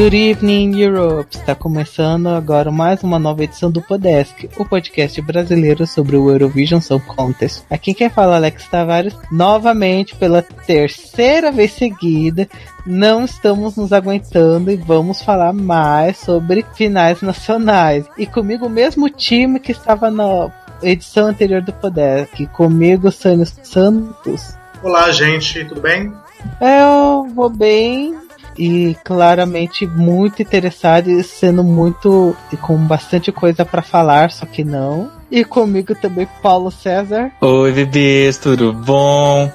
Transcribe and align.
Good 0.00 0.16
evening, 0.16 0.80
Europe! 0.80 1.36
Está 1.36 1.54
começando 1.54 2.28
agora 2.28 2.70
mais 2.70 3.02
uma 3.02 3.18
nova 3.18 3.44
edição 3.44 3.70
do 3.70 3.82
Podesk, 3.82 4.48
o 4.56 4.64
podcast 4.64 5.20
brasileiro 5.20 5.86
sobre 5.86 6.16
o 6.16 6.30
Eurovision 6.30 6.80
Song 6.80 7.04
Contest. 7.04 7.64
Aqui 7.68 7.92
quem 7.92 8.08
fala 8.08 8.32
é 8.32 8.36
Alex 8.36 8.66
Tavares, 8.66 9.14
novamente 9.30 10.16
pela 10.16 10.40
terceira 10.40 11.52
vez 11.52 11.72
seguida. 11.72 12.48
Não 12.86 13.26
estamos 13.26 13.76
nos 13.76 13.92
aguentando 13.92 14.70
e 14.70 14.76
vamos 14.76 15.20
falar 15.20 15.52
mais 15.52 16.16
sobre 16.16 16.64
finais 16.72 17.20
nacionais. 17.20 18.06
E 18.16 18.24
comigo 18.24 18.68
o 18.68 18.70
mesmo 18.70 19.10
time 19.10 19.60
que 19.60 19.72
estava 19.72 20.10
na 20.10 20.50
edição 20.82 21.26
anterior 21.26 21.60
do 21.60 21.74
Podesk. 21.74 22.46
Comigo, 22.54 23.12
Sânio 23.12 23.44
Santos. 23.62 24.56
Olá, 24.82 25.12
gente, 25.12 25.62
tudo 25.66 25.82
bem? 25.82 26.10
Eu 26.58 27.28
vou 27.34 27.50
bem 27.50 28.29
e 28.60 28.94
claramente 29.02 29.86
muito 29.86 30.42
interessado 30.42 31.10
e 31.10 31.24
sendo 31.24 31.64
muito 31.64 32.36
e 32.52 32.58
com 32.58 32.76
bastante 32.76 33.32
coisa 33.32 33.64
para 33.64 33.80
falar, 33.80 34.30
só 34.30 34.44
que 34.44 34.62
não. 34.62 35.10
E 35.30 35.42
comigo 35.44 35.94
também 35.94 36.28
Paulo 36.42 36.70
César. 36.70 37.32
Oi, 37.40 37.72
bebês, 37.72 38.36
tudo 38.36 38.70
bom? 38.74 39.50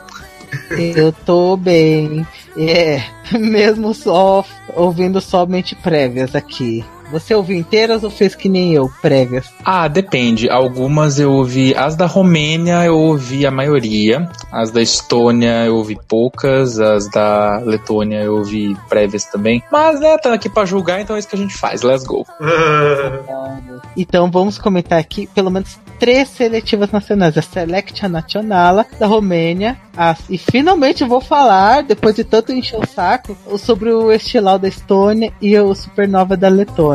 Eu 0.72 1.14
tô 1.14 1.56
bem. 1.56 2.26
É, 2.58 3.04
mesmo 3.38 3.94
só 3.94 4.44
ouvindo 4.74 5.22
somente 5.22 5.76
prévias 5.76 6.34
aqui. 6.34 6.84
Você 7.12 7.34
ouviu 7.34 7.58
inteiras 7.58 8.04
ou 8.04 8.10
fez 8.10 8.36
que 8.36 8.50
nem 8.50 8.74
eu, 8.74 8.90
prévias? 9.02 9.46
Ah, 9.64 9.88
depende. 9.88 10.50
Algumas 10.50 11.20
eu 11.20 11.32
ouvi. 11.32 11.74
As 11.76 11.96
da 11.96 12.06
Romênia 12.06 12.84
eu 12.84 12.98
ouvi 12.98 13.46
a 13.46 13.52
maioria. 13.52 14.30
As 14.52 14.72
da 14.72 14.82
Estônia 14.82 15.66
eu 15.66 15.76
ouvi 15.76 15.98
poucas. 16.08 16.80
As 16.80 17.10
da 17.10 17.58
Letônia 17.60 18.22
eu 18.22 18.38
ouvi 18.38 18.76
prévias 18.90 19.26
também. 19.26 19.64
Mas, 19.72 20.00
né, 20.00 20.18
tá 20.18 20.34
aqui 20.34 20.50
pra 20.50 20.66
julgar, 20.66 21.02
então 21.02 21.16
é 21.16 21.20
isso 21.20 21.28
que 21.28 21.36
a 21.36 21.40
gente 21.40 21.56
faz. 21.56 21.82
Let's 21.82 22.06
go. 22.06 22.26
então 23.96 24.30
vamos 24.30 24.58
comentar 24.58 25.00
aqui 25.00 25.28
pelo 25.28 25.50
menos 25.50 25.80
três 26.00 26.30
seletivas 26.30 26.92
nacionais: 26.92 27.38
a 27.38 27.42
Selection 27.42 28.10
Nacional 28.10 28.86
da 29.00 29.08
Romênia. 29.08 29.78
A, 29.98 30.16
e 30.30 30.38
finalmente 30.38 31.06
vou 31.06 31.22
falar, 31.22 31.82
depois 31.84 32.16
de 32.16 32.24
tanto 32.24 32.52
encher 32.52 32.78
o 32.78 32.86
saco, 32.86 33.38
sobre 33.58 33.92
o 33.92 34.12
Estilau 34.12 34.60
da 34.60 34.68
Estônia 34.68 35.32
e 35.42 35.58
o 35.58 35.74
Supernova 35.74 36.36
da 36.36 36.50
Letônia. 36.50 36.95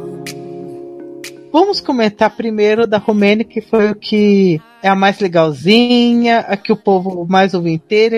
Vamos 1.51 1.81
comentar 1.81 2.29
primeiro 2.29 2.87
da 2.87 2.97
Romênia, 2.97 3.43
que 3.43 3.61
foi 3.61 3.91
o 3.91 3.95
que 3.95 4.61
é 4.81 4.87
a 4.87 4.95
mais 4.95 5.19
legalzinha, 5.19 6.39
a 6.39 6.55
que 6.55 6.71
o 6.71 6.77
povo 6.77 7.25
mais 7.29 7.53
ouve 7.53 7.71
inteiro. 7.71 8.15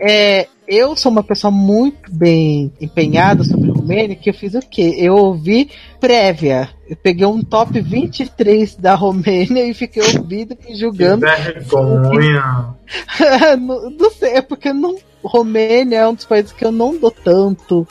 É, 0.00 0.46
eu 0.66 0.94
sou 0.96 1.10
uma 1.10 1.22
pessoa 1.22 1.50
muito 1.50 2.14
bem 2.14 2.72
empenhada 2.80 3.42
sobre 3.44 3.70
a 3.70 3.74
Romênia, 3.74 4.16
que 4.16 4.30
eu 4.30 4.34
fiz 4.34 4.54
o 4.54 4.60
quê? 4.60 4.94
Eu 4.96 5.14
ouvi 5.14 5.68
prévia. 5.98 6.70
Eu 6.88 6.96
peguei 6.96 7.26
um 7.26 7.42
top 7.42 7.80
23 7.80 8.76
da 8.76 8.94
Romênia 8.94 9.66
e 9.66 9.74
fiquei 9.74 10.02
ouvindo 10.02 10.56
e 10.68 10.74
julgando. 10.74 11.26
Que 11.26 11.52
vergonha! 11.52 12.74
não, 13.60 13.90
não 13.90 14.10
sei, 14.10 14.34
é 14.34 14.40
porque 14.40 14.72
não, 14.72 14.96
Romênia 15.22 15.98
é 15.98 16.08
um 16.08 16.14
dos 16.14 16.24
países 16.24 16.52
que 16.52 16.64
eu 16.64 16.72
não 16.72 16.96
dou 16.96 17.10
tanto 17.10 17.86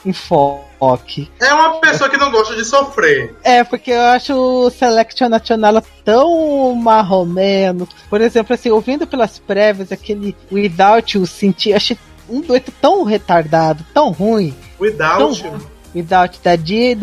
É 1.40 1.54
uma 1.54 1.80
pessoa 1.80 2.10
que 2.10 2.18
não 2.18 2.32
gosta 2.32 2.56
de 2.56 2.64
sofrer. 2.64 3.36
É, 3.44 3.64
porque 3.64 3.92
eu 3.92 4.02
acho 4.02 4.34
o 4.34 4.70
Selection 4.70 5.28
Nacional 5.28 5.84
tão 6.06 6.74
marromeno. 6.76 7.88
Por 8.10 8.22
exemplo, 8.22 8.54
assim, 8.54 8.70
ouvindo 8.70 9.06
pelas 9.06 9.38
prévias, 9.40 9.92
aquele 9.92 10.36
Without 10.52 11.18
You, 11.18 11.26
senti, 11.26 11.74
achei 11.74 11.98
um 12.30 12.42
dueto 12.42 12.72
tão 12.82 13.04
retardado, 13.04 13.86
tão 13.94 14.12
ruim. 14.12 14.56
Without 14.80 15.42
tão, 15.42 15.60
Without 15.94 16.40
da 16.44 16.56
Dia 16.56 16.92
e 16.92 16.96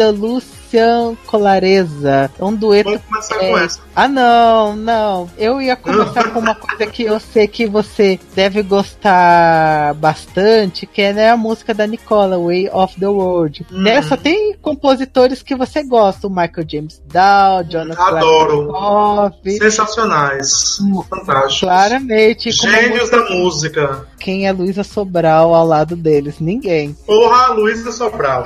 Lucian 0.66 1.16
Colareza. 1.26 2.30
É 2.38 2.44
um 2.44 2.54
dueto. 2.54 2.98
Começar 3.08 3.36
é... 3.36 3.50
com 3.50 3.58
essa. 3.58 3.80
Ah, 3.94 4.08
não, 4.08 4.76
não. 4.76 5.30
Eu 5.38 5.60
ia 5.62 5.76
começar 5.76 6.30
com 6.30 6.40
uma 6.40 6.54
coisa 6.54 6.86
que 6.86 7.04
eu 7.04 7.18
sei 7.18 7.46
que 7.46 7.66
você 7.66 8.18
deve 8.34 8.62
gostar 8.62 9.94
bastante, 9.94 10.86
que 10.86 11.00
é 11.00 11.12
né, 11.12 11.30
a 11.30 11.36
música 11.36 11.72
da 11.72 11.86
Nicola, 11.86 12.38
Way 12.38 12.68
of 12.70 12.98
the 12.98 13.06
World. 13.06 13.66
Hum. 13.72 13.82
Nessa 13.82 14.16
tem 14.16 14.54
compositores 14.60 15.42
que 15.42 15.54
você 15.54 15.82
gosta, 15.82 16.26
o 16.26 16.30
Michael 16.30 16.66
James 16.68 17.02
Dow, 17.06 17.64
Jonathan 17.68 18.02
Adoro. 18.02 19.32
Sensacionais. 19.44 20.78
Fantástico. 21.08 21.66
Claramente. 21.66 22.50
Gênios 22.50 23.08
da 23.08 23.24
música. 23.30 24.06
Quem 24.18 24.46
é 24.46 24.52
Luísa 24.52 24.82
Sobral 24.82 25.54
ao 25.54 25.66
lado 25.66 25.96
deles? 25.96 26.40
Ninguém. 26.40 26.94
Porra, 27.06 27.54
Luísa 27.54 27.92
Sobral. 27.92 28.44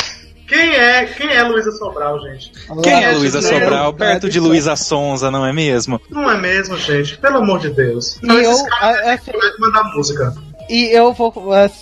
Quem 0.50 0.74
é, 0.74 1.04
quem 1.04 1.32
é 1.32 1.44
Luísa 1.44 1.70
Sobral, 1.70 2.20
gente? 2.22 2.50
Quem 2.82 3.04
é 3.04 3.12
Luísa 3.12 3.40
Sobral? 3.40 3.94
Perto 3.94 4.28
de 4.28 4.40
Luísa 4.40 4.74
Sonza, 4.74 5.30
não 5.30 5.46
é 5.46 5.52
mesmo? 5.52 6.00
Não 6.10 6.28
é 6.28 6.36
mesmo, 6.36 6.76
gente? 6.76 7.16
Pelo 7.18 7.36
amor 7.36 7.60
de 7.60 7.70
Deus. 7.70 8.18
E 8.20 8.26
eu, 8.26 8.50
esses 8.50 8.68
caras 8.68 9.06
a, 9.06 9.12
a, 9.12 9.60
mandar 9.60 9.84
música. 9.94 10.34
E 10.70 10.88
eu 10.96 11.12
vou. 11.12 11.34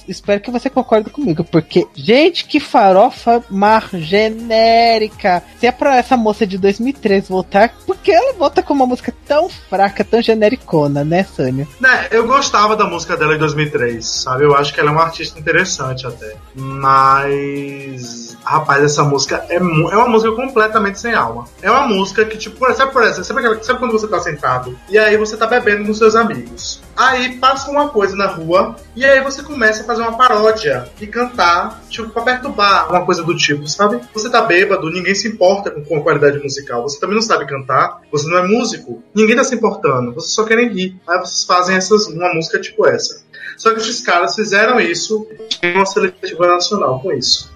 espero 0.09 0.41
que 0.41 0.51
você 0.51 0.71
concorde 0.71 1.11
comigo, 1.11 1.45
porque, 1.45 1.87
gente, 1.95 2.47
que 2.47 2.59
farofa 2.59 3.45
mar 3.51 3.91
genérica. 3.93 5.43
Se 5.61 5.67
é 5.67 5.73
pra 5.73 5.97
essa 5.97 6.17
moça 6.17 6.47
de 6.47 6.57
2013 6.57 7.29
voltar, 7.29 7.75
por 7.87 7.99
que 7.99 8.11
ela 8.11 8.33
volta 8.33 8.63
com 8.63 8.73
uma 8.73 8.87
música 8.87 9.15
tão 9.27 9.51
fraca, 9.51 10.03
tão 10.03 10.23
genericona, 10.23 11.05
né, 11.05 11.23
Sânia? 11.25 11.69
Né, 11.79 12.09
eu 12.11 12.27
gostava 12.27 12.75
da 12.75 12.87
música 12.87 13.15
dela 13.15 13.35
em 13.35 13.39
2003, 13.39 14.07
sabe? 14.07 14.45
Eu 14.45 14.57
acho 14.57 14.73
que 14.73 14.81
ela 14.81 14.89
é 14.89 14.93
uma 14.93 15.05
artista 15.05 15.39
interessante 15.39 16.07
até. 16.07 16.35
Mas. 16.55 18.39
Rapaz, 18.43 18.83
essa 18.83 19.05
música 19.05 19.45
é, 19.51 19.57
é 19.57 19.61
uma 19.61 20.09
música 20.09 20.33
completamente 20.35 20.99
sem 20.99 21.13
alma. 21.13 21.45
É 21.61 21.71
uma 21.71 21.87
música 21.87 22.25
que, 22.25 22.39
tipo, 22.39 22.59
sabe 22.73 22.91
por 22.91 23.03
exemplo, 23.03 23.25
sabe, 23.25 23.65
sabe 23.65 23.79
quando 23.79 23.93
você 23.93 24.09
tá 24.09 24.19
sentado 24.21 24.79
e 24.89 24.97
aí 24.99 25.19
você 25.19 25.37
tá 25.37 25.47
bebendo 25.47 25.85
com 25.85 25.93
seus 25.93 26.17
amigos? 26.17 26.81
Aí 26.99 27.37
passa 27.37 27.71
uma 27.71 27.89
coisa 27.91 28.17
na 28.17 28.27
rua 28.27 28.75
e 28.97 29.05
aí 29.05 29.23
você 29.23 29.41
começa 29.41 29.83
a 29.83 29.87
fazer 29.87 30.03
uma 30.03 30.17
paródia 30.17 30.91
e 31.01 31.07
cantar, 31.07 31.81
tipo, 31.89 32.11
pra 32.11 32.23
perturbar, 32.23 32.91
uma 32.91 33.07
coisa 33.07 33.23
do 33.23 33.37
tipo, 33.37 33.69
sabe? 33.69 34.01
Você 34.13 34.29
tá 34.29 34.43
bêbado, 34.43 34.91
ninguém 34.91 35.15
se 35.15 35.29
importa 35.29 35.71
com, 35.71 35.97
a 35.97 36.03
qualidade 36.03 36.41
musical. 36.41 36.83
Você 36.83 36.99
também 36.99 37.15
não 37.15 37.23
sabe 37.23 37.47
cantar, 37.47 38.01
você 38.11 38.29
não 38.29 38.39
é 38.39 38.49
músico, 38.49 39.01
ninguém 39.15 39.37
tá 39.37 39.45
se 39.45 39.55
importando, 39.55 40.13
vocês 40.13 40.35
só 40.35 40.43
querem 40.43 40.71
rir. 40.71 41.01
Aí 41.07 41.21
vocês 41.21 41.45
fazem 41.45 41.77
essas, 41.77 42.09
uma 42.09 42.35
música 42.35 42.61
tipo 42.61 42.85
essa. 42.85 43.23
Só 43.57 43.73
que 43.73 43.79
esses 43.79 44.01
caras 44.01 44.35
fizeram 44.35 44.81
isso 44.81 45.25
em 45.63 45.77
uma 45.77 45.87
seletiva 45.87 46.49
nacional 46.49 46.99
com 47.01 47.13
isso. 47.13 47.49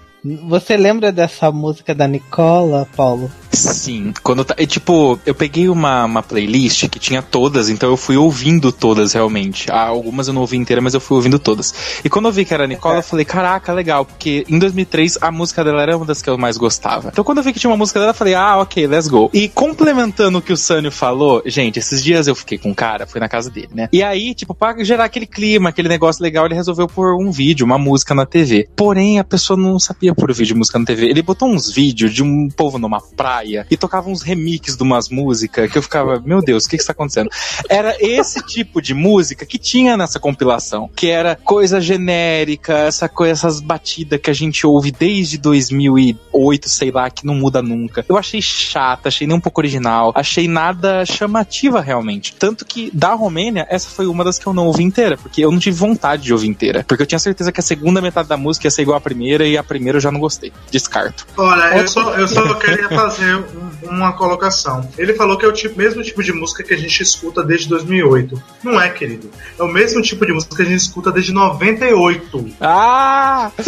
Você 0.47 0.77
lembra 0.77 1.11
dessa 1.11 1.51
música 1.51 1.93
da 1.93 2.07
Nicola, 2.07 2.87
Paulo? 2.95 3.29
Sim, 3.53 4.13
quando 4.23 4.43
tá. 4.43 4.55
Tipo, 4.65 5.19
eu 5.25 5.35
peguei 5.35 5.69
uma, 5.69 6.05
uma 6.05 6.23
playlist 6.23 6.89
que 6.89 6.99
tinha 6.99 7.21
todas, 7.21 7.69
então 7.69 7.89
eu 7.89 7.95
fui 7.95 8.17
ouvindo 8.17 8.71
todas 8.71 9.13
realmente. 9.13 9.71
Ah, 9.71 9.87
algumas 9.87 10.27
eu 10.27 10.33
não 10.33 10.41
ouvi 10.41 10.57
inteira, 10.57 10.81
mas 10.81 10.93
eu 10.93 10.99
fui 10.99 11.15
ouvindo 11.15 11.37
todas. 11.37 12.01
E 12.03 12.09
quando 12.09 12.25
eu 12.25 12.31
vi 12.31 12.45
que 12.45 12.53
era 12.53 12.63
a 12.63 12.67
Nicola, 12.67 12.97
eu 12.97 13.03
falei, 13.03 13.23
caraca, 13.23 13.71
legal, 13.71 14.05
porque 14.05 14.43
em 14.49 14.57
2003 14.57 15.19
a 15.21 15.31
música 15.31 15.63
dela 15.63 15.81
era 15.81 15.95
uma 15.95 16.05
das 16.05 16.21
que 16.21 16.29
eu 16.29 16.37
mais 16.37 16.57
gostava. 16.57 17.09
Então 17.09 17.23
quando 17.23 17.37
eu 17.37 17.43
vi 17.43 17.53
que 17.53 17.59
tinha 17.59 17.69
uma 17.69 17.77
música 17.77 17.99
dela, 17.99 18.11
eu 18.11 18.15
falei, 18.15 18.33
ah, 18.33 18.57
ok, 18.57 18.87
let's 18.87 19.07
go. 19.07 19.29
E 19.31 19.47
complementando 19.47 20.39
o 20.39 20.41
que 20.41 20.51
o 20.51 20.57
Sânio 20.57 20.91
falou, 20.91 21.43
gente, 21.45 21.77
esses 21.77 22.03
dias 22.03 22.27
eu 22.27 22.35
fiquei 22.35 22.57
com 22.57 22.71
um 22.71 22.73
cara, 22.73 23.05
fui 23.05 23.19
na 23.19 23.29
casa 23.29 23.51
dele, 23.51 23.69
né? 23.73 23.87
E 23.93 24.01
aí, 24.01 24.33
tipo, 24.33 24.55
pra 24.55 24.83
gerar 24.83 25.05
aquele 25.05 25.27
clima, 25.27 25.69
aquele 25.69 25.89
negócio 25.89 26.23
legal, 26.23 26.45
ele 26.45 26.55
resolveu 26.55 26.87
pôr 26.87 27.15
um 27.15 27.29
vídeo, 27.31 27.65
uma 27.65 27.77
música 27.77 28.15
na 28.15 28.25
TV. 28.25 28.67
Porém, 28.75 29.19
a 29.19 29.23
pessoa 29.23 29.57
não 29.57 29.79
sabia 29.79 30.15
por 30.15 30.33
vídeo 30.33 30.57
música 30.57 30.79
na 30.79 30.85
TV. 30.85 31.07
Ele 31.07 31.21
botou 31.21 31.47
uns 31.49 31.71
vídeos 31.71 32.13
de 32.13 32.23
um 32.23 32.49
povo 32.49 32.79
numa 32.79 32.99
praia 32.99 33.42
e 33.69 33.77
tocava 33.77 34.09
uns 34.09 34.21
remixes 34.21 34.75
de 34.75 34.83
umas 34.83 35.09
músicas 35.09 35.71
que 35.71 35.77
eu 35.77 35.81
ficava, 35.81 36.21
meu 36.25 36.41
Deus, 36.41 36.65
o 36.65 36.69
que 36.69 36.77
que 36.77 36.83
está 36.83 36.93
acontecendo? 36.93 37.29
Era 37.69 37.95
esse 37.99 38.41
tipo 38.41 38.81
de 38.81 38.93
música 38.93 39.45
que 39.45 39.57
tinha 39.57 39.97
nessa 39.97 40.19
compilação, 40.19 40.89
que 40.95 41.09
era 41.09 41.35
coisa 41.35 41.79
genérica, 41.79 42.73
essa 42.73 43.09
coisa, 43.09 43.33
essas 43.33 43.59
batidas 43.59 44.19
que 44.19 44.29
a 44.29 44.33
gente 44.33 44.65
ouve 44.65 44.91
desde 44.91 45.37
2008, 45.37 46.69
sei 46.69 46.91
lá, 46.91 47.09
que 47.09 47.25
não 47.25 47.35
muda 47.35 47.61
nunca. 47.61 48.05
Eu 48.07 48.17
achei 48.17 48.41
chata, 48.41 49.09
achei 49.09 49.27
nem 49.27 49.35
um 49.35 49.41
pouco 49.41 49.61
original, 49.61 50.11
achei 50.15 50.47
nada 50.47 51.05
chamativa 51.05 51.81
realmente. 51.81 52.33
Tanto 52.35 52.65
que 52.65 52.89
da 52.93 53.13
Romênia, 53.13 53.65
essa 53.69 53.89
foi 53.89 54.07
uma 54.07 54.23
das 54.23 54.39
que 54.39 54.47
eu 54.47 54.53
não 54.53 54.67
ouvi 54.67 54.83
inteira, 54.83 55.17
porque 55.17 55.43
eu 55.43 55.51
não 55.51 55.59
tive 55.59 55.77
vontade 55.77 56.23
de 56.23 56.33
ouvir 56.33 56.47
inteira. 56.47 56.83
Porque 56.87 57.03
eu 57.03 57.07
tinha 57.07 57.19
certeza 57.19 57.51
que 57.51 57.59
a 57.59 57.63
segunda 57.63 58.01
metade 58.01 58.27
da 58.27 58.37
música 58.37 58.67
ia 58.67 58.71
ser 58.71 58.83
igual 58.83 58.97
à 58.97 59.01
primeira 59.01 59.45
e 59.45 59.57
a 59.57 59.63
primeira 59.63 59.97
eu 59.97 60.01
já 60.01 60.11
não 60.11 60.19
gostei. 60.19 60.51
Descarto. 60.71 61.25
Olha, 61.37 61.77
eu 61.77 61.87
só, 61.87 62.13
eu 62.15 62.27
só 62.27 62.53
queria 62.55 62.89
fazer 62.89 63.32
fazer 63.33 63.87
um, 63.87 63.89
uma 63.89 64.13
colocação. 64.13 64.87
Ele 64.97 65.13
falou 65.13 65.37
que 65.37 65.45
é 65.45 65.47
o 65.47 65.53
tipo, 65.53 65.77
mesmo 65.77 66.03
tipo 66.03 66.23
de 66.23 66.31
música 66.33 66.63
que 66.63 66.73
a 66.73 66.77
gente 66.77 67.01
escuta 67.01 67.43
desde 67.43 67.67
2008. 67.69 68.41
Não 68.63 68.79
é, 68.79 68.89
querido. 68.89 69.29
É 69.57 69.63
o 69.63 69.67
mesmo 69.67 70.01
tipo 70.01 70.25
de 70.25 70.33
música 70.33 70.55
que 70.55 70.61
a 70.61 70.65
gente 70.65 70.81
escuta 70.81 71.11
desde 71.11 71.33
98. 71.33 72.55
Ah! 72.61 73.51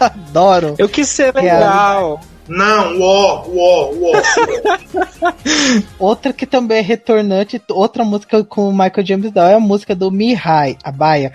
Adoro. 0.00 0.74
Eu 0.78 0.88
quis 0.88 1.08
ser 1.08 1.34
legal. 1.34 2.20
Não, 2.48 3.00
ó, 3.00 3.44
ó, 3.46 3.92
ó. 3.92 4.22
Outra 5.98 6.32
que 6.32 6.46
também 6.46 6.78
é 6.78 6.80
retornante, 6.80 7.60
outra 7.68 8.02
música 8.04 8.42
com 8.42 8.70
o 8.70 8.72
Michael 8.72 9.06
James 9.06 9.30
Dow 9.30 9.44
é 9.44 9.54
a 9.54 9.60
música 9.60 9.94
do 9.94 10.10
Mihai, 10.10 10.78
a 10.82 10.90
Baia. 10.90 11.32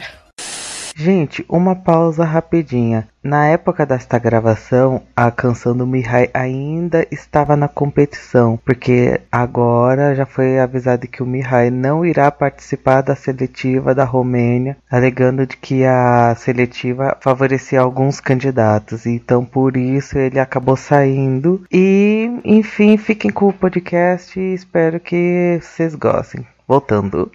Gente, 0.95 1.43
uma 1.49 1.75
pausa 1.75 2.23
rapidinha. 2.23 3.07
Na 3.23 3.47
época 3.47 3.85
desta 3.85 4.19
gravação, 4.19 5.01
a 5.15 5.31
canção 5.31 5.75
do 5.75 5.87
Mihai 5.87 6.29
ainda 6.33 7.07
estava 7.09 7.55
na 7.55 7.67
competição, 7.67 8.59
porque 8.63 9.19
agora 9.31 10.13
já 10.13 10.25
foi 10.25 10.59
avisado 10.59 11.07
que 11.07 11.23
o 11.23 11.25
Mihai 11.25 11.69
não 11.71 12.05
irá 12.05 12.29
participar 12.29 13.01
da 13.01 13.15
seletiva 13.15 13.95
da 13.95 14.03
Romênia, 14.03 14.77
alegando 14.91 15.47
de 15.47 15.57
que 15.57 15.83
a 15.83 16.35
seletiva 16.35 17.17
favorecia 17.21 17.81
alguns 17.81 18.19
candidatos. 18.19 19.05
Então, 19.05 19.43
por 19.43 19.77
isso 19.77 20.17
ele 20.17 20.39
acabou 20.39 20.75
saindo. 20.75 21.63
E, 21.71 22.29
enfim, 22.43 22.97
fiquem 22.97 23.31
com 23.31 23.47
o 23.47 23.53
podcast 23.53 24.39
e 24.39 24.53
espero 24.53 24.99
que 24.99 25.59
vocês 25.61 25.95
gostem. 25.95 26.45
Voltando. 26.67 27.31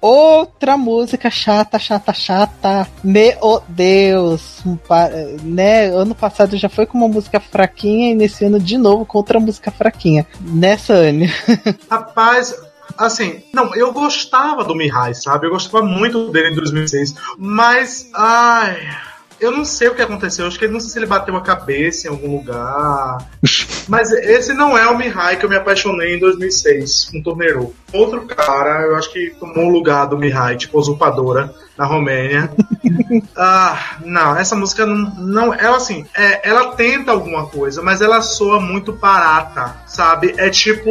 Outra 0.00 0.78
música 0.78 1.30
chata, 1.30 1.78
chata, 1.78 2.14
chata. 2.14 2.88
Meu 3.04 3.62
Deus. 3.68 4.62
Né? 5.42 5.86
Ano 5.86 6.14
passado 6.14 6.56
já 6.56 6.68
foi 6.68 6.86
com 6.86 6.96
uma 6.96 7.08
música 7.08 7.38
fraquinha 7.38 8.10
e 8.10 8.14
nesse 8.14 8.44
ano 8.44 8.58
de 8.58 8.78
novo 8.78 9.04
com 9.04 9.18
outra 9.18 9.38
música 9.38 9.70
fraquinha. 9.70 10.26
Nessa 10.40 10.94
ano. 10.94 11.26
Rapaz, 11.90 12.54
assim, 12.96 13.42
não, 13.52 13.74
eu 13.74 13.92
gostava 13.92 14.64
do 14.64 14.74
Mihai, 14.74 15.14
sabe? 15.14 15.46
Eu 15.46 15.50
gostava 15.50 15.84
muito 15.84 16.30
dele 16.30 16.50
em 16.50 16.54
2006, 16.54 17.14
mas 17.36 18.08
ai, 18.14 18.88
eu 19.40 19.50
não 19.50 19.64
sei 19.64 19.88
o 19.88 19.94
que 19.94 20.02
aconteceu. 20.02 20.46
Acho 20.46 20.58
que 20.58 20.64
ele 20.66 20.72
não 20.72 20.80
sei 20.80 20.90
se 20.90 20.98
ele 20.98 21.06
bateu 21.06 21.34
a 21.36 21.40
cabeça 21.40 22.06
em 22.06 22.10
algum 22.10 22.36
lugar. 22.36 23.26
Mas 23.88 24.12
esse 24.12 24.52
não 24.52 24.76
é 24.76 24.86
o 24.86 24.96
Mihai 24.96 25.36
que 25.36 25.44
eu 25.44 25.50
me 25.50 25.56
apaixonei 25.56 26.16
em 26.16 26.18
2006, 26.18 27.10
com 27.10 27.18
um 27.18 27.22
Torneiro. 27.22 27.74
Outro 27.92 28.26
cara, 28.26 28.82
eu 28.86 28.96
acho 28.96 29.12
que 29.12 29.30
tomou 29.40 29.66
o 29.66 29.72
lugar 29.72 30.06
do 30.06 30.18
Mihai, 30.18 30.56
tipo 30.56 30.78
usurpadora, 30.78 31.52
na 31.76 31.86
Romênia. 31.86 32.50
ah, 33.36 33.96
não, 34.04 34.36
essa 34.36 34.54
música 34.54 34.86
não. 34.86 34.96
não 35.16 35.54
ela 35.54 35.78
assim, 35.78 36.04
é, 36.14 36.48
ela 36.48 36.72
tenta 36.76 37.10
alguma 37.10 37.46
coisa, 37.46 37.82
mas 37.82 38.00
ela 38.00 38.20
soa 38.20 38.60
muito 38.60 38.92
barata, 38.92 39.76
sabe? 39.90 40.34
É 40.38 40.48
tipo. 40.48 40.90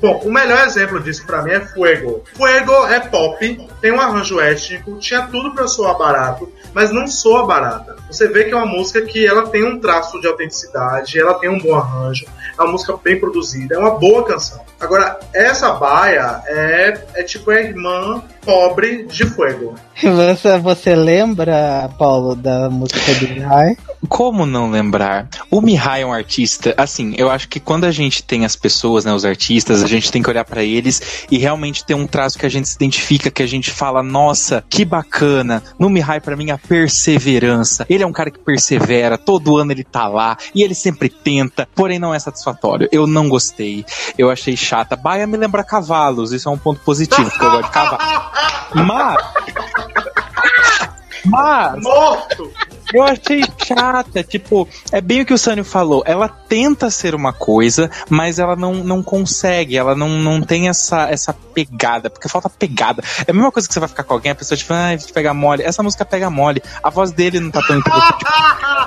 Bom, 0.00 0.22
o 0.24 0.32
melhor 0.32 0.64
exemplo 0.64 1.00
disso 1.00 1.26
para 1.26 1.42
mim 1.42 1.50
é 1.50 1.60
Fuego. 1.60 2.24
Fuego 2.34 2.86
é 2.86 3.00
pop, 3.00 3.68
tem 3.80 3.92
um 3.92 4.00
arranjo 4.00 4.40
étnico, 4.40 4.98
tinha 4.98 5.22
tudo 5.22 5.52
para 5.52 5.66
soar 5.66 5.98
barato 5.98 6.50
mas 6.72 6.90
não 6.90 7.06
soa 7.06 7.46
barata. 7.46 7.96
Você 8.08 8.28
vê 8.28 8.44
que 8.44 8.52
é 8.52 8.56
uma 8.56 8.66
música 8.66 9.02
que 9.02 9.26
ela 9.26 9.48
tem 9.48 9.64
um 9.64 9.78
traço 9.78 10.20
de 10.20 10.26
autenticidade, 10.26 11.18
ela 11.18 11.34
tem 11.34 11.48
um 11.48 11.58
bom 11.58 11.74
arranjo, 11.74 12.26
é 12.58 12.62
uma 12.62 12.72
música 12.72 12.96
bem 13.02 13.18
produzida, 13.18 13.74
é 13.74 13.78
uma 13.78 13.98
boa 13.98 14.24
canção. 14.24 14.60
Agora, 14.78 15.18
essa 15.34 15.72
baia 15.72 16.42
é, 16.46 17.04
é 17.14 17.22
tipo 17.22 17.50
a 17.50 17.60
irmã 17.60 18.22
pobre 18.44 19.04
de 19.04 19.24
Fuego. 19.26 19.74
Você, 20.02 20.58
você 20.58 20.94
lembra, 20.94 21.90
Paulo, 21.98 22.34
da 22.34 22.70
música 22.70 23.14
do 23.14 23.28
Mihai? 23.28 23.76
Como 24.08 24.46
não 24.46 24.70
lembrar? 24.70 25.28
O 25.50 25.60
Mihai 25.60 26.02
é 26.02 26.06
um 26.06 26.12
artista, 26.12 26.74
assim, 26.76 27.14
eu 27.18 27.30
acho 27.30 27.48
que 27.48 27.60
quando 27.60 27.84
a 27.84 27.90
gente 27.90 28.22
tem 28.22 28.44
as 28.44 28.56
pessoas, 28.56 29.04
né, 29.04 29.12
os 29.12 29.24
artistas, 29.24 29.82
a 29.82 29.86
gente 29.86 30.10
tem 30.10 30.22
que 30.22 30.30
olhar 30.30 30.44
para 30.44 30.62
eles 30.62 31.26
e 31.30 31.36
realmente 31.36 31.84
ter 31.84 31.94
um 31.94 32.06
traço 32.06 32.38
que 32.38 32.46
a 32.46 32.48
gente 32.48 32.68
se 32.68 32.76
identifica, 32.76 33.30
que 33.30 33.42
a 33.42 33.46
gente 33.46 33.70
fala, 33.70 34.02
nossa, 34.02 34.64
que 34.68 34.84
bacana. 34.84 35.62
No 35.78 35.90
Mihai, 35.90 36.20
para 36.20 36.36
mim, 36.36 36.50
a 36.50 36.58
perseverança. 36.58 37.86
Ele 37.90 38.02
é 38.02 38.06
um 38.06 38.12
cara 38.12 38.30
que 38.30 38.38
persevera, 38.38 39.18
todo 39.18 39.56
ano 39.56 39.72
ele 39.72 39.84
tá 39.84 40.08
lá 40.08 40.36
e 40.54 40.62
ele 40.62 40.74
sempre 40.74 41.08
tenta, 41.08 41.68
porém 41.74 41.98
não 41.98 42.14
é 42.14 42.18
satisfatório. 42.18 42.88
Eu 42.90 43.06
não 43.06 43.28
gostei, 43.28 43.84
eu 44.16 44.30
achei 44.30 44.56
chata. 44.56 44.96
Baia 44.96 45.26
me 45.26 45.36
lembra 45.36 45.62
cavalos, 45.62 46.32
isso 46.32 46.48
é 46.48 46.52
um 46.52 46.58
ponto 46.58 46.80
positivo, 46.80 47.30
porque 47.30 47.44
eu 47.44 47.50
gosto 47.50 47.66
de 47.66 47.70
cavalo. 47.70 48.02
Mas. 48.86 49.16
Mas. 51.24 51.82
Morto! 51.82 52.50
Eu 52.92 53.02
achei 53.02 53.42
chata, 53.64 54.22
tipo, 54.22 54.68
é 54.92 55.00
bem 55.00 55.22
o 55.22 55.26
que 55.26 55.34
o 55.34 55.38
Sânio 55.38 55.64
falou. 55.64 56.02
Ela 56.06 56.28
tenta 56.28 56.90
ser 56.90 57.14
uma 57.14 57.32
coisa, 57.32 57.90
mas 58.08 58.38
ela 58.38 58.56
não, 58.56 58.74
não 58.74 59.02
consegue, 59.02 59.76
ela 59.76 59.94
não, 59.94 60.08
não 60.08 60.42
tem 60.42 60.68
essa, 60.68 61.08
essa 61.08 61.32
pegada, 61.32 62.10
porque 62.10 62.28
falta 62.28 62.48
pegada. 62.48 63.02
É 63.26 63.30
a 63.30 63.34
mesma 63.34 63.52
coisa 63.52 63.68
que 63.68 63.74
você 63.74 63.80
vai 63.80 63.88
ficar 63.88 64.04
com 64.04 64.14
alguém, 64.14 64.32
a 64.32 64.34
pessoa 64.34 64.56
tipo, 64.58 64.72
ah, 64.72 64.96
vai 64.96 65.12
pegar 65.12 65.34
mole. 65.34 65.62
Essa 65.62 65.82
música 65.82 66.04
pega 66.04 66.30
mole. 66.30 66.62
A 66.82 66.90
voz 66.90 67.12
dele 67.12 67.40
não 67.40 67.50
tá 67.50 67.60
tão 67.62 67.78
interessante. 67.78 68.24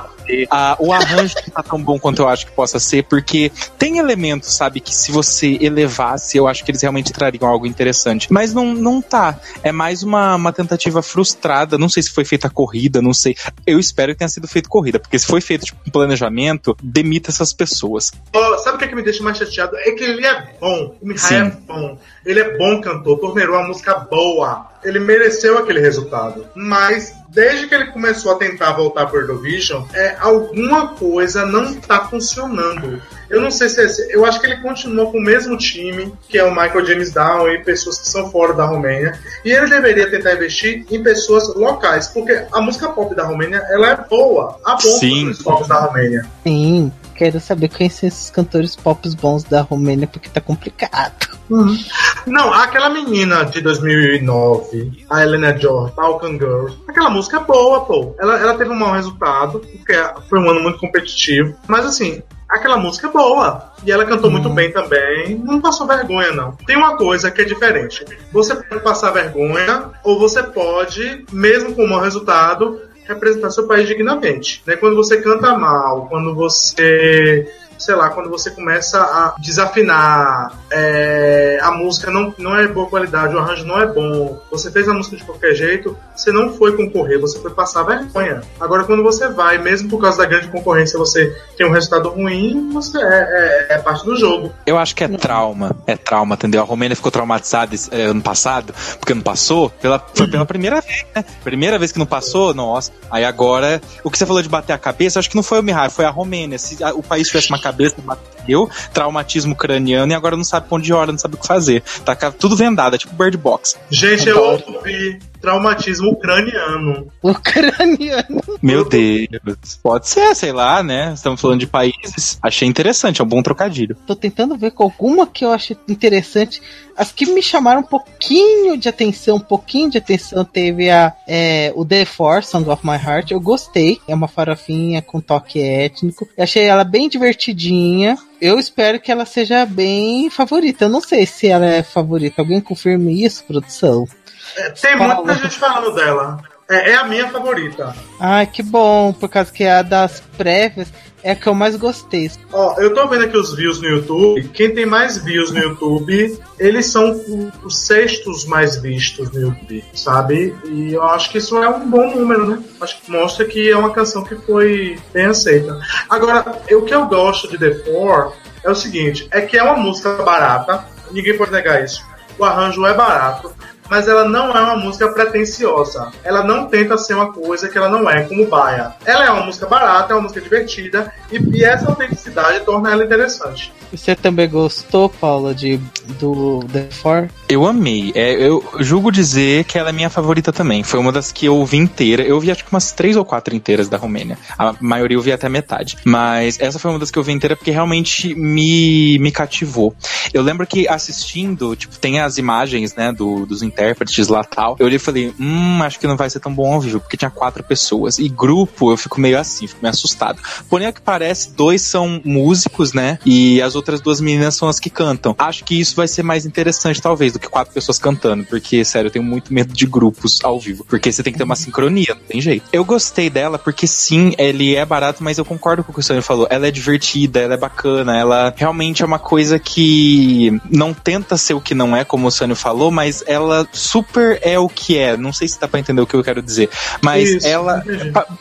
Ah, 0.49 0.75
o 0.79 0.91
arranjo 0.93 1.35
não 1.45 1.53
tá 1.53 1.63
tão 1.63 1.81
bom 1.81 1.99
quanto 1.99 2.21
eu 2.21 2.27
acho 2.27 2.45
que 2.45 2.51
possa 2.51 2.79
ser, 2.79 3.03
porque 3.03 3.51
tem 3.77 3.97
elementos, 3.97 4.55
sabe, 4.55 4.79
que 4.79 4.93
se 4.93 5.11
você 5.11 5.57
elevasse, 5.61 6.37
eu 6.37 6.47
acho 6.47 6.63
que 6.63 6.71
eles 6.71 6.81
realmente 6.81 7.11
trariam 7.11 7.47
algo 7.47 7.65
interessante. 7.65 8.31
Mas 8.31 8.53
não, 8.53 8.73
não 8.73 9.01
tá. 9.01 9.39
É 9.61 9.71
mais 9.71 10.03
uma, 10.03 10.35
uma 10.35 10.53
tentativa 10.53 11.01
frustrada. 11.01 11.77
Não 11.77 11.89
sei 11.89 12.03
se 12.03 12.11
foi 12.11 12.25
feita 12.25 12.49
corrida, 12.49 13.01
não 13.01 13.13
sei. 13.13 13.35
Eu 13.65 13.79
espero 13.79 14.13
que 14.13 14.19
tenha 14.19 14.29
sido 14.29 14.47
feito 14.47 14.69
corrida, 14.69 14.99
porque 14.99 15.17
se 15.17 15.25
foi 15.25 15.41
feito 15.41 15.65
tipo, 15.65 15.79
um 15.85 15.91
planejamento, 15.91 16.75
demita 16.81 17.29
essas 17.29 17.53
pessoas. 17.53 18.11
Oh, 18.33 18.57
sabe 18.59 18.75
o 18.75 18.79
que, 18.79 18.85
é 18.85 18.87
que 18.87 18.95
me 18.95 19.03
deixa 19.03 19.23
mais 19.23 19.37
chateado? 19.37 19.77
É 19.77 19.91
que 19.91 20.03
ele 20.03 20.25
é 20.25 20.53
bom. 20.59 20.95
O 21.01 21.07
Mihai 21.07 21.41
é 21.41 21.49
bom. 21.67 21.97
Ele 22.25 22.39
é 22.39 22.57
bom 22.57 22.81
cantor, 22.81 23.19
torneirou 23.19 23.57
uma 23.57 23.67
música 23.67 23.95
boa. 23.95 24.71
Ele 24.83 24.99
mereceu 24.99 25.57
aquele 25.57 25.79
resultado. 25.79 26.45
Mas 26.55 27.13
desde 27.33 27.67
que 27.67 27.73
ele 27.73 27.87
começou 27.87 28.31
a 28.31 28.35
tentar 28.35 28.73
voltar 28.73 29.07
pro 29.07 29.19
Eurovision, 29.19 29.83
é, 29.93 30.15
alguma 30.19 30.89
coisa 30.89 31.45
não 31.45 31.73
tá 31.73 32.07
funcionando. 32.07 33.01
Eu 33.29 33.41
não 33.41 33.49
sei 33.49 33.67
se 33.69 33.81
é, 33.81 34.15
eu 34.15 34.23
acho 34.25 34.39
que 34.39 34.45
ele 34.45 34.61
continuou 34.61 35.11
com 35.11 35.17
o 35.17 35.23
mesmo 35.23 35.57
time, 35.57 36.13
que 36.29 36.37
é 36.37 36.43
o 36.43 36.51
Michael 36.51 36.85
James 36.85 37.11
Down 37.11 37.49
e 37.49 37.63
pessoas 37.63 37.97
que 37.97 38.07
são 38.07 38.29
fora 38.29 38.53
da 38.53 38.65
Romênia, 38.65 39.19
e 39.43 39.51
ele 39.51 39.67
deveria 39.67 40.09
tentar 40.09 40.35
investir 40.35 40.85
em 40.91 41.01
pessoas 41.01 41.53
locais, 41.55 42.07
porque 42.07 42.45
a 42.51 42.61
música 42.61 42.89
pop 42.89 43.15
da 43.15 43.23
Romênia, 43.23 43.63
ela 43.69 43.89
é 43.89 43.97
boa, 44.07 44.59
a 44.63 44.75
boa 44.75 44.99
Sim. 44.99 45.33
pop 45.43 45.67
da 45.67 45.79
Romênia. 45.79 46.25
Sim, 46.43 46.91
quero 47.13 47.39
saber 47.39 47.69
quem 47.69 47.89
são 47.89 48.07
esses 48.07 48.29
cantores 48.29 48.75
pop 48.75 49.07
bons 49.15 49.43
da 49.43 49.61
Romênia, 49.61 50.07
porque 50.07 50.29
tá 50.29 50.41
complicado. 50.41 51.27
Uhum. 51.49 51.77
Não, 52.25 52.53
aquela 52.53 52.89
menina 52.89 53.43
de 53.43 53.61
2009, 53.61 55.05
a 55.09 55.21
Helena 55.21 55.57
George, 55.57 55.93
Falcon 55.95 56.33
Girl, 56.33 56.67
aquela 56.87 57.09
música 57.09 57.37
é 57.37 57.43
boa, 57.43 57.81
pô. 57.81 58.15
Ela, 58.19 58.39
ela 58.39 58.57
teve 58.57 58.71
um 58.71 58.75
mau 58.75 58.93
resultado, 58.93 59.59
porque 59.59 59.93
foi 60.29 60.39
um 60.39 60.49
ano 60.49 60.61
muito 60.61 60.79
competitivo, 60.79 61.55
mas 61.67 61.85
assim, 61.85 62.21
aquela 62.49 62.77
música 62.77 63.07
é 63.07 63.11
boa. 63.11 63.73
E 63.85 63.91
ela 63.91 64.05
cantou 64.05 64.31
muito 64.31 64.49
bem 64.49 64.71
também. 64.71 65.35
Não 65.35 65.59
passou 65.59 65.85
vergonha, 65.85 66.31
não. 66.31 66.53
Tem 66.65 66.77
uma 66.77 66.95
coisa 66.95 67.29
que 67.29 67.41
é 67.41 67.45
diferente. 67.45 68.05
Você 68.31 68.55
pode 68.55 68.81
passar 68.81 69.11
vergonha, 69.11 69.89
ou 70.03 70.17
você 70.17 70.41
pode, 70.41 71.25
mesmo 71.31 71.75
com 71.75 71.83
um 71.83 71.89
mau 71.89 71.99
resultado, 71.99 72.79
representar 73.05 73.49
seu 73.51 73.67
país 73.67 73.87
dignamente. 73.87 74.61
Né? 74.65 74.75
Quando 74.75 74.95
você 74.95 75.21
canta 75.21 75.57
mal, 75.57 76.07
quando 76.07 76.33
você 76.33 77.47
sei 77.77 77.95
lá, 77.95 78.09
quando 78.09 78.29
você 78.29 78.51
começa 78.51 78.99
a 78.99 79.35
desafinar, 79.39 80.57
é, 80.71 81.59
a 81.61 81.71
música 81.71 82.11
não, 82.11 82.33
não 82.37 82.55
é 82.55 82.67
boa 82.67 82.87
qualidade, 82.87 83.35
o 83.35 83.39
arranjo 83.39 83.65
não 83.65 83.79
é 83.79 83.85
bom, 83.85 84.41
você 84.49 84.71
fez 84.71 84.87
a 84.87 84.93
música 84.93 85.17
de 85.17 85.23
qualquer 85.23 85.53
jeito, 85.53 85.97
você 86.15 86.31
não 86.31 86.53
foi 86.53 86.75
concorrer, 86.75 87.19
você 87.19 87.39
foi 87.39 87.51
passar 87.51 87.83
vergonha. 87.83 88.41
Agora, 88.59 88.83
quando 88.83 89.03
você 89.03 89.27
vai, 89.29 89.57
mesmo 89.57 89.89
por 89.89 90.01
causa 90.01 90.19
da 90.19 90.25
grande 90.25 90.47
concorrência, 90.47 90.97
você 90.97 91.35
tem 91.57 91.67
um 91.67 91.71
resultado 91.71 92.09
ruim, 92.09 92.69
você 92.71 92.97
é, 92.97 93.67
é, 93.69 93.75
é 93.75 93.77
parte 93.79 94.05
do 94.05 94.15
jogo. 94.15 94.53
Eu 94.65 94.77
acho 94.77 94.95
que 94.95 95.03
é 95.03 95.07
trauma, 95.07 95.75
é 95.87 95.95
trauma, 95.95 96.35
entendeu? 96.35 96.61
A 96.61 96.65
Romênia 96.65 96.95
ficou 96.95 97.11
traumatizada 97.11 97.75
é, 97.91 98.03
ano 98.03 98.21
passado, 98.21 98.73
porque 98.99 99.13
não 99.13 99.21
passou, 99.21 99.69
pela, 99.69 100.03
foi 100.13 100.27
pela 100.27 100.45
primeira 100.45 100.81
vez, 100.81 101.05
né? 101.15 101.23
Primeira 101.43 101.77
vez 101.79 101.91
que 101.91 101.99
não 101.99 102.05
passou, 102.05 102.53
nossa. 102.53 102.91
Aí 103.09 103.25
agora, 103.25 103.81
o 104.03 104.09
que 104.09 104.17
você 104.17 104.25
falou 104.25 104.41
de 104.41 104.49
bater 104.49 104.73
a 104.73 104.77
cabeça, 104.77 105.19
acho 105.19 105.29
que 105.29 105.35
não 105.35 105.43
foi 105.43 105.59
o 105.59 105.63
Mihai, 105.63 105.89
foi 105.89 106.05
a 106.05 106.09
Romênia. 106.09 106.57
Se 106.57 106.77
o 106.95 107.03
país 107.03 107.27
tivesse 107.27 107.49
uma 107.49 107.59
cabeça, 107.63 107.95
bateu, 107.99 108.69
traumatismo 108.93 109.55
craniano 109.55 110.11
e 110.11 110.15
agora 110.15 110.35
não 110.35 110.43
sabe 110.43 110.67
pra 110.67 110.77
onde 110.77 110.93
olha, 110.93 111.11
não 111.11 111.19
sabe 111.19 111.35
o 111.35 111.37
que 111.37 111.47
fazer. 111.47 111.81
Tá 112.05 112.15
tudo 112.31 112.55
vendado, 112.55 112.95
é 112.95 112.99
tipo 112.99 113.15
Bird 113.15 113.37
Box. 113.37 113.77
Gente, 113.89 114.27
eu 114.27 114.61
ouvi 114.75 115.19
traumatismo 115.43 116.11
ucraniano. 116.11 117.11
Ucraniano. 117.21 118.41
Meu 118.61 118.87
Deus. 118.87 119.77
Pode 119.83 120.07
ser, 120.07 120.33
sei 120.35 120.53
lá, 120.53 120.81
né? 120.81 121.11
Estamos 121.13 121.41
falando 121.41 121.59
de 121.59 121.67
países. 121.67 122.39
Achei 122.41 122.65
interessante, 122.65 123.19
é 123.19 123.23
um 123.25 123.27
bom 123.27 123.43
trocadilho. 123.43 123.97
Tô 124.07 124.15
tentando 124.15 124.55
ver 124.55 124.71
com 124.71 124.83
alguma 124.83 125.27
que 125.27 125.43
eu 125.43 125.51
achei 125.51 125.75
interessante. 125.89 126.61
As 126.95 127.11
que 127.11 127.25
me 127.25 127.43
chamaram 127.43 127.81
um 127.81 127.85
pouquinho 127.85 128.77
de 128.77 128.87
atenção, 128.87 129.35
um 129.35 129.41
pouquinho 129.41 129.89
de 129.89 129.97
atenção, 129.97 130.45
teve 130.45 130.89
a 130.89 131.11
é, 131.27 131.73
o 131.75 131.83
The 131.83 132.05
Force, 132.05 132.49
Song 132.49 132.69
of 132.69 132.87
My 132.87 132.95
Heart. 132.95 133.31
Eu 133.31 133.41
gostei. 133.41 133.99
É 134.07 134.15
uma 134.15 134.29
farofinha 134.29 135.01
com 135.01 135.19
toque 135.19 135.59
étnico. 135.59 136.25
Eu 136.37 136.43
achei 136.45 136.63
ela 136.63 136.85
bem 136.85 137.09
divertidinha. 137.09 138.17
Eu 138.39 138.57
espero 138.59 138.97
que 138.97 139.11
ela 139.11 139.25
seja 139.25 139.65
bem 139.65 140.29
favorita. 140.29 140.85
Eu 140.85 140.89
não 140.89 141.01
sei 141.01 141.25
se 141.25 141.47
ela 141.47 141.65
é 141.65 141.83
favorita. 141.83 142.41
Alguém 142.41 142.61
confirme 142.61 143.25
isso, 143.25 143.43
produção? 143.43 144.07
É, 144.55 144.69
tem 144.71 144.95
muita 144.95 145.33
gente 145.35 145.57
falando 145.57 145.93
dela. 145.93 146.39
É, 146.69 146.91
é, 146.91 146.95
a 146.95 147.03
minha 147.03 147.27
favorita. 147.29 147.93
Ai, 148.19 148.47
que 148.47 148.63
bom, 148.63 149.11
por 149.11 149.27
causa 149.29 149.51
que 149.51 149.65
a 149.65 149.81
das 149.81 150.21
prévias 150.37 150.91
é 151.21 151.31
a 151.31 151.35
que 151.35 151.47
eu 151.47 151.53
mais 151.53 151.75
gostei. 151.75 152.31
Ó, 152.51 152.79
eu 152.79 152.93
tô 152.93 153.07
vendo 153.07 153.25
aqui 153.25 153.37
os 153.37 153.55
views 153.55 153.81
no 153.81 153.87
YouTube. 153.87 154.47
Quem 154.49 154.73
tem 154.73 154.85
mais 154.85 155.17
views 155.17 155.51
no 155.51 155.59
YouTube, 155.59 156.39
eles 156.57 156.85
são 156.87 157.21
os 157.63 157.85
sextos 157.85 158.45
mais 158.45 158.77
vistos 158.81 159.31
no 159.31 159.41
YouTube, 159.41 159.83
sabe? 159.93 160.55
E 160.65 160.93
eu 160.93 161.03
acho 161.03 161.29
que 161.29 161.37
isso 161.37 161.61
é 161.61 161.69
um 161.69 161.89
bom 161.89 162.15
número, 162.15 162.47
né? 162.47 162.63
Acho 162.79 163.01
que 163.01 163.11
mostra 163.11 163.45
que 163.45 163.69
é 163.69 163.77
uma 163.77 163.91
canção 163.91 164.23
que 164.23 164.35
foi 164.35 164.97
bem 165.13 165.25
aceita. 165.25 165.79
Agora, 166.09 166.61
o 166.71 166.81
que 166.81 166.93
eu 166.93 167.05
gosto 167.07 167.49
de 167.49 167.57
The 167.57 167.83
Four 167.85 168.33
é 168.63 168.69
o 168.69 168.75
seguinte: 168.75 169.27
é 169.31 169.41
que 169.41 169.57
é 169.57 169.63
uma 169.63 169.77
música 169.77 170.13
barata, 170.23 170.85
ninguém 171.11 171.37
pode 171.37 171.51
negar 171.51 171.83
isso. 171.83 172.05
O 172.37 172.43
arranjo 172.43 172.85
é 172.85 172.93
barato, 172.93 173.53
mas 173.89 174.07
ela 174.07 174.27
não 174.27 174.55
é 174.55 174.61
uma 174.61 174.75
música 174.75 175.09
pretensiosa. 175.09 176.11
Ela 176.23 176.43
não 176.43 176.67
tenta 176.67 176.97
ser 176.97 177.13
uma 177.13 177.31
coisa 177.31 177.69
que 177.69 177.77
ela 177.77 177.89
não 177.89 178.09
é, 178.09 178.23
como 178.23 178.47
Baia. 178.47 178.93
Ela 179.05 179.25
é 179.25 179.29
uma 179.29 179.45
música 179.45 179.65
barata, 179.65 180.13
é 180.13 180.15
uma 180.15 180.23
música 180.23 180.41
divertida, 180.41 181.13
e, 181.31 181.37
e 181.57 181.63
essa 181.63 181.87
autenticidade 181.87 182.61
torna 182.61 182.91
ela 182.91 183.03
interessante. 183.03 183.71
Você 183.91 184.15
também 184.15 184.49
gostou, 184.49 185.07
Paula, 185.07 185.53
de, 185.53 185.79
do 186.19 186.65
The 186.71 186.87
Four? 186.89 187.29
Eu 187.47 187.67
amei. 187.67 188.11
É, 188.15 188.33
eu 188.33 188.63
julgo 188.79 189.11
dizer 189.11 189.65
que 189.65 189.77
ela 189.77 189.89
é 189.89 189.91
minha 189.91 190.09
favorita 190.09 190.51
também. 190.51 190.81
Foi 190.81 190.99
uma 190.99 191.11
das 191.11 191.31
que 191.31 191.45
eu 191.45 191.55
ouvi 191.55 191.77
inteira. 191.77 192.23
Eu 192.23 192.39
vi 192.39 192.49
acho 192.49 192.65
que 192.65 192.71
umas 192.71 192.91
três 192.91 193.15
ou 193.15 193.23
quatro 193.23 193.55
inteiras 193.55 193.87
da 193.87 193.97
Romênia. 193.97 194.37
A 194.57 194.73
maioria 194.79 195.15
eu 195.15 195.21
vi 195.21 195.31
até 195.31 195.47
metade. 195.47 195.97
Mas 196.03 196.59
essa 196.59 196.79
foi 196.79 196.89
uma 196.89 196.99
das 196.99 197.11
que 197.11 197.19
eu 197.19 197.23
vi 197.23 197.33
inteira 197.33 197.55
porque 197.55 197.69
realmente 197.69 198.33
me, 198.33 199.19
me 199.19 199.31
cativou. 199.31 199.95
Eu 200.33 200.41
lembro 200.41 200.65
que 200.65 200.87
assistindo, 200.87 201.75
tipo, 201.75 201.97
tem 201.99 202.19
as 202.19 202.39
imagens, 202.39 202.95
né, 202.95 203.11
do, 203.11 203.45
dos 203.45 203.61
intérpretes 203.73 204.27
lá 204.27 204.43
tal. 204.43 204.75
Eu 204.79 204.85
olhei 204.85 204.97
e 204.97 204.99
falei, 204.99 205.33
hum, 205.39 205.81
acho 205.81 205.99
que 205.99 206.07
não 206.07 206.15
vai 206.15 206.29
ser 206.29 206.39
tão 206.39 206.53
bom 206.53 206.73
ao 206.73 206.79
vivo, 206.79 206.99
porque 206.99 207.17
tinha 207.17 207.31
quatro 207.31 207.63
pessoas. 207.63 208.19
E 208.19 208.29
grupo, 208.29 208.91
eu 208.91 208.97
fico 208.97 209.19
meio 209.19 209.39
assim, 209.39 209.67
fico 209.67 209.79
meio 209.81 209.91
assustado. 209.91 210.39
Porém, 210.69 210.87
o 210.87 210.93
que 210.93 211.01
parece, 211.01 211.51
dois 211.51 211.81
são 211.81 212.21
músicos, 212.23 212.93
né? 212.93 213.17
E 213.25 213.61
as 213.61 213.75
outras 213.75 213.99
duas 213.99 214.21
meninas 214.21 214.55
são 214.55 214.67
as 214.67 214.79
que 214.79 214.89
cantam. 214.89 215.35
Acho 215.37 215.63
que 215.63 215.79
isso 215.79 215.95
vai 215.95 216.07
ser 216.07 216.23
mais 216.23 216.45
interessante, 216.45 217.01
talvez, 217.01 217.33
do 217.33 217.39
que 217.39 217.49
quatro 217.49 217.73
pessoas 217.73 217.97
cantando, 217.97 218.43
porque, 218.45 218.85
sério, 218.85 219.07
eu 219.07 219.11
tenho 219.11 219.25
muito 219.25 219.53
medo 219.53 219.73
de 219.73 219.85
grupos 219.85 220.39
ao 220.43 220.59
vivo, 220.59 220.85
porque 220.87 221.11
você 221.11 221.23
tem 221.23 221.33
que 221.33 221.37
ter 221.37 221.43
uma 221.43 221.55
sincronia, 221.55 222.15
não 222.15 222.23
tem 222.23 222.39
jeito. 222.39 222.65
Eu 222.71 222.85
gostei 222.85 223.29
dela 223.29 223.57
porque, 223.57 223.87
sim, 223.87 224.33
ele 224.37 224.75
é 224.75 224.85
barato, 224.85 225.23
mas 225.23 225.37
eu 225.37 225.45
concordo 225.45 225.83
com 225.83 225.91
o 225.91 225.93
que 225.93 225.99
o 225.99 226.03
Sonho 226.03 226.21
falou. 226.21 226.47
Ela 226.49 226.67
é 226.67 226.71
divertida, 226.71 227.39
ela 227.39 227.55
é 227.55 227.57
bacana, 227.57 228.17
ela 228.17 228.53
realmente 228.55 229.01
é 229.01 229.05
uma 229.05 229.19
coisa 229.19 229.57
que 229.57 230.59
não 230.69 230.93
tenta 230.93 231.37
ser 231.37 231.53
o 231.53 231.61
que 231.61 231.73
não 231.73 231.95
é, 231.95 232.03
como 232.03 232.27
o 232.27 232.31
Sânio 232.31 232.55
falou, 232.55 232.91
mas 232.91 233.23
ela 233.25 233.62
super 233.71 234.39
é 234.41 234.57
o 234.59 234.67
que 234.67 234.97
é. 234.97 235.15
Não 235.17 235.33
sei 235.33 235.47
se 235.47 235.59
dá 235.59 235.67
pra 235.67 235.79
entender 235.79 236.01
o 236.01 236.07
que 236.07 236.15
eu 236.15 236.23
quero 236.23 236.41
dizer, 236.41 236.69
mas 237.01 237.29
Isso, 237.29 237.47
ela 237.47 237.83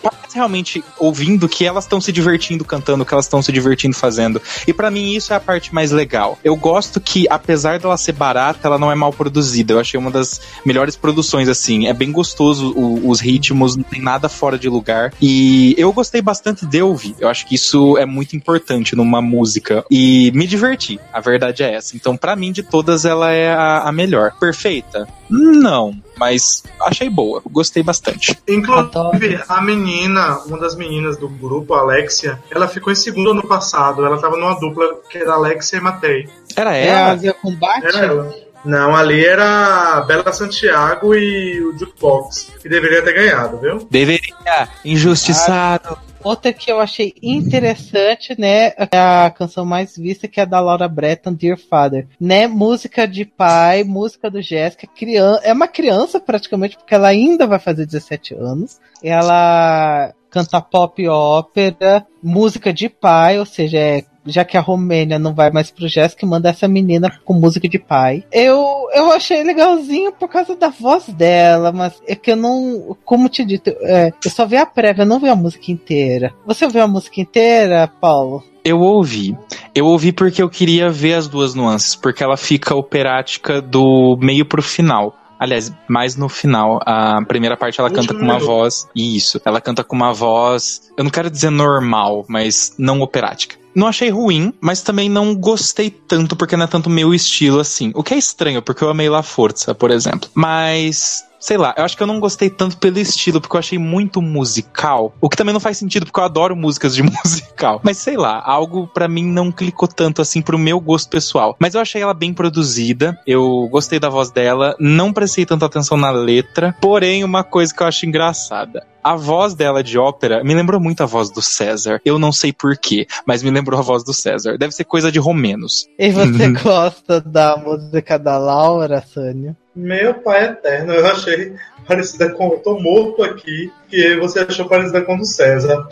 parece 0.03 0.35
realmente 0.35 0.83
ouvindo 0.99 1.49
que 1.49 1.65
elas 1.65 1.85
estão 1.85 2.01
se 2.01 2.13
divertindo 2.13 2.65
cantando, 2.65 3.05
que 3.05 3.13
elas 3.13 3.27
estão 3.27 3.43
se 3.43 3.53
divertindo 3.53 3.95
fazendo. 3.95 4.41
E 4.67 4.73
para 4.73 4.91
mim 4.91 5.13
isso 5.13 5.33
é 5.33 5.37
a 5.37 5.41
parte 5.41 5.75
mais 5.75 5.91
legal. 5.91 6.39
Eu 6.43 6.57
gosto 6.57 7.01
que, 7.01 7.27
apesar 7.29 7.79
dela 7.79 7.97
ser 7.97 8.13
barata, 8.13 8.67
ela 8.67 8.79
não 8.79 8.91
é 8.91 8.95
mal 8.95 9.13
produzida. 9.13 9.75
Eu 9.75 9.81
achei 9.81 9.99
uma 9.99 10.11
das 10.11 10.41
melhores 10.65 10.97
produções, 10.97 11.49
assim. 11.49 11.87
É 11.87 11.93
bem 11.93 12.11
gostoso 12.11 12.73
o, 12.73 13.09
os 13.09 13.21
ritmos, 13.21 13.77
não 13.77 13.85
tem 13.85 14.01
nada 14.01 14.29
fora 14.29 14.59
de 14.59 14.69
lugar. 14.69 15.13
E 15.21 15.75
eu 15.79 15.93
gostei 15.93 16.23
bastante 16.23 16.67
de 16.67 16.83
ouvir. 16.83 17.15
Eu 17.19 17.29
acho 17.29 17.47
que 17.47 17.55
isso 17.55 17.97
é 17.99 18.07
muito 18.07 18.37
importante 18.37 18.97
numa 18.97 19.21
música. 19.21 19.85
E 19.91 20.31
me 20.35 20.47
diverti. 20.47 20.99
A 21.13 21.21
verdade 21.21 21.63
é 21.63 21.75
essa. 21.75 21.97
Então, 21.97 22.17
para 22.17 22.37
mim, 22.37 22.53
de 22.53 22.63
todas, 22.63 23.05
ela 23.05 23.31
é 23.31 23.53
a, 23.53 23.81
a 23.81 23.93
melhor. 23.93 24.33
Perfeita? 24.39 25.07
Não 25.29 25.95
mas 26.23 26.63
achei 26.81 27.11
boa, 27.11 27.43
gostei 27.51 27.83
bastante. 27.83 28.39
Inclusive, 28.47 29.43
a 29.49 29.61
menina, 29.61 30.39
uma 30.47 30.57
das 30.57 30.77
meninas 30.77 31.17
do 31.17 31.29
grupo, 31.29 31.75
a 31.75 31.81
Alexia, 31.81 32.39
ela 32.49 32.69
ficou 32.69 32.93
em 32.93 32.97
segundo 32.97 33.33
ano 33.33 33.47
passado. 33.47 34.07
Ela 34.07 34.21
tava 34.21 34.37
numa 34.37 34.55
dupla 34.61 35.01
que 35.11 35.19
era 35.19 35.33
Alexia 35.33 35.79
e 35.79 35.83
Matei. 35.83 36.29
Era 36.57 36.77
ela? 36.77 37.19
Ela 37.21 37.35
combate? 37.35 37.87
Era 37.87 37.99
ela. 37.99 38.35
Não, 38.65 38.95
ali 38.95 39.25
era 39.25 40.03
Bela 40.03 40.33
Santiago 40.33 41.13
e 41.13 41.61
o 41.61 41.77
Jukebox, 41.77 42.53
que 42.63 42.69
deveria 42.69 43.03
ter 43.03 43.13
ganhado, 43.13 43.59
viu? 43.59 43.89
Deveria, 43.91 44.69
injustiçado. 44.85 45.99
Ah, 46.01 46.12
outra 46.23 46.53
que 46.53 46.71
eu 46.71 46.81
achei 46.81 47.15
interessante, 47.23 48.39
né, 48.39 48.73
é 48.91 48.99
a 48.99 49.31
canção 49.31 49.65
mais 49.65 49.97
vista 49.97 50.29
que 50.29 50.41
é 50.41 50.43
a 50.43 50.47
da 50.47 50.61
Laura 50.61 50.89
Breton, 50.89 51.33
Dear 51.35 51.59
Father, 51.59 52.07
né, 52.21 52.47
música 52.47 53.07
de 53.07 53.25
pai, 53.25 53.85
música 53.85 54.31
do 54.31 54.41
Jéssica, 54.41 54.87
criança, 54.87 55.41
é 55.45 55.53
uma 55.53 55.69
criança 55.69 56.21
praticamente 56.21 56.77
porque 56.77 56.95
ela 56.95 57.09
ainda 57.09 57.47
vai 57.47 57.59
fazer 57.59 57.87
17 57.87 58.35
anos. 58.35 58.81
Ela 59.03 60.15
canta 60.33 60.61
pop 60.61 61.07
ópera, 61.07 62.07
música 62.23 62.73
de 62.73 62.89
pai, 62.89 63.39
ou 63.39 63.45
seja, 63.45 63.79
é 63.79 64.03
já 64.25 64.45
que 64.45 64.57
a 64.57 64.61
Romênia 64.61 65.19
não 65.19 65.35
vai 65.35 65.51
mais 65.51 65.71
pro 65.71 65.89
Jéssica, 65.89 66.27
manda 66.27 66.49
essa 66.49 66.69
menina 66.69 67.11
com 67.25 67.35
música 67.35 67.69
de 67.69 67.79
pai. 67.79 68.25
Eu, 68.33 68.87
eu 68.95 69.11
achei 69.11 69.43
legalzinho 69.43 70.13
por 70.13 70.29
causa 70.29 70.55
da 70.55 70.69
voz 70.69 71.09
dela, 71.09 71.73
mas 71.73 72.01
é 72.07 72.15
que 72.15 72.31
eu 72.31 72.37
não. 72.37 72.97
Como 73.05 73.29
te 73.29 73.45
dito, 73.45 73.71
é, 73.81 74.13
eu 74.25 74.31
só 74.31 74.47
vi 74.47 74.57
a 74.57 74.67
prévia, 74.67 75.03
eu 75.03 75.07
não 75.07 75.19
vi 75.19 75.29
a 75.29 75.37
música 75.37 75.71
inteira. 75.73 76.33
Você 76.47 76.65
ouviu 76.65 76.83
a 76.83 76.89
música 76.89 77.21
inteira, 77.21 77.89
Paulo? 78.01 78.45
Eu 78.65 78.79
ouvi. 78.79 79.37
Eu 79.75 79.87
ouvi 79.87 80.13
porque 80.13 80.41
eu 80.41 80.49
queria 80.49 80.89
ver 80.89 81.15
as 81.15 81.27
duas 81.27 81.55
nuances, 81.55 81.97
porque 81.97 82.23
ela 82.23 82.37
fica 82.37 82.77
operática 82.77 83.61
do 83.61 84.17
meio 84.21 84.47
pro 84.47 84.63
final. 84.63 85.17
Aliás, 85.43 85.73
mais 85.89 86.15
no 86.15 86.29
final. 86.29 86.81
A 86.87 87.21
primeira 87.27 87.57
parte 87.57 87.81
ela 87.81 87.91
canta 87.91 88.15
com 88.15 88.23
uma 88.23 88.39
voz. 88.39 88.87
Isso. 88.95 89.41
Ela 89.45 89.61
canta 89.61 89.83
com 89.83 89.97
uma 89.97 90.13
voz. 90.13 90.83
Eu 90.97 91.03
não 91.03 91.11
quero 91.11 91.29
dizer 91.29 91.51
normal, 91.51 92.25
mas 92.29 92.77
não 92.79 93.01
operática. 93.01 93.57
Não 93.75 93.89
achei 93.89 94.09
ruim, 94.09 94.55
mas 94.61 94.83
também 94.83 95.09
não 95.09 95.35
gostei 95.35 95.91
tanto, 95.91 96.37
porque 96.37 96.57
não 96.57 96.65
é 96.65 96.69
tanto 96.69 96.89
meu 96.89 97.13
estilo 97.13 97.59
assim. 97.59 97.91
O 97.93 98.05
que 98.05 98.15
é 98.15 98.19
estranho, 98.19 98.63
porque 98.63 98.85
eu 98.85 98.89
amei 98.89 99.09
La 99.09 99.25
Força, 99.25 99.75
por 99.75 99.91
exemplo. 99.91 100.31
Mas 100.33 101.25
sei 101.43 101.57
lá, 101.57 101.75
eu 101.77 101.85
acho 101.85 101.97
que 101.97 102.03
eu 102.03 102.07
não 102.07 102.21
gostei 102.21 102.49
tanto 102.49 102.79
pelo 102.79 102.99
estilo, 103.01 103.41
porque 103.41 103.57
eu 103.57 103.59
achei 103.59 103.79
muito 103.79 104.23
musical. 104.23 105.13
O 105.21 105.29
que 105.29 105.37
também 105.37 105.53
não 105.53 105.61
faz 105.61 105.77
sentido, 105.77 106.07
porque 106.07 106.21
eu 106.21 106.25
adoro 106.25 106.55
músicas 106.55 106.95
de 106.95 107.03
musical. 107.03 107.81
Mas 107.83 107.99
sei 107.99 108.17
lá, 108.17 108.41
algo 108.47 108.87
para 108.87 109.09
mim 109.09 109.25
não 109.25 109.51
clicou 109.51 109.89
tanto 109.89 110.23
assim 110.23 110.41
pro 110.41 110.57
meu 110.57 110.79
gosto 110.79 111.11
pessoal. 111.11 111.57
Mas 111.59 111.75
eu 111.75 111.81
achei 111.81 112.01
ela 112.01 112.15
bem 112.15 112.33
produzida, 112.33 113.19
eu 113.27 113.69
gostei 113.71 113.99
da 113.99 114.09
voz 114.09 114.31
dela, 114.31 114.77
não 114.79 115.13
prestei 115.13 115.45
tanta 115.45 115.67
atenção 115.67 115.97
na 115.97 116.13
letra, 116.13 116.77
porém, 116.81 117.25
uma 117.25 117.43
coisa 117.43 117.75
que 117.75 117.83
eu 117.83 117.87
acho 117.89 118.07
engraçada 118.07 118.87
a 119.03 119.17
voz 119.17 119.55
dela 119.55 119.83
de 119.83 119.99
ópera 119.99 120.45
me 120.45 120.55
lembrou 120.55 120.81
muito 120.81 121.03
a 121.03 121.07
voz 121.07 121.31
do 121.31 121.43
César. 121.43 122.01
Eu 122.05 122.19
não 122.19 122.33
sei 122.33 122.53
porquê, 122.53 123.07
mas 123.27 123.43
me 123.43 123.51
lembrou 123.51 123.79
a 123.79 123.83
voz 123.83 124.05
do 124.05 124.15
César. 124.15 124.57
Deve 124.57 124.73
ser 124.73 124.85
coisa 124.85 125.11
de 125.11 125.19
romenos. 125.19 125.89
E 125.99 126.11
você 126.11 126.49
gosta 126.63 127.21
da 127.21 127.57
música 127.57 128.19
da 128.19 128.39
Laura, 128.39 129.03
Sânia? 129.03 129.57
Meu 129.75 130.15
pai 130.15 130.45
eterno, 130.45 130.93
eu 130.93 131.07
achei 131.07 131.55
parecida 131.87 132.31
com. 132.31 132.51
Tô 132.59 132.79
morto 132.79 133.23
aqui, 133.23 133.73
que 133.89 134.17
você 134.17 134.41
achou 134.41 134.69
parecida 134.69 135.03
com 135.03 135.15
o 135.15 135.19
do 135.19 135.25
César. 135.25 135.87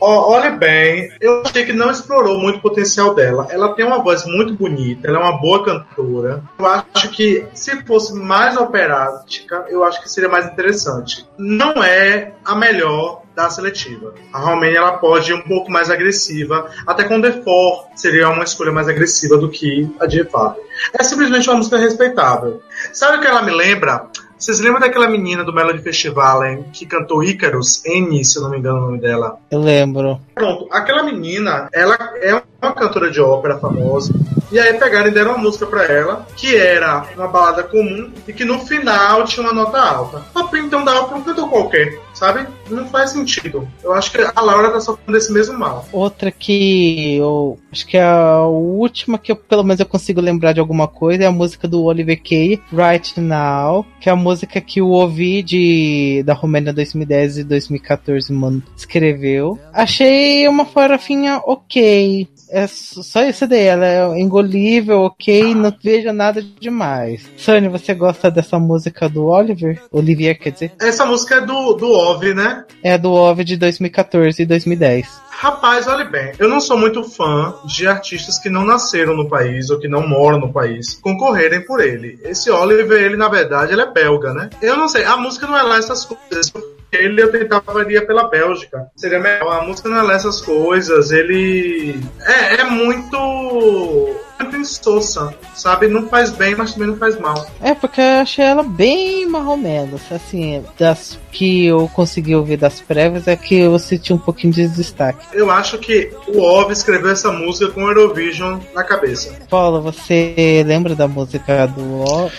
Olhe 0.00 0.50
bem, 0.50 1.10
eu 1.20 1.42
achei 1.42 1.64
que 1.64 1.72
não 1.72 1.90
explorou 1.90 2.38
muito 2.38 2.58
o 2.58 2.62
potencial 2.62 3.14
dela. 3.14 3.48
Ela 3.50 3.74
tem 3.74 3.84
uma 3.84 4.02
voz 4.02 4.26
muito 4.26 4.54
bonita, 4.54 5.08
ela 5.08 5.18
é 5.18 5.22
uma 5.22 5.40
boa 5.40 5.64
cantora. 5.64 6.42
Eu 6.58 6.66
acho 6.66 7.10
que 7.10 7.46
se 7.54 7.82
fosse 7.84 8.14
mais 8.14 8.56
operática, 8.56 9.64
eu 9.68 9.82
acho 9.84 10.02
que 10.02 10.10
seria 10.10 10.28
mais 10.28 10.46
interessante. 10.46 11.26
Não 11.38 11.82
é 11.82 12.34
a 12.44 12.54
melhor 12.54 13.22
da 13.34 13.50
seletiva. 13.50 14.14
A 14.32 14.38
Romênia 14.38 14.78
ela 14.78 14.92
pode 14.92 15.30
ir 15.30 15.34
um 15.34 15.42
pouco 15.42 15.70
mais 15.70 15.90
agressiva, 15.90 16.70
até 16.86 17.04
com 17.04 17.20
Four 17.42 17.86
seria 17.94 18.30
uma 18.30 18.44
escolha 18.44 18.72
mais 18.72 18.88
agressiva 18.88 19.36
do 19.36 19.50
que 19.50 19.90
a 20.00 20.06
de 20.06 20.24
Fábio. 20.24 20.62
É 20.98 21.02
simplesmente 21.02 21.48
uma 21.48 21.58
música 21.58 21.76
respeitável. 21.76 22.62
Sabe 22.92 23.18
o 23.18 23.20
que 23.20 23.26
ela 23.26 23.42
me 23.42 23.50
lembra? 23.50 24.08
Vocês 24.38 24.60
lembram 24.60 24.80
daquela 24.80 25.08
menina 25.08 25.42
do 25.42 25.52
Melody 25.52 25.82
Festival 25.82 26.44
hein, 26.44 26.64
que 26.72 26.84
cantou 26.84 27.24
Ícaros? 27.24 27.82
N, 27.86 28.22
se 28.22 28.38
eu 28.38 28.42
não 28.42 28.50
me 28.50 28.58
engano 28.58 28.78
o 28.78 28.80
nome 28.82 29.00
dela. 29.00 29.38
Eu 29.50 29.60
lembro. 29.60 30.20
Pronto, 30.34 30.68
aquela 30.70 31.02
menina, 31.02 31.68
ela 31.72 31.96
é 32.20 32.42
uma 32.60 32.72
cantora 32.72 33.10
de 33.10 33.20
ópera 33.20 33.58
famosa. 33.58 34.12
E 34.50 34.58
aí 34.58 34.74
pegaram 34.74 35.08
e 35.08 35.10
deram 35.10 35.32
uma 35.32 35.42
música 35.42 35.66
pra 35.66 35.84
ela, 35.84 36.26
que 36.36 36.56
era 36.56 37.06
uma 37.16 37.28
balada 37.28 37.62
comum 37.62 38.10
e 38.26 38.32
que 38.32 38.44
no 38.44 38.60
final 38.60 39.24
tinha 39.24 39.44
uma 39.44 39.52
nota 39.52 39.78
alta. 39.78 40.24
Então 40.56 40.84
dava 40.84 41.04
pra 41.04 41.16
um 41.16 41.22
cantor 41.22 41.50
qualquer, 41.50 42.00
sabe? 42.14 42.46
Não 42.70 42.88
faz 42.88 43.10
sentido. 43.10 43.68
Eu 43.84 43.92
acho 43.92 44.10
que 44.10 44.18
a 44.20 44.40
Laura 44.40 44.70
tá 44.70 44.80
sofrendo 44.80 45.12
desse 45.12 45.30
mesmo 45.32 45.58
mal. 45.58 45.86
Outra 45.92 46.30
que 46.30 47.16
eu 47.16 47.58
acho 47.70 47.86
que 47.86 47.96
é 47.96 48.02
a 48.02 48.40
última 48.42 49.18
que 49.18 49.30
eu, 49.30 49.36
pelo 49.36 49.62
menos 49.62 49.80
eu 49.80 49.86
consigo 49.86 50.20
lembrar 50.20 50.52
de 50.52 50.60
alguma 50.60 50.88
coisa 50.88 51.24
é 51.24 51.26
a 51.26 51.32
música 51.32 51.68
do 51.68 51.84
Oliver 51.84 52.20
Kay, 52.22 52.60
Right 52.72 53.20
Now, 53.20 53.84
que 54.00 54.08
é 54.08 54.12
a 54.12 54.16
música 54.16 54.60
que 54.60 54.80
o 54.80 54.88
ouvi 54.88 55.42
de 55.42 56.22
da 56.24 56.32
Romênia 56.32 56.72
2010 56.72 57.38
e 57.38 57.44
2014 57.44 58.32
mano, 58.32 58.62
escreveu. 58.76 59.58
Achei 59.72 60.48
uma 60.48 60.64
farofinha 60.64 61.40
ok. 61.44 62.28
É 62.48 62.66
só 62.66 63.24
isso 63.24 63.46
daí, 63.46 63.64
ela 63.64 63.86
é 63.86 64.06
engolível, 64.36 65.00
ok, 65.02 65.54
não 65.54 65.74
vejo 65.82 66.12
nada 66.12 66.42
demais. 66.60 67.28
Sônia, 67.36 67.70
você 67.70 67.94
gosta 67.94 68.30
dessa 68.30 68.58
música 68.58 69.08
do 69.08 69.26
Oliver? 69.26 69.80
Olivier, 69.90 70.38
quer 70.38 70.50
dizer? 70.50 70.72
Essa 70.78 71.06
música 71.06 71.36
é 71.36 71.40
do, 71.40 71.72
do 71.72 72.34
né? 72.34 72.64
É 72.82 72.98
do 72.98 73.12
Ove 73.12 73.44
de 73.44 73.56
2014 73.56 74.42
e 74.42 74.46
2010. 74.46 75.26
Rapaz, 75.30 75.86
olha 75.86 76.04
bem, 76.04 76.32
eu 76.38 76.48
não 76.48 76.60
sou 76.60 76.78
muito 76.78 77.04
fã 77.04 77.54
de 77.64 77.86
artistas 77.86 78.38
que 78.38 78.48
não 78.48 78.64
nasceram 78.64 79.14
no 79.14 79.28
país 79.28 79.68
ou 79.70 79.78
que 79.78 79.88
não 79.88 80.06
moram 80.06 80.38
no 80.38 80.52
país 80.52 80.94
concorrerem 80.94 81.64
por 81.64 81.80
ele. 81.80 82.18
Esse 82.24 82.50
Oliver, 82.50 83.02
ele 83.02 83.16
na 83.16 83.28
verdade, 83.28 83.72
ele 83.72 83.82
é 83.82 83.90
belga, 83.90 84.32
né? 84.32 84.50
Eu 84.62 84.76
não 84.76 84.88
sei, 84.88 85.04
a 85.04 85.16
música 85.16 85.46
não 85.46 85.56
é 85.56 85.62
lá 85.62 85.78
essas 85.78 86.04
coisas 86.04 86.52
ele 86.92 87.20
eu 87.20 87.30
tentava 87.30 87.82
iria 87.82 88.06
pela 88.06 88.28
Bélgica. 88.28 88.86
Seria 88.96 89.18
melhor. 89.18 89.60
A 89.60 89.64
música 89.64 89.88
não 89.88 89.98
é 89.98 90.02
lá 90.02 90.14
essas 90.14 90.40
coisas. 90.40 91.10
Ele 91.10 92.00
é, 92.20 92.60
é 92.60 92.64
muito 92.64 94.16
muito 94.40 94.56
insossa, 94.56 95.34
sabe? 95.54 95.88
Não 95.88 96.08
faz 96.08 96.30
bem, 96.30 96.54
mas 96.54 96.72
também 96.72 96.88
não 96.88 96.96
faz 96.96 97.18
mal. 97.18 97.46
É, 97.60 97.74
porque 97.74 98.00
eu 98.00 98.20
achei 98.20 98.44
ela 98.44 98.62
bem 98.62 99.26
marromeno. 99.26 100.00
Assim, 100.10 100.64
das 100.78 101.18
que 101.32 101.66
eu 101.66 101.88
consegui 101.88 102.34
ouvir 102.34 102.56
das 102.56 102.80
prévias 102.80 103.28
é 103.28 103.36
que 103.36 103.58
eu 103.58 103.78
senti 103.78 104.12
um 104.12 104.18
pouquinho 104.18 104.52
de 104.52 104.68
destaque. 104.68 105.26
Eu 105.32 105.50
acho 105.50 105.78
que 105.78 106.12
o 106.28 106.40
Ov 106.40 106.72
escreveu 106.72 107.10
essa 107.10 107.30
música 107.30 107.70
com 107.72 107.82
Eurovision 107.82 108.58
na 108.74 108.82
cabeça. 108.82 109.34
Paulo, 109.50 109.82
você 109.82 110.64
lembra 110.66 110.94
da 110.94 111.06
música 111.06 111.66
do, 111.66 112.30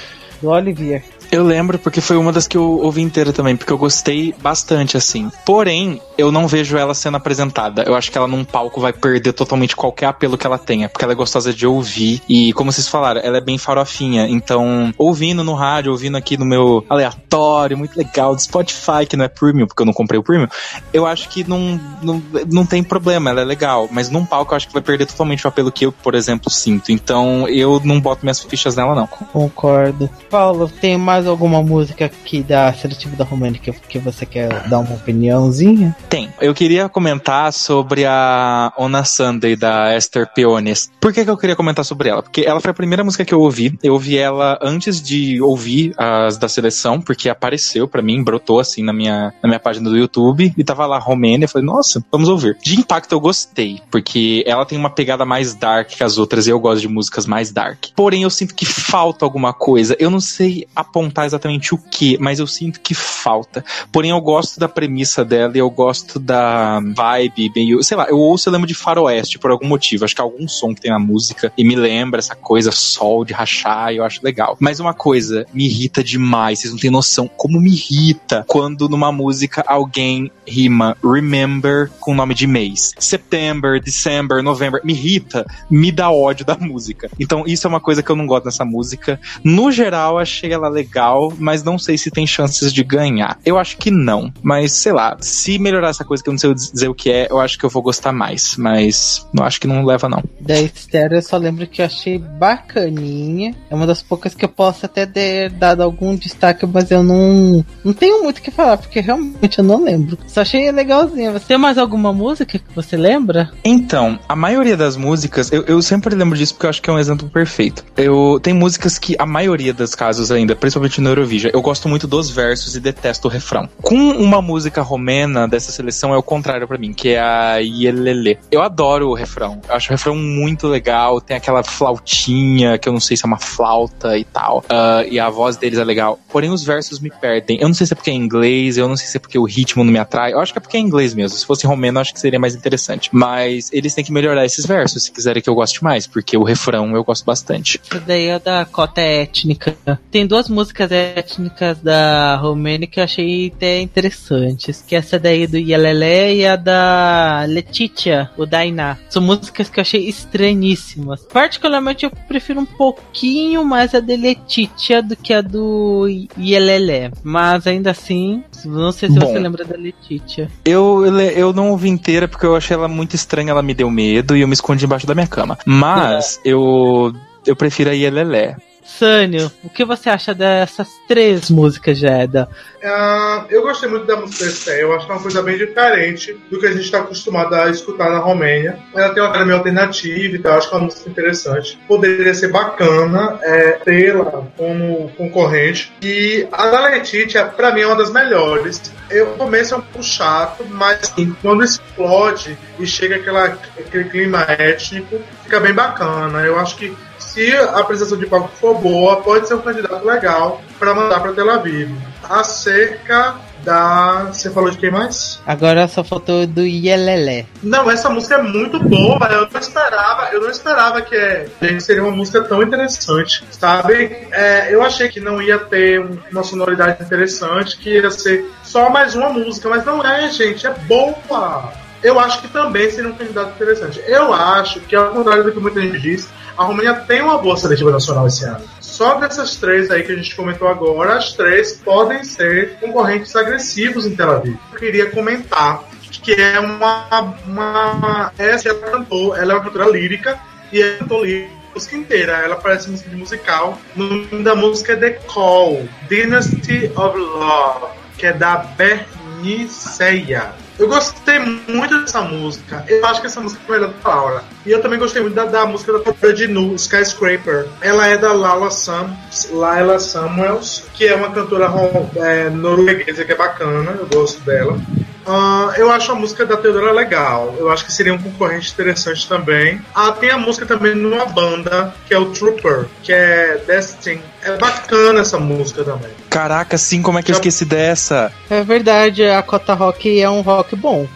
do 0.42 0.50
Olivier? 0.50 1.04
Eu 1.32 1.44
lembro 1.44 1.78
porque 1.78 2.02
foi 2.02 2.18
uma 2.18 2.32
das 2.32 2.48
que 2.48 2.58
eu 2.58 2.64
ouvi 2.64 3.02
inteira 3.02 3.34
também, 3.34 3.56
porque 3.56 3.72
eu 3.72 3.78
gostei 3.78 4.34
bastante, 4.42 4.98
assim. 4.98 5.32
Porém, 5.46 6.02
eu 6.18 6.32
não 6.32 6.48
vejo 6.48 6.78
ela 6.78 6.94
sendo 6.94 7.18
apresentada. 7.18 7.84
Eu 7.84 7.96
acho 7.96 8.12
que 8.12 8.18
ela 8.18 8.28
num 8.28 8.44
palco 8.44 8.80
vai 8.80 8.94
perder 8.94 9.34
totalmente 9.34 9.76
qualquer 9.76 10.08
apelo 10.08 10.38
que 10.38 10.48
ela 10.48 10.58
tenha, 10.58 10.90
porque 10.90 11.04
ela 11.04 11.14
é 11.14 11.16
gostosa 11.16 11.54
de 11.54 11.68
ouvir. 11.68 12.22
E, 12.28 12.54
como 12.54 12.72
vocês 12.72 12.88
falaram, 12.88 13.22
ela 13.24 13.38
é 13.38 13.42
bem 13.42 13.58
farofinha. 13.58 14.28
Então, 14.28 14.94
ouvindo 14.98 15.44
no 15.44 15.54
rádio, 15.54 15.92
ouvindo 15.92 16.18
aqui 16.18 16.38
no 16.38 16.46
meu 16.46 16.86
aleatório, 16.90 17.78
muito 17.78 17.98
legal, 17.98 18.36
do 18.36 18.42
Spotify, 18.42 19.06
que 19.08 19.18
não 19.18 19.26
é 19.26 19.28
premium, 19.28 19.68
porque 19.68 19.82
eu 19.82 19.86
não 19.86 19.94
comprei 19.94 20.20
o 20.20 20.24
premium, 20.24 20.48
eu 20.94 21.06
acho 21.06 21.30
que 21.30 21.48
não, 21.48 21.80
não, 22.02 22.24
não 22.52 22.66
tem 22.66 22.84
problema, 22.84 23.30
ela 23.30 23.42
é 23.42 23.46
legal. 23.46 23.88
Mas 23.92 24.10
num 24.10 24.26
palco 24.26 24.54
eu 24.54 24.58
acho 24.58 24.68
que 24.68 24.74
vai 24.74 24.82
perder 24.82 25.06
totalmente 25.06 25.46
o 25.46 25.48
apelo 25.48 25.72
que 25.72 25.86
eu, 25.86 25.92
por 25.92 26.16
exemplo, 26.16 26.50
sinto. 26.50 26.92
Então, 26.92 27.48
eu 27.48 27.82
não 27.84 28.00
boto 28.00 28.22
minhas 28.24 28.42
fichas 28.42 28.76
nela, 28.76 28.96
não. 28.96 29.08
Concordo. 29.08 30.10
Paulo, 30.30 30.70
tem 30.70 30.98
mais 30.98 31.17
mais 31.18 31.26
alguma 31.26 31.64
música 31.64 32.06
aqui 32.06 32.44
da 32.44 32.72
Seletiva 32.74 33.16
da 33.16 33.24
România 33.24 33.60
que, 33.60 33.72
que 33.72 33.98
você 33.98 34.24
quer 34.24 34.68
dar 34.68 34.78
uma 34.78 34.94
opiniãozinha? 34.94 35.96
Tem. 36.08 36.30
Eu 36.40 36.54
queria 36.54 36.88
comentar 36.88 37.52
sobre 37.52 38.06
a 38.06 38.72
Ona 38.78 39.04
Sunday 39.04 39.56
da 39.56 39.98
Esther 39.98 40.32
Peones. 40.32 40.92
Por 41.02 41.12
que, 41.12 41.26
que 41.26 41.32
eu 41.32 41.36
queria 41.36 41.56
comentar 41.56 41.84
sobre 41.84 42.10
ela? 42.10 42.22
Porque 42.22 42.42
ela 42.42 42.62
foi 42.62 42.70
a 42.70 42.74
primeira 42.74 43.04
música 43.04 43.26
que 43.26 43.34
eu 43.34 43.42
ouvi. 43.42 43.76
Eu 43.82 43.94
ouvi 43.94 44.16
ela 44.16 44.60
antes 44.62 45.02
de 45.02 45.42
ouvir 45.42 45.92
as 45.98 46.38
da 46.38 46.48
seleção, 46.48 47.02
porque 47.02 47.30
apareceu 47.30 47.88
para 47.88 48.04
mim, 48.04 48.24
brotou 48.24 48.60
assim 48.60 48.84
na 48.84 48.94
minha, 48.94 49.34
na 49.42 49.50
minha 49.50 49.60
página 49.60 49.90
do 49.90 49.98
YouTube 49.98 50.54
e 50.56 50.64
tava 50.64 50.86
lá 50.86 51.00
Romênia. 51.00 51.46
Eu 51.46 51.50
falei, 51.50 51.66
nossa, 51.66 52.04
vamos 52.12 52.30
ouvir. 52.30 52.56
De 52.62 52.80
impacto 52.80 53.14
eu 53.14 53.20
gostei, 53.20 53.82
porque 53.90 54.44
ela 54.46 54.68
tem 54.68 54.78
uma 54.78 54.92
pegada 54.92 55.26
mais 55.26 55.56
dark 55.56 55.90
que 55.90 56.04
as 56.04 56.20
outras 56.20 56.46
e 56.46 56.52
eu 56.52 56.60
gosto 56.60 56.82
de 56.82 56.88
músicas 56.88 57.26
mais 57.26 57.52
dark. 57.52 57.86
Porém, 57.96 58.22
eu 58.22 58.30
sinto 58.30 58.54
que 58.54 58.68
falta 58.68 59.26
alguma 59.26 59.52
coisa. 59.52 59.98
Eu 60.00 60.12
não 60.12 60.20
sei 60.20 60.68
apontar 60.76 61.07
apontar 61.08 61.26
exatamente 61.26 61.74
o 61.74 61.78
que, 61.78 62.18
mas 62.20 62.40
eu 62.40 62.48
sinto 62.48 62.80
que 62.80 62.94
falta. 62.94 63.64
Porém, 63.92 64.12
eu 64.12 64.22
gosto 64.22 64.60
da 64.60 64.68
premissa 64.68 65.24
dela 65.24 65.54
e 65.56 65.60
eu 65.60 65.70
gosto 65.70 66.20
da 66.20 66.80
vibe 66.80 67.52
meio. 67.56 67.84
Sei 67.84 67.96
lá, 67.96 68.08
eu 68.10 68.18
ouço 68.18 68.50
e 68.50 68.52
lembro 68.52 68.68
de 68.68 68.76
faroeste 68.76 69.40
por 69.40 69.52
algum 69.52 69.68
motivo. 69.68 70.06
Acho 70.06 70.16
que 70.16 70.22
algum 70.22 70.48
som 70.48 70.76
que 70.76 70.82
tem 70.82 70.92
na 70.92 71.00
música 71.00 71.52
e 71.58 71.64
me 71.64 71.76
lembra 71.76 72.20
essa 72.20 72.36
coisa 72.36 72.72
sol 72.72 73.24
de 73.24 73.34
rachar 73.34 73.92
eu 73.94 74.04
acho 74.04 74.20
legal. 74.24 74.58
Mas 74.60 74.80
uma 74.80 74.94
coisa 74.94 75.46
me 75.54 75.66
irrita 75.66 76.04
demais, 76.04 76.60
vocês 76.60 76.74
não 76.74 76.80
têm 76.80 76.92
noção 76.92 77.28
como 77.28 77.60
me 77.60 77.72
irrita 77.72 78.44
quando 78.48 78.90
numa 78.90 79.12
música 79.12 79.64
alguém 79.66 80.32
rima 80.46 80.98
remember 81.04 81.90
com 82.00 82.16
nome 82.16 82.34
de 82.34 82.48
mês. 82.48 82.94
September, 83.00 83.82
December, 83.82 84.42
November. 84.42 84.82
Me 84.84 84.94
irrita, 84.94 85.46
me 85.70 85.92
dá 85.92 86.10
ódio 86.10 86.46
da 86.46 86.56
música. 86.56 87.10
Então, 87.20 87.44
isso 87.46 87.68
é 87.68 87.70
uma 87.70 87.80
coisa 87.80 88.02
que 88.02 88.10
eu 88.10 88.16
não 88.16 88.26
gosto 88.26 88.46
nessa 88.46 88.66
música. 88.66 89.20
No 89.44 89.72
geral, 89.72 90.18
achei 90.18 90.52
ela 90.52 90.70
legal 90.70 90.97
legal, 90.98 91.32
mas 91.38 91.64
não 91.64 91.78
sei 91.78 91.98
se 91.98 92.10
tem 92.10 92.26
chances 92.26 92.74
de 92.74 92.84
ganhar. 92.84 93.38
Eu 93.46 93.60
acho 93.60 93.78
que 93.78 93.92
não, 93.92 94.34
mas 94.42 94.72
sei 94.72 94.92
lá, 94.92 95.16
se 95.20 95.60
melhorar 95.60 95.90
essa 95.90 96.04
coisa 96.04 96.24
que 96.24 96.30
eu 96.30 96.34
não 96.34 96.40
sei 96.40 96.54
dizer 96.54 96.88
o 96.88 96.96
que 96.96 97.12
é, 97.12 97.28
eu 97.30 97.40
acho 97.40 97.58
que 97.58 97.64
eu 97.64 97.70
vou 97.70 97.84
gostar 97.84 98.12
mais, 98.12 98.58
mas 98.58 99.26
não 99.32 99.46
acho 99.46 99.62
que 99.62 99.68
não 99.68 99.86
leva 99.86 100.10
não. 100.10 100.24
Da 100.40 100.60
Estéreo 100.60 101.18
eu 101.18 101.22
só 101.22 101.38
lembro 101.38 101.68
que 101.68 101.82
eu 101.82 101.86
achei 101.86 102.18
bacaninha, 102.18 103.56
é 103.70 103.76
uma 103.76 103.86
das 103.86 104.02
poucas 104.02 104.34
que 104.34 104.44
eu 104.44 104.50
posso 104.50 104.86
até 104.86 105.06
ter 105.06 105.52
dado 105.52 105.84
algum 105.84 106.16
destaque, 106.16 106.66
mas 106.66 106.90
eu 106.90 107.04
não 107.04 107.64
não 107.84 107.94
tenho 107.94 108.24
muito 108.24 108.40
o 108.40 108.42
que 108.42 108.52
falar, 108.52 108.78
porque 108.78 109.00
realmente 109.00 109.60
eu 109.60 109.64
não 109.64 109.84
lembro. 109.84 110.18
Só 110.28 110.42
achei 110.42 110.72
legalzinha. 110.72 111.32
Você 111.32 111.46
tem 111.48 111.58
mais 111.58 111.78
alguma 111.78 112.12
música 112.12 112.58
que 112.58 112.76
você 112.76 112.98
lembra? 112.98 113.52
Então, 113.64 114.20
a 114.28 114.36
maioria 114.36 114.76
das 114.76 114.98
músicas, 114.98 115.52
eu, 115.52 115.64
eu 115.64 115.82
sempre 115.82 116.16
lembro 116.16 116.38
disso 116.38 116.54
porque 116.54 116.66
eu 116.66 116.70
acho 116.70 116.82
que 116.82 116.90
é 116.90 116.94
um 116.94 117.00
exemplo 117.00 117.30
perfeito. 117.30 117.86
Eu 117.96 118.40
tem 118.42 118.54
músicas 118.54 118.98
que 118.98 119.16
a 119.20 119.26
maioria 119.26 119.74
das 119.74 119.94
casos 119.94 120.32
ainda, 120.32 120.56
principalmente 120.56 120.87
principalmente 120.88 121.02
no 121.02 121.10
Eurovision. 121.10 121.52
Eu 121.54 121.62
gosto 121.62 121.88
muito 121.88 122.08
dos 122.08 122.30
versos 122.30 122.76
e 122.76 122.80
detesto 122.80 123.28
o 123.28 123.32
refrão. 123.32 123.70
Com 123.82 123.96
uma 123.96 124.42
música 124.42 124.82
romena 124.82 125.48
dessa 125.48 125.72
seleção 125.72 126.14
é 126.14 126.18
o 126.18 126.24
contrário 126.24 126.68
para 126.68 126.78
mim, 126.78 126.94
que 126.94 127.10
é 127.10 127.20
a 127.20 127.58
Ielele. 127.58 128.40
Eu 128.52 128.62
adoro 128.62 129.10
o 129.10 129.14
refrão. 129.14 129.62
Eu 129.68 129.76
acho 129.76 129.90
o 129.90 129.92
refrão 129.92 130.16
muito 130.16 130.68
legal. 130.68 131.22
Tem 131.22 131.38
aquela 131.38 131.64
flautinha, 131.64 132.78
que 132.78 132.88
eu 132.88 132.94
não 132.94 133.00
sei 133.00 133.18
se 133.18 133.26
é 133.26 133.28
uma 133.28 133.40
flauta 133.40 134.18
e 134.18 134.24
tal. 134.24 134.60
Uh, 134.60 135.08
e 135.10 135.20
a 135.20 135.30
voz 135.30 135.58
deles 135.58 135.78
é 135.78 135.84
legal. 135.84 136.20
Porém, 136.30 136.50
os 136.50 136.64
versos 136.64 137.00
me 137.00 137.10
perdem. 137.10 137.60
Eu 137.60 137.68
não 137.68 137.76
sei 137.76 137.86
se 137.86 137.94
é 137.94 137.96
porque 137.96 138.10
é 138.10 138.14
inglês, 138.14 138.78
eu 138.78 138.88
não 138.88 138.96
sei 138.96 139.08
se 139.08 139.18
é 139.18 139.20
porque 139.20 139.38
o 139.38 139.44
ritmo 139.44 139.84
não 139.84 139.92
me 139.92 140.00
atrai. 140.00 140.34
Eu 140.34 140.40
acho 140.40 140.52
que 140.52 140.60
é 140.60 140.62
porque 140.62 140.78
é 140.78 140.80
inglês 140.80 141.14
mesmo. 141.14 141.38
Se 141.38 141.46
fosse 141.46 141.68
romeno, 141.68 141.98
eu 141.98 142.02
acho 142.02 142.14
que 142.14 142.20
seria 142.20 142.40
mais 142.40 142.56
interessante. 142.56 143.10
Mas 143.12 143.70
eles 143.74 143.94
têm 143.94 144.04
que 144.04 144.12
melhorar 144.12 144.46
esses 144.46 144.66
versos, 144.66 145.04
se 145.04 145.12
quiserem 145.12 145.42
que 145.42 145.50
eu 145.50 145.56
goste 145.56 145.84
mais, 145.84 146.08
porque 146.08 146.38
o 146.38 146.44
refrão 146.44 146.96
eu 146.96 147.04
gosto 147.04 147.26
bastante. 147.26 147.80
Essa 147.90 148.00
daí 148.00 148.28
é 148.28 148.40
da 148.40 148.66
cota 148.66 149.02
étnica. 149.02 149.78
Tem 150.12 150.26
duas 150.26 150.50
músicas 150.50 150.77
músicas 150.78 150.92
étnicas 150.92 151.80
da 151.82 152.36
Romênia 152.36 152.88
que 152.88 153.00
eu 153.00 153.04
achei 153.04 153.52
até 153.56 153.82
interessantes. 153.82 154.84
Que 154.86 154.96
é 154.96 155.00
essa 155.00 155.18
daí 155.18 155.48
do 155.48 155.58
Yelele 155.58 156.42
e 156.42 156.46
a 156.46 156.56
da 156.56 157.46
Letitia, 157.48 158.30
o 158.38 158.46
Dainá. 158.46 158.98
São 159.10 159.22
músicas 159.22 159.70
que 159.70 159.80
eu 159.80 159.82
achei 159.82 160.08
estranhíssimas. 160.08 161.26
Particularmente 161.34 162.06
eu 162.06 162.12
prefiro 162.28 162.60
um 162.60 162.66
pouquinho 162.66 163.66
mais 163.66 163.96
a 163.96 164.00
de 164.00 164.16
Letitia 164.16 165.02
do 165.02 165.16
que 165.16 165.34
a 165.34 165.42
do 165.42 166.08
Yelele. 166.38 167.12
Mas 167.24 167.66
ainda 167.66 167.92
assim, 167.92 168.44
não 168.66 168.92
sei 168.92 169.10
se 169.10 169.20
Bom, 169.20 169.28
você 169.28 169.40
lembra 169.40 169.66
da 169.66 169.76
Letitia. 169.76 170.50
Eu, 170.64 171.06
eu 171.18 171.54
não 171.54 171.72
ouvi 171.72 171.90
inteira 171.90 172.28
porque 172.28 172.46
eu 172.46 172.56
achei 172.56 172.76
ela 172.76 172.88
muito 172.88 173.16
estranha, 173.16 173.52
ela 173.52 173.64
me 173.64 173.74
deu 173.74 173.90
medo 173.90 174.36
e 174.36 174.42
eu 174.42 174.48
me 174.48 174.54
escondi 174.54 174.86
embaixo 174.86 175.08
da 175.08 175.16
minha 175.16 175.28
cama. 175.28 175.58
Mas 175.66 176.40
é. 176.46 176.50
eu 176.50 177.14
eu 177.48 177.56
prefiro 177.56 177.90
a 177.90 177.94
Yelelé. 177.94 178.58
Sânio, 178.88 179.52
o 179.64 179.70
que 179.70 179.84
você 179.84 180.10
acha 180.10 180.34
dessas 180.34 180.88
três 181.08 181.50
músicas, 181.50 181.98
Jeda? 181.98 182.50
Uh, 182.78 183.46
eu 183.50 183.62
gostei 183.62 183.90
muito 183.90 184.06
da 184.06 184.16
música 184.16 184.46
Esté, 184.46 184.82
eu 184.82 184.94
acho 184.94 185.06
que 185.06 185.12
é 185.12 185.16
uma 185.16 185.22
coisa 185.22 185.44
bem 185.44 185.58
diferente 185.58 186.34
do 186.50 186.60
que 186.60 186.66
a 186.66 186.72
gente 186.72 186.86
está 186.86 187.00
acostumado 187.00 187.54
a 187.54 187.70
escutar 187.70 188.10
na 188.10 188.20
Romênia. 188.20 188.80
Ela 188.96 189.14
tem 189.14 189.22
uma 189.22 189.32
cara 189.32 189.46
meio 189.46 189.58
alternativa 189.58 190.36
e 190.36 190.40
tal, 190.40 190.58
acho 190.58 190.70
que 190.70 190.76
é 190.76 190.78
uma 190.78 190.86
música 190.86 191.10
interessante. 191.10 191.78
Poderia 191.88 192.34
ser 192.34 192.48
bacana 192.48 193.38
é, 193.42 193.72
tê-la 193.84 194.44
como 194.56 195.12
concorrente. 195.18 195.92
E 196.02 196.48
a 196.52 196.68
da 196.68 196.88
Letitia, 196.88 197.46
pra 197.46 197.74
mim, 197.74 197.82
é 197.82 197.88
uma 197.88 197.98
das 197.98 198.12
melhores. 198.12 198.82
Eu 199.10 199.28
começo 199.34 199.74
é 199.74 199.78
um 199.78 199.82
pouco 199.82 200.04
chato, 200.04 200.66
mas 200.70 201.00
assim, 201.02 201.36
quando 201.42 201.64
explode 201.64 202.58
e 202.80 202.88
chega 202.88 203.18
aquela, 203.18 203.46
aquele 203.46 204.06
clima 204.06 204.46
étnico, 204.48 205.20
fica 205.44 205.60
bem 205.60 205.74
bacana. 205.74 206.40
Eu 206.42 206.58
acho 206.58 206.78
que 206.78 206.96
se 207.38 207.56
a 207.56 207.80
apresentação 207.80 208.18
de 208.18 208.26
palco 208.26 208.50
for 208.60 208.80
boa, 208.80 209.18
pode 209.18 209.48
ser 209.48 209.54
um 209.54 209.62
candidato 209.62 210.04
legal 210.04 210.60
para 210.80 210.96
mandar 210.96 211.20
para 211.20 211.34
Tel 211.34 211.52
Aviv. 211.52 211.96
Acerca 212.28 213.36
da. 213.64 214.30
Você 214.34 214.50
falou 214.50 214.72
de 214.72 214.78
quem 214.78 214.90
mais? 214.90 215.40
Agora 215.46 215.88
só 215.88 216.04
faltou 216.04 216.48
do 216.48 216.62
Yelelé. 216.62 217.46
Não, 217.62 217.92
essa 217.92 218.10
música 218.10 218.36
é 218.36 218.42
muito 218.42 218.80
boa. 218.80 219.28
Eu 219.28 219.48
não 219.52 219.60
esperava, 219.60 220.30
eu 220.32 220.42
não 220.42 220.50
esperava 220.50 221.02
que 221.04 221.16
é, 221.16 221.48
seria 221.80 222.02
uma 222.04 222.12
música 222.12 222.44
tão 222.44 222.64
interessante, 222.64 223.44
sabe? 223.52 224.28
É, 224.32 224.74
eu 224.74 224.82
achei 224.82 225.08
que 225.08 225.20
não 225.20 225.40
ia 225.40 225.60
ter 225.60 226.04
uma 226.32 226.44
sonoridade 226.44 227.04
interessante, 227.04 227.78
que 227.78 227.92
ia 227.92 228.10
ser 228.10 228.52
só 228.64 228.90
mais 228.90 229.16
uma 229.16 229.30
música, 229.30 229.70
mas 229.70 229.86
não 229.86 230.04
é, 230.04 230.28
gente, 230.32 230.66
é 230.66 230.72
boa. 230.72 231.72
Eu 232.02 232.20
acho 232.20 232.42
que 232.42 232.48
também 232.48 232.90
seria 232.90 233.10
um 233.10 233.16
candidato 233.16 233.52
interessante. 233.56 234.02
Eu 234.08 234.34
acho 234.34 234.80
que, 234.82 234.96
ao 234.96 235.10
contrário 235.12 235.44
do 235.44 235.52
que 235.52 235.60
muita 235.60 235.82
gente 235.82 236.00
diz, 236.00 236.30
a 236.58 236.64
Romênia 236.64 236.96
tem 236.96 237.22
uma 237.22 237.38
boa 237.38 237.56
seletiva 237.56 237.92
nacional 237.92 238.28
esse 238.28 238.44
ano. 238.46 238.64
Só 238.82 239.16
dessas 239.20 239.56
três 239.58 239.92
aí 239.92 240.04
que 240.04 240.12
a 240.12 240.16
gente 240.16 240.36
comentou 240.36 240.68
agora, 240.68 241.18
as 241.18 241.34
três 241.34 241.74
podem 241.74 242.24
ser 242.24 242.78
concorrentes 242.80 243.36
agressivos 243.36 244.06
em 244.06 244.16
Tel 244.16 244.32
Aviv. 244.32 244.58
Eu 244.74 244.80
queria 244.80 245.10
comentar 245.12 245.84
que 246.24 246.34
é 246.34 246.60
uma. 246.60 247.36
uma 247.46 248.32
essa 248.38 248.70
ela 248.70 248.80
cantou, 248.80 249.36
ela 249.36 249.54
é 249.54 249.56
uma 249.56 249.64
cantora 249.64 249.90
lírica 249.90 250.40
e 250.72 250.82
ela 250.82 250.98
cantou 250.98 251.24
lírica 251.24 251.58
música 251.74 251.96
inteira. 251.96 252.34
Ela 252.34 252.56
parece 252.56 252.90
música 252.90 253.10
de 253.10 253.16
musical. 253.16 253.78
O 253.96 254.00
nome 254.00 254.44
da 254.44 254.56
música 254.56 254.94
é 254.94 254.96
The 254.96 255.12
Call, 255.12 255.88
Dynasty 256.10 256.92
of 256.96 257.18
Love, 257.18 257.94
que 258.18 258.26
é 258.26 258.34
da 258.34 258.58
Berniceia. 258.58 260.54
Eu 260.80 260.88
gostei 260.88 261.40
muito 261.40 262.02
dessa 262.02 262.22
música. 262.22 262.86
Eu 262.88 263.04
acho 263.08 263.22
que 263.22 263.28
essa 263.28 263.42
música 263.42 263.62
é 263.68 263.72
melhor 263.72 263.94
da 264.04 264.10
Laura. 264.10 264.44
E 264.66 264.72
eu 264.72 264.82
também 264.82 265.00
gostei 265.00 265.22
muito 265.22 265.34
da, 265.34 265.46
da 265.46 265.66
música 265.66 265.94
da 265.94 266.00
cantora 266.02 266.34
de 266.34 266.48
Nu, 266.48 266.76
Skyscraper. 266.76 267.68
Ela 267.82 268.08
é 268.08 268.18
da 268.18 268.32
Lala, 268.32 268.70
Sam, 268.70 269.10
Laila 269.52 270.00
Samuels, 270.00 270.84
que 270.94 271.08
é 271.08 271.16
uma 271.16 271.32
cantora 271.32 271.72
é, 272.18 272.50
norueguesa 272.50 273.26
que 273.26 273.32
é 273.32 273.36
bacana. 273.36 273.92
Eu 274.00 274.06
gosto 274.08 274.40
dela. 274.42 274.80
Uh, 275.28 275.74
eu 275.76 275.92
acho 275.92 276.12
a 276.12 276.16
música 276.16 276.46
da 276.46 276.56
Teodora 276.56 276.94
legal. 276.94 277.54
Eu 277.60 277.70
acho 277.70 277.86
que 277.86 277.92
seria 277.92 278.14
um 278.14 278.18
concorrente 278.18 278.72
interessante 278.72 279.28
também. 279.28 279.82
Ah, 279.94 280.14
tem 280.14 280.32
a 280.32 280.38
música 280.38 280.66
também 280.66 280.96
numa 280.96 281.26
banda, 281.26 281.94
que 282.08 282.14
é 282.14 282.18
o 282.18 282.28
Trooper, 282.28 282.86
que 283.04 283.12
é 283.12 283.62
Destiny. 283.68 284.22
É 284.42 284.56
bacana 284.58 285.20
essa 285.20 285.38
música 285.38 285.84
também. 285.84 286.12
Caraca, 286.30 286.78
sim, 286.78 287.02
como 287.02 287.20
é 287.20 287.24
que 287.24 287.32
eu 287.32 287.36
esqueci 287.36 287.66
dessa? 287.66 288.32
É 288.50 288.64
verdade, 288.64 289.26
a 289.26 289.42
Cota 289.44 289.74
Rock 289.74 290.20
é 290.20 290.30
um 290.30 290.42
rock 290.42 290.76
bom. 290.76 291.08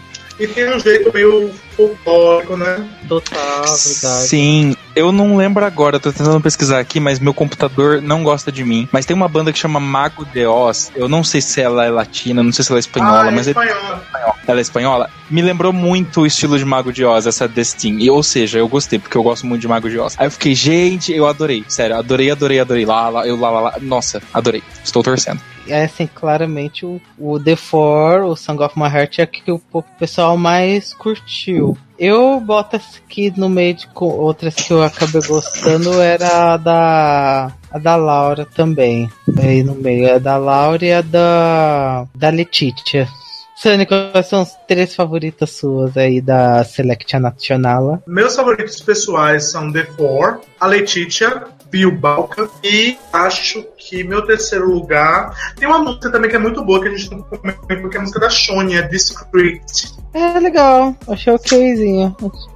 E 0.41 0.47
tem 0.47 0.75
um 0.75 0.79
jeito 0.79 1.13
meio 1.13 1.51
folclórico, 1.77 2.57
né? 2.57 2.83
Total, 3.07 3.61
verdade. 3.61 4.27
Sim, 4.27 4.75
eu 4.95 5.11
não 5.11 5.37
lembro 5.37 5.63
agora, 5.63 5.99
tô 5.99 6.11
tentando 6.11 6.41
pesquisar 6.41 6.79
aqui, 6.79 6.99
mas 6.99 7.19
meu 7.19 7.31
computador 7.31 8.01
não 8.01 8.23
gosta 8.23 8.51
de 8.51 8.63
mim. 8.63 8.89
Mas 8.91 9.05
tem 9.05 9.15
uma 9.15 9.27
banda 9.27 9.53
que 9.53 9.59
chama 9.59 9.79
Mago 9.79 10.25
de 10.25 10.43
Oz. 10.47 10.91
Eu 10.95 11.07
não 11.07 11.23
sei 11.23 11.41
se 11.41 11.61
ela 11.61 11.85
é 11.85 11.91
latina, 11.91 12.41
não 12.41 12.51
sei 12.51 12.65
se 12.65 12.71
ela 12.71 12.79
é 12.79 12.81
espanhola, 12.81 13.23
ah, 13.25 13.27
é 13.27 13.31
mas 13.31 13.45
espanhola. 13.45 14.03
É... 14.15 14.33
ela 14.47 14.59
é 14.59 14.61
espanhola. 14.63 15.09
Me 15.29 15.43
lembrou 15.43 15.71
muito 15.71 16.21
o 16.21 16.25
estilo 16.25 16.57
de 16.57 16.65
Mago 16.65 16.91
de 16.91 17.05
Oz, 17.05 17.27
essa 17.27 17.47
Destiny. 17.47 18.09
Ou 18.09 18.23
seja, 18.23 18.57
eu 18.57 18.67
gostei, 18.67 18.97
porque 18.97 19.15
eu 19.15 19.21
gosto 19.21 19.45
muito 19.45 19.61
de 19.61 19.67
Mago 19.67 19.91
de 19.91 19.99
Oz. 19.99 20.15
Aí 20.17 20.25
eu 20.25 20.31
fiquei, 20.31 20.55
gente, 20.55 21.13
eu 21.13 21.27
adorei. 21.27 21.63
Sério, 21.67 21.97
adorei, 21.97 22.31
adorei, 22.31 22.59
adorei. 22.59 22.83
Lá, 22.83 23.09
lá, 23.09 23.27
eu 23.27 23.39
lá, 23.39 23.51
lá, 23.51 23.59
lá. 23.59 23.75
Nossa, 23.79 24.19
adorei. 24.33 24.63
Estou 24.83 25.03
torcendo 25.03 25.50
é 25.71 25.85
assim, 25.85 26.07
claramente 26.07 26.85
o, 26.85 27.01
o 27.17 27.39
The 27.39 27.55
Four, 27.55 28.23
o 28.25 28.35
Song 28.35 28.61
of 28.63 28.77
My 28.77 28.85
Heart 28.85 29.19
é 29.19 29.25
que 29.25 29.51
o, 29.51 29.61
pessoal 29.97 30.37
mais 30.37 30.93
curtiu. 30.93 31.77
Eu 31.97 32.39
boto 32.39 32.75
aqui 32.75 33.31
no 33.35 33.47
meio 33.47 33.73
de 33.73 33.87
outras 33.95 34.55
que 34.55 34.73
eu 34.73 34.83
acabei 34.83 35.21
gostando 35.21 36.01
era 36.01 36.53
a 36.53 36.57
da 36.57 37.51
a 37.71 37.77
da 37.77 37.95
Laura 37.95 38.45
também. 38.45 39.09
Aí 39.39 39.63
no 39.63 39.75
meio 39.75 40.07
é 40.07 40.19
da 40.19 40.37
Laura 40.37 40.83
e 40.83 40.91
a 40.91 41.01
da 41.01 42.07
da 42.15 42.29
Letitia. 42.29 43.07
Sani, 43.61 43.85
quais 43.85 44.25
são 44.25 44.41
as 44.41 44.57
três 44.67 44.95
favoritas 44.95 45.51
suas 45.51 45.95
aí 45.95 46.19
da 46.19 46.63
Selection 46.63 47.19
Nacional? 47.19 48.01
Meus 48.07 48.35
favoritos 48.35 48.81
pessoais 48.81 49.51
são 49.51 49.71
The 49.71 49.85
Four, 49.85 50.41
a 50.59 50.65
Letitia, 50.65 51.43
Bill 51.71 51.91
Balkan 51.97 52.49
e 52.61 52.97
acho 53.13 53.65
que 53.77 54.03
meu 54.03 54.21
terceiro 54.23 54.69
lugar 54.69 55.33
tem 55.55 55.67
uma 55.67 55.79
música 55.79 56.11
também 56.11 56.29
que 56.29 56.35
é 56.35 56.39
muito 56.39 56.63
boa 56.63 56.81
que 56.81 56.89
a 56.89 56.95
gente 56.95 57.09
não 57.09 57.21
comentou, 57.23 57.89
que 57.89 57.95
é 57.95 57.99
a 57.99 58.01
música 58.01 58.19
da 58.19 58.29
Shonia, 58.29 58.83
Discreet. 58.83 60.01
É 60.13 60.39
legal, 60.39 60.93
achei 61.07 61.33
okzinha. 61.33 62.13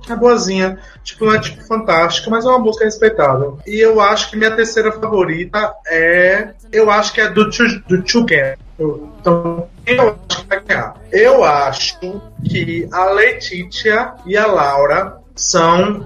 É 0.10 0.16
boazinha, 0.16 0.78
tipo, 1.04 1.26
não 1.26 1.34
é 1.34 1.40
tipo 1.40 1.66
fantástica, 1.66 2.30
mas 2.30 2.44
é 2.44 2.50
uma 2.50 2.60
música 2.60 2.84
respeitável. 2.84 3.58
E 3.66 3.80
eu 3.80 4.02
acho 4.02 4.30
que 4.30 4.36
minha 4.36 4.54
terceira 4.54 4.92
favorita 4.92 5.74
é. 5.88 6.50
Eu 6.72 6.92
acho 6.92 7.14
que 7.14 7.22
é 7.22 7.30
do, 7.30 7.46
do 7.46 8.08
Chugan. 8.08 8.56
Então, 8.78 9.70
eu 9.86 10.20
acho 10.30 10.42
que 10.42 10.48
vai 10.50 10.60
ganhar. 10.60 10.96
Eu 11.12 11.44
acho 11.46 11.98
que 12.44 12.90
a 12.92 13.06
Letitia 13.06 14.14
e 14.26 14.36
a 14.36 14.46
Laura 14.46 15.18
são 15.34 16.04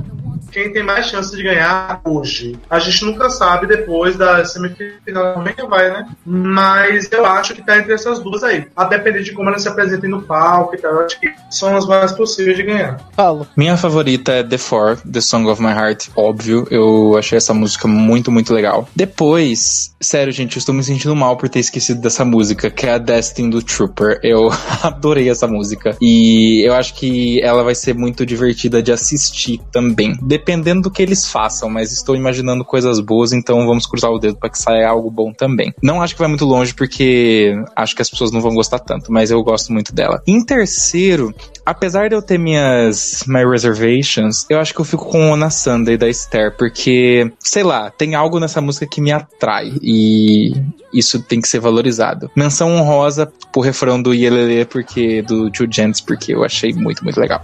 quem 0.50 0.72
tem 0.72 0.84
mais 0.84 1.08
chance 1.08 1.36
de 1.36 1.44
ganhar 1.44 2.02
hoje. 2.04 2.58
A 2.70 2.80
gente 2.80 3.06
nunca 3.06 3.30
sabe 3.30 3.68
depois 3.68 4.16
da 4.16 4.44
semifinal 4.46 5.34
como 5.34 5.50
é 5.50 5.54
que 5.54 5.66
vai, 5.66 5.90
né? 5.90 6.08
Mas 6.26 7.12
eu 7.12 7.26
acho 7.26 7.54
que 7.54 7.66
tá 7.66 7.78
entre 7.78 7.94
essas 7.94 8.20
duas 8.20 8.44
aí. 8.44 8.68
A 8.76 8.86
depender 8.86 9.24
de 9.24 9.34
como 9.34 9.50
elas 9.50 9.62
se 9.62 9.68
apresentem 9.68 10.10
no 10.10 10.22
palco 10.22 10.76
e 10.76 10.78
tal, 10.78 10.92
eu 10.92 11.06
acho 11.06 11.20
que 11.20 11.32
são 11.50 11.76
as 11.76 11.86
mais 11.86 12.12
possíveis 12.12 12.58
de 12.58 12.64
ganhar. 12.64 12.98
Paulo. 13.16 13.48
Minha 13.56 13.78
favorita 13.78 14.32
é 14.32 14.44
The 14.44 14.58
Four, 14.58 14.98
The 14.98 15.22
Song 15.22 15.50
of 15.50 15.62
My 15.62 15.70
Heart, 15.70 16.10
óbvio. 16.16 16.68
Eu 16.70 17.18
achei 17.18 17.38
essa 17.38 17.54
música 17.54 17.88
muito, 17.88 18.32
muito 18.32 18.54
legal. 18.54 18.88
Depois, 18.96 19.96
sério, 20.00 20.32
gente, 20.32 20.56
eu 20.56 20.60
estou 20.60 20.74
me 20.74 20.84
sentindo 20.84 21.16
mal 21.16 21.38
por 21.38 21.50
ter 21.50 21.60
esquecido 21.60 22.02
dessa 22.02 22.26
música, 22.26 22.70
que 22.70 22.86
é 22.86 22.94
a 22.94 22.98
Destiny 22.98 23.50
do 23.50 23.62
Trooper. 23.62 24.20
Eu 24.24 24.50
adorei 24.84 25.30
essa 25.30 25.48
música. 25.48 25.96
E 26.02 26.66
eu 26.66 26.74
acho 26.74 26.94
que 26.96 27.42
ela 27.42 27.64
vai 27.64 27.76
ser 27.76 27.94
muito 27.94 28.26
divertida 28.26 28.82
de 28.82 28.92
assistir 28.92 29.60
também 29.72 30.18
dependendo 30.40 30.84
do 30.84 30.92
que 30.92 31.02
eles 31.02 31.30
façam, 31.30 31.70
mas 31.70 31.92
estou 31.92 32.16
imaginando 32.16 32.64
coisas 32.64 33.00
boas, 33.00 33.34
então 33.34 33.68
vamos 33.68 33.86
cruzar 33.86 34.10
o 34.10 34.18
dedo 34.18 34.38
para 34.38 34.50
que 34.50 34.58
saia 34.58 34.88
algo 34.88 35.12
bom 35.12 35.34
também. 35.34 35.74
Não 35.84 36.02
acho 36.02 36.16
que 36.16 36.20
vai 36.20 36.30
muito 36.30 36.46
longe 36.46 36.74
porque 36.74 37.54
acho 37.76 37.96
que 37.96 38.02
as 38.02 38.10
pessoas 38.10 38.32
não 38.32 38.42
vão 38.42 38.56
gostar 38.56 38.80
tanto, 38.80 39.12
mas 39.12 39.30
eu 39.30 39.44
gosto 39.44 39.74
muito 39.74 39.94
dela. 39.94 40.22
Em 40.26 40.44
terceiro, 40.44 41.34
apesar 41.66 42.10
de 42.10 42.16
eu 42.16 42.22
ter 42.22 42.40
minhas 42.40 43.24
my 43.28 43.46
reservations, 43.46 44.46
eu 44.50 44.60
acho 44.60 44.74
que 44.74 44.80
eu 44.80 44.86
fico 44.86 45.06
com 45.06 45.32
Ona 45.32 45.50
Sunday 45.50 45.98
da 45.98 46.08
Esther, 46.08 46.56
porque, 46.58 47.32
sei 47.40 47.64
lá, 47.64 47.92
tem 47.92 48.16
algo 48.16 48.40
nessa 48.40 48.62
música 48.62 48.88
que 48.88 49.02
me 49.02 49.12
atrai 49.12 49.74
e 49.82 50.54
isso 50.94 51.22
tem 51.22 51.42
que 51.42 51.48
ser 51.48 51.60
valorizado. 51.60 52.32
Menção 52.36 52.74
honrosa 52.74 53.32
pro 53.52 53.62
refrão 53.62 54.02
do 54.02 54.14
Yelele, 54.14 54.66
porque 54.66 55.22
do 55.22 55.52
Two 55.52 55.68
Gents, 55.70 56.02
porque 56.02 56.34
eu 56.34 56.44
achei 56.44 56.74
muito, 56.74 57.04
muito 57.04 57.20
legal. 57.20 57.44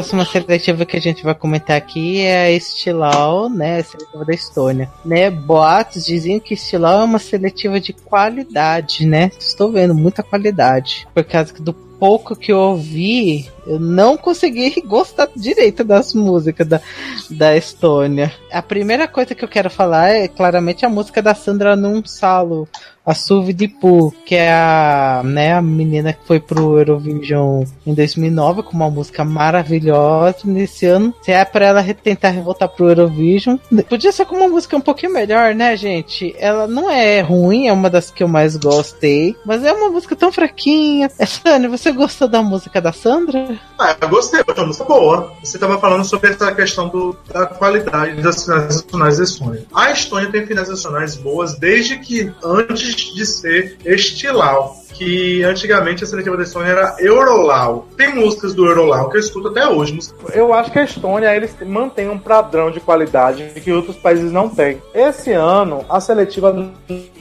Próxima 0.00 0.24
seletiva 0.24 0.86
que 0.86 0.96
a 0.96 1.00
gente 1.00 1.22
vai 1.22 1.34
comentar 1.34 1.76
aqui 1.76 2.22
é 2.22 2.44
a 2.44 2.50
Estilau, 2.50 3.50
né? 3.50 3.80
A 3.80 3.84
seletiva 3.84 4.24
da 4.24 4.32
Estônia. 4.32 4.90
Né? 5.04 5.30
Boatos 5.30 6.06
diziam 6.06 6.40
que 6.40 6.54
Estilau 6.54 7.02
é 7.02 7.04
uma 7.04 7.18
seletiva 7.18 7.78
de 7.78 7.92
qualidade, 7.92 9.06
né? 9.06 9.30
Estou 9.38 9.70
vendo 9.70 9.94
muita 9.94 10.22
qualidade. 10.22 11.06
Por 11.14 11.22
causa 11.24 11.52
do 11.60 11.74
pouco 11.74 12.34
que 12.34 12.50
eu 12.50 12.58
ouvi, 12.58 13.46
eu 13.66 13.78
não 13.78 14.16
consegui 14.16 14.80
gostar 14.88 15.28
direito 15.36 15.84
das 15.84 16.14
músicas 16.14 16.66
da, 16.66 16.80
da 17.30 17.54
Estônia. 17.54 18.32
A 18.50 18.62
primeira 18.62 19.06
coisa 19.06 19.34
que 19.34 19.44
eu 19.44 19.48
quero 19.48 19.68
falar 19.68 20.08
é 20.08 20.26
claramente 20.26 20.86
a 20.86 20.88
música 20.88 21.20
da 21.20 21.34
Sandra 21.34 21.76
Nunsalo, 21.76 22.66
a 23.04 23.14
Suvi 23.14 23.52
Dipu, 23.52 24.14
que 24.24 24.34
é 24.34 24.52
a, 24.52 25.22
né, 25.24 25.54
a 25.54 25.62
menina 25.62 26.12
que 26.12 26.26
foi 26.26 26.38
pro 26.38 26.78
Eurovision 26.78 27.64
em 27.86 27.94
2009 27.94 28.62
com 28.62 28.72
uma 28.72 28.90
música 28.90 29.24
maravilhosa 29.24 30.38
nesse 30.44 30.86
ano. 30.86 31.14
Se 31.22 31.32
é 31.32 31.44
pra 31.44 31.66
ela 31.66 31.94
tentar 31.94 32.32
voltar 32.42 32.68
pro 32.68 32.88
Eurovision, 32.88 33.56
podia 33.88 34.12
ser 34.12 34.26
com 34.26 34.36
uma 34.36 34.48
música 34.48 34.76
um 34.76 34.80
pouquinho 34.80 35.12
melhor, 35.12 35.54
né, 35.54 35.76
gente? 35.76 36.34
Ela 36.38 36.66
não 36.66 36.90
é 36.90 37.20
ruim, 37.20 37.66
é 37.66 37.72
uma 37.72 37.90
das 37.90 38.10
que 38.10 38.22
eu 38.22 38.28
mais 38.28 38.56
gostei, 38.56 39.34
mas 39.44 39.64
é 39.64 39.72
uma 39.72 39.88
música 39.88 40.14
tão 40.14 40.32
fraquinha. 40.32 41.10
É, 41.20 41.26
Sânia, 41.26 41.68
você 41.68 41.92
gostou 41.92 42.26
da 42.26 42.42
música 42.42 42.80
da 42.80 42.92
Sandra? 42.92 43.58
Ah, 43.78 43.94
eu 44.00 44.08
gostei, 44.08 44.42
foi 44.42 44.54
uma 44.54 44.68
música 44.68 44.84
boa. 44.84 45.32
Você 45.44 45.58
tava 45.58 45.78
falando 45.78 46.02
sobre 46.04 46.30
essa 46.30 46.50
questão 46.54 46.88
do, 46.88 47.14
da 47.28 47.46
qualidade 47.46 48.22
das 48.22 48.44
finais 48.44 48.76
nacionais 48.76 49.18
da 49.18 49.24
Estônia. 49.24 49.66
A 49.74 49.90
Estônia 49.90 50.30
tem 50.30 50.46
finais 50.46 50.68
nacionais 50.68 51.16
boas 51.16 51.58
desde 51.58 51.98
que 51.98 52.32
antes 52.42 52.89
de 52.94 53.26
ser 53.26 53.76
estilau 53.84 54.80
que 55.00 55.42
antigamente 55.42 56.04
a 56.04 56.06
seletiva 56.06 56.36
da 56.36 56.42
Estônia 56.42 56.72
era 56.72 56.96
Eurolau. 56.98 57.88
Tem 57.96 58.14
músicas 58.14 58.52
do 58.52 58.66
Eurolau 58.66 59.08
que 59.08 59.16
eu 59.16 59.20
escuto 59.20 59.48
até 59.48 59.66
hoje. 59.66 59.98
Eu 60.34 60.52
acho 60.52 60.70
que 60.70 60.78
a 60.78 60.84
Estônia 60.84 61.34
eles 61.34 61.56
mantém 61.66 62.10
um 62.10 62.18
padrão 62.18 62.70
de 62.70 62.80
qualidade 62.80 63.50
que 63.62 63.72
outros 63.72 63.96
países 63.96 64.30
não 64.30 64.50
têm. 64.50 64.76
Esse 64.92 65.32
ano 65.32 65.86
a 65.88 66.00
seletiva 66.00 66.52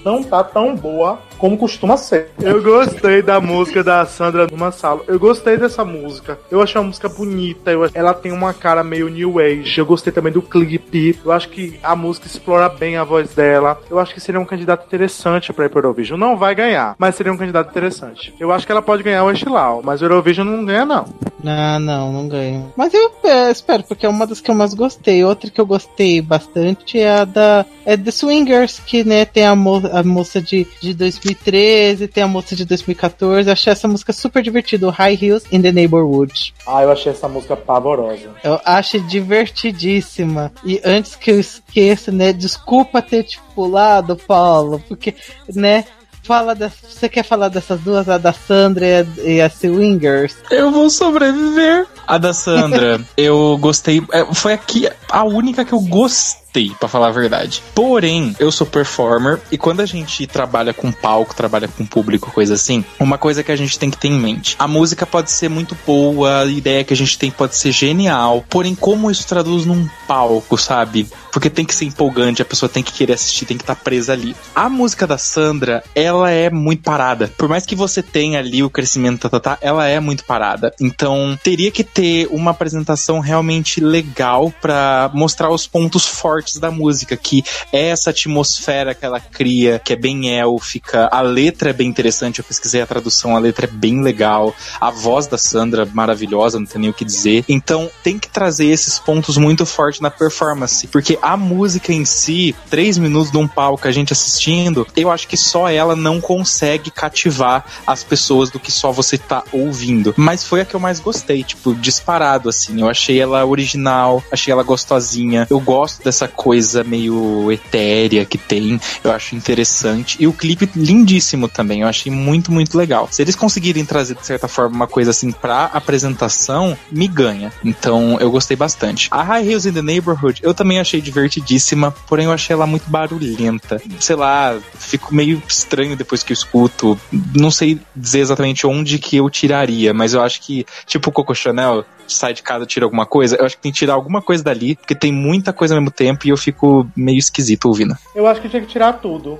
não 0.04 0.22
tá 0.22 0.44
tão 0.44 0.76
boa 0.76 1.20
como 1.38 1.58
costuma 1.58 1.96
ser. 1.96 2.32
Eu 2.42 2.62
gostei 2.62 3.22
da 3.22 3.40
música 3.40 3.82
da 3.82 4.06
Sandra 4.06 4.46
do 4.46 4.58
Massalo. 4.58 5.06
Eu 5.08 5.18
gostei 5.18 5.56
dessa 5.56 5.86
música. 5.86 6.38
Eu 6.52 6.62
achei 6.62 6.80
uma 6.80 6.88
música 6.88 7.08
bonita. 7.08 7.72
Eu, 7.72 7.90
ela 7.94 8.14
tem 8.14 8.32
uma 8.32 8.54
cara 8.54 8.84
meio 8.84 9.08
new 9.08 9.40
age. 9.40 9.80
Eu 9.80 9.86
gostei 9.86 10.12
também 10.12 10.34
do 10.34 10.42
clipe. 10.42 11.18
Eu 11.24 11.32
acho 11.32 11.48
que 11.50 11.80
a 11.82 11.96
música 11.96 12.28
explora 12.28 12.68
bem 12.68 12.98
a 12.98 13.06
voz 13.06 13.34
dela. 13.34 13.80
Eu 13.90 14.00
acho 14.00 14.14
que 14.14 14.20
seria 14.20 14.40
um 14.40 14.46
candidato 14.46 14.86
interessante 14.86 15.50
para 15.68 15.80
Eurovision. 15.80 16.18
Não 16.18 16.38
vai 16.38 16.56
ganhar, 16.56 16.96
mas 16.98 17.16
seria 17.16 17.34
um 17.34 17.38
candidato 17.38 17.70
interessante. 17.70 18.34
Eu 18.40 18.52
acho 18.52 18.66
que 18.66 18.72
ela 18.72 18.82
pode 18.82 19.04
ganhar 19.04 19.24
o 19.24 19.32
Estilau, 19.32 19.82
mas 19.84 20.02
o 20.02 20.06
Eurovision 20.06 20.48
não 20.48 20.64
ganha 20.64 20.86
não. 20.86 21.06
Ah, 21.46 21.80
não, 21.80 22.12
não 22.12 22.28
ganha. 22.28 22.66
Mas 22.76 22.94
eu 22.94 23.12
é, 23.24 23.52
espero, 23.52 23.84
porque 23.84 24.06
é 24.06 24.10
uma 24.10 24.28
das 24.28 24.42
que 24.42 24.52
eu 24.52 24.56
mais 24.56 24.74
gostei. 24.74 25.24
Outra 25.24 25.50
que 25.50 25.60
eu 25.60 25.66
gostei 25.66 26.22
bastante 26.22 27.00
é 27.00 27.10
a 27.10 27.26
da 27.26 27.66
é 27.86 27.96
The 27.96 28.12
Swingers, 28.12 28.80
que 28.80 29.04
né, 29.04 29.26
tem 29.26 29.46
a, 29.46 29.56
mo 29.56 29.82
a 29.92 30.04
moça 30.04 30.42
de, 30.42 30.68
de 30.82 30.94
2013, 30.94 32.08
tem 32.08 32.24
a 32.24 32.28
moça 32.28 32.56
de 32.56 32.66
2014. 32.66 33.48
Eu 33.48 33.54
achei 33.54 33.72
essa 33.72 33.88
música 33.88 34.14
super 34.14 34.44
divertida, 34.44 34.90
High 34.90 35.18
Heels 35.22 35.44
in 35.52 35.62
the 35.62 35.72
Neighborhood. 35.72 36.54
Ah, 36.68 36.84
eu 36.84 36.92
achei 36.92 37.12
essa 37.12 37.28
música 37.28 37.56
pavorosa. 37.56 38.30
Eu 38.44 38.60
acho 38.66 39.00
divertidíssima. 39.00 40.52
E 40.64 40.82
antes 40.84 41.16
que 41.16 41.32
eu 41.32 41.40
esqueça, 41.40 42.12
né, 42.12 42.34
desculpa 42.34 43.02
ter 43.02 43.24
te 43.24 43.40
pulado, 43.56 44.16
Paulo, 44.16 44.82
porque, 44.88 45.14
né, 45.54 45.86
fala 46.24 46.54
de, 46.54 46.70
você 46.88 47.10
quer 47.10 47.24
falar 47.24 47.50
dessas 47.50 47.80
duas, 47.82 48.08
a 48.10 48.18
da 48.18 48.34
Sandra 48.34 49.08
e 49.24 49.42
a 49.42 49.50
Swingers? 49.50 50.36
Eu 50.52 50.72
vou 50.72 50.90
sobreviver. 50.90 51.88
A 52.08 52.18
da 52.18 52.34
Sandra, 52.34 53.02
eu 53.18 53.58
gostei. 53.60 54.02
É, 54.12 54.26
foi 54.34 54.54
aqui 54.54 54.90
a 55.10 55.24
única 55.24 55.66
que 55.66 55.74
eu 55.74 55.80
gostei 55.80 56.40
gostei, 56.50 56.72
para 56.80 56.90
falar 56.90 57.08
a 57.08 57.12
verdade. 57.12 57.62
Porém, 57.74 58.36
eu 58.40 58.52
sou 58.52 58.66
performer 58.66 59.40
e 59.52 59.58
quando 59.58 59.82
a 59.82 59.86
gente 59.86 60.26
trabalha 60.28 60.74
com 60.74 60.92
palco, 60.92 61.36
trabalha 61.36 61.68
com 61.68 61.86
público, 61.86 62.32
coisa 62.32 62.56
assim, 62.56 62.84
uma 63.00 63.18
coisa 63.18 63.44
que 63.44 63.52
a 63.52 63.56
gente 63.56 63.78
tem 63.78 63.90
que 63.90 63.98
ter 63.98 64.10
em 64.10 64.20
mente: 64.20 64.56
a 64.60 64.68
música 64.68 65.06
pode 65.06 65.32
ser 65.32 65.50
muito 65.50 65.78
boa, 65.86 66.42
a 66.42 66.46
ideia 66.46 66.84
que 66.84 66.94
a 66.94 66.98
gente 66.98 67.18
tem 67.18 67.32
pode 67.32 67.56
ser 67.56 67.72
genial, 67.72 68.44
porém, 68.50 68.76
como 68.76 69.10
isso 69.12 69.28
traduz 69.28 69.66
num 69.66 69.88
palco, 70.08 70.58
sabe? 70.58 71.08
Porque 71.32 71.50
tem 71.50 71.66
que 71.66 71.76
ser 71.76 71.86
empolgante, 71.86 72.42
a 72.42 72.46
pessoa 72.46 72.70
tem 72.70 72.84
que 72.84 72.94
querer 72.94 73.14
assistir, 73.14 73.46
tem 73.46 73.58
que 73.58 73.64
estar 73.64 73.76
tá 73.76 73.82
presa 73.82 74.14
ali. 74.14 74.36
A 74.56 74.70
música 74.70 75.06
da 75.06 75.18
Sandra, 75.18 75.84
ela 75.94 76.30
é 76.32 76.50
muito 76.50 76.84
parada. 76.84 77.32
Por 77.38 77.48
mais 77.48 77.66
que 77.66 77.76
você 77.76 78.02
tenha 78.02 78.40
ali 78.40 78.64
o 78.64 78.70
crescimento, 78.70 79.22
tá, 79.22 79.30
tá, 79.30 79.40
tá, 79.40 79.58
ela 79.62 79.88
é 79.88 80.00
muito 80.00 80.26
parada. 80.26 80.74
Então, 80.80 81.38
teria 81.44 81.72
que 81.72 81.84
ter 81.84 82.28
uma 82.32 82.52
apresentação 82.52 83.20
realmente 83.20 83.80
legal 83.80 84.52
para 84.62 85.10
mostrar 85.14 85.50
os 85.50 85.68
pontos 85.68 86.06
fortes 86.06 86.58
da 86.58 86.72
música, 86.72 87.16
que 87.16 87.44
é 87.72 87.88
essa 87.90 88.10
atmosfera 88.10 88.96
que 88.96 89.06
ela 89.06 89.20
cria, 89.20 89.80
que 89.80 89.94
é 89.94 89.96
bem 89.96 90.38
élfica. 90.38 91.10
A 91.12 91.22
letra 91.22 91.70
é 91.70 91.74
bem 91.74 91.88
interessante, 91.88 92.40
eu 92.40 92.46
pesquisei 92.46 92.82
a 92.82 92.88
tradução, 92.88 93.36
a 93.36 93.40
letra 93.40 93.66
é 93.66 93.70
bem 93.70 94.02
legal. 94.02 94.56
A 94.80 94.90
voz 94.90 95.28
da 95.28 95.38
Sandra 95.38 95.86
maravilhosa, 95.86 96.60
não 96.60 96.66
tem 96.66 96.82
nem 96.82 96.90
o 96.90 96.94
que 96.94 97.06
dizer. 97.06 97.44
Então 97.48 97.90
tem 98.04 98.18
que 98.18 98.30
trazer 98.30 98.68
esses 98.68 98.98
pontos 99.00 99.38
muito 99.38 99.66
fortes 99.66 100.02
na 100.02 100.10
performance, 100.10 100.88
porque 100.88 101.19
a 101.22 101.38
música 101.38 101.94
em 101.94 102.06
si, 102.06 102.56
três 102.70 102.98
minutos 102.98 103.32
de 103.32 103.38
um 103.38 103.48
palco 103.48 103.88
a 103.88 103.92
gente 103.92 104.14
assistindo, 104.14 104.86
eu 104.96 105.12
acho 105.12 105.28
que 105.28 105.38
só 105.38 105.70
ela 105.70 105.96
não 105.96 106.20
consegue 106.22 106.92
cativar 106.92 107.66
as 107.86 108.04
pessoas 108.04 108.50
do 108.50 108.60
que 108.60 108.72
só 108.72 108.92
você 108.92 109.18
tá 109.18 109.44
ouvindo. 109.52 110.14
Mas 110.18 110.44
foi 110.44 110.62
a 110.62 110.66
que 110.66 110.76
eu 110.76 110.80
mais 110.80 111.00
gostei, 111.00 111.44
tipo, 111.44 111.74
disparado, 111.74 112.50
assim. 112.50 112.82
Eu 112.82 112.90
achei 112.90 113.20
ela 113.20 113.46
original, 113.46 114.24
achei 114.32 114.52
ela 114.52 114.64
gostosinha. 114.64 115.48
Eu 115.50 115.60
gosto 115.60 116.04
dessa 116.04 116.28
coisa 116.28 116.84
meio 116.84 117.52
etérea 117.52 118.26
que 118.26 118.38
tem, 118.38 118.80
eu 119.04 119.12
acho 119.12 119.36
interessante. 119.36 120.18
E 120.20 120.28
o 120.28 120.34
clipe 120.34 120.70
lindíssimo 120.76 121.48
também, 121.48 121.82
eu 121.82 121.88
achei 121.88 122.12
muito, 122.12 122.52
muito 122.52 122.78
legal. 122.78 123.08
Se 123.12 123.22
eles 123.22 123.36
conseguirem 123.36 123.86
trazer, 123.86 124.16
de 124.16 124.26
certa 124.26 124.48
forma, 124.48 124.76
uma 124.76 124.88
coisa 124.88 125.12
assim 125.12 125.32
pra 125.32 125.66
apresentação, 125.66 126.78
me 126.92 127.08
ganha. 127.08 127.52
Então, 127.64 128.18
eu 128.20 128.32
gostei 128.32 128.56
bastante. 128.56 129.08
A 129.12 129.24
High 129.24 129.48
Heels 129.48 129.66
in 129.66 129.74
the 129.74 129.82
Neighborhood, 129.82 130.42
eu 130.44 130.54
também 130.54 130.80
achei 130.80 131.02
divertidíssima, 131.10 131.92
porém 132.08 132.26
eu 132.26 132.32
achei 132.32 132.54
ela 132.54 132.68
muito 132.68 132.90
barulhenta. 132.90 133.82
Sei 134.00 134.16
lá, 134.16 134.58
fico 134.76 135.14
meio 135.14 135.42
estranho 135.48 135.96
depois 135.96 136.24
que 136.24 136.32
eu 136.32 136.36
escuto. 136.36 137.00
Não 137.36 137.52
sei 137.52 137.80
dizer 137.96 138.20
exatamente 138.20 138.66
onde 138.66 139.00
que 139.00 139.18
eu 139.18 139.30
tiraria, 139.30 139.94
mas 139.94 140.14
eu 140.14 140.22
acho 140.22 140.42
que, 140.42 140.66
tipo 140.86 141.10
o 141.10 141.14
Coco 141.14 141.34
Chanel, 141.34 141.86
sai 142.08 142.34
de 142.34 142.42
casa 142.42 142.66
tira 142.66 142.86
alguma 142.86 143.06
coisa, 143.06 143.36
eu 143.36 143.46
acho 143.46 143.56
que 143.56 143.62
tem 143.62 143.72
que 143.72 143.78
tirar 143.78 143.94
alguma 143.94 144.22
coisa 144.22 144.44
dali, 144.44 144.76
porque 144.76 144.96
tem 144.96 145.12
muita 145.12 145.54
coisa 145.54 145.74
ao 145.74 145.80
mesmo 145.80 145.92
tempo 145.92 146.26
e 146.26 146.30
eu 146.30 146.38
fico 146.38 146.90
meio 146.96 147.18
esquisito 147.18 147.66
ouvindo. 147.66 147.96
Eu 148.16 148.28
acho 148.28 148.42
que 148.42 148.50
tinha 148.50 148.62
que 148.62 148.68
tirar 148.68 148.94
tudo. 148.94 149.40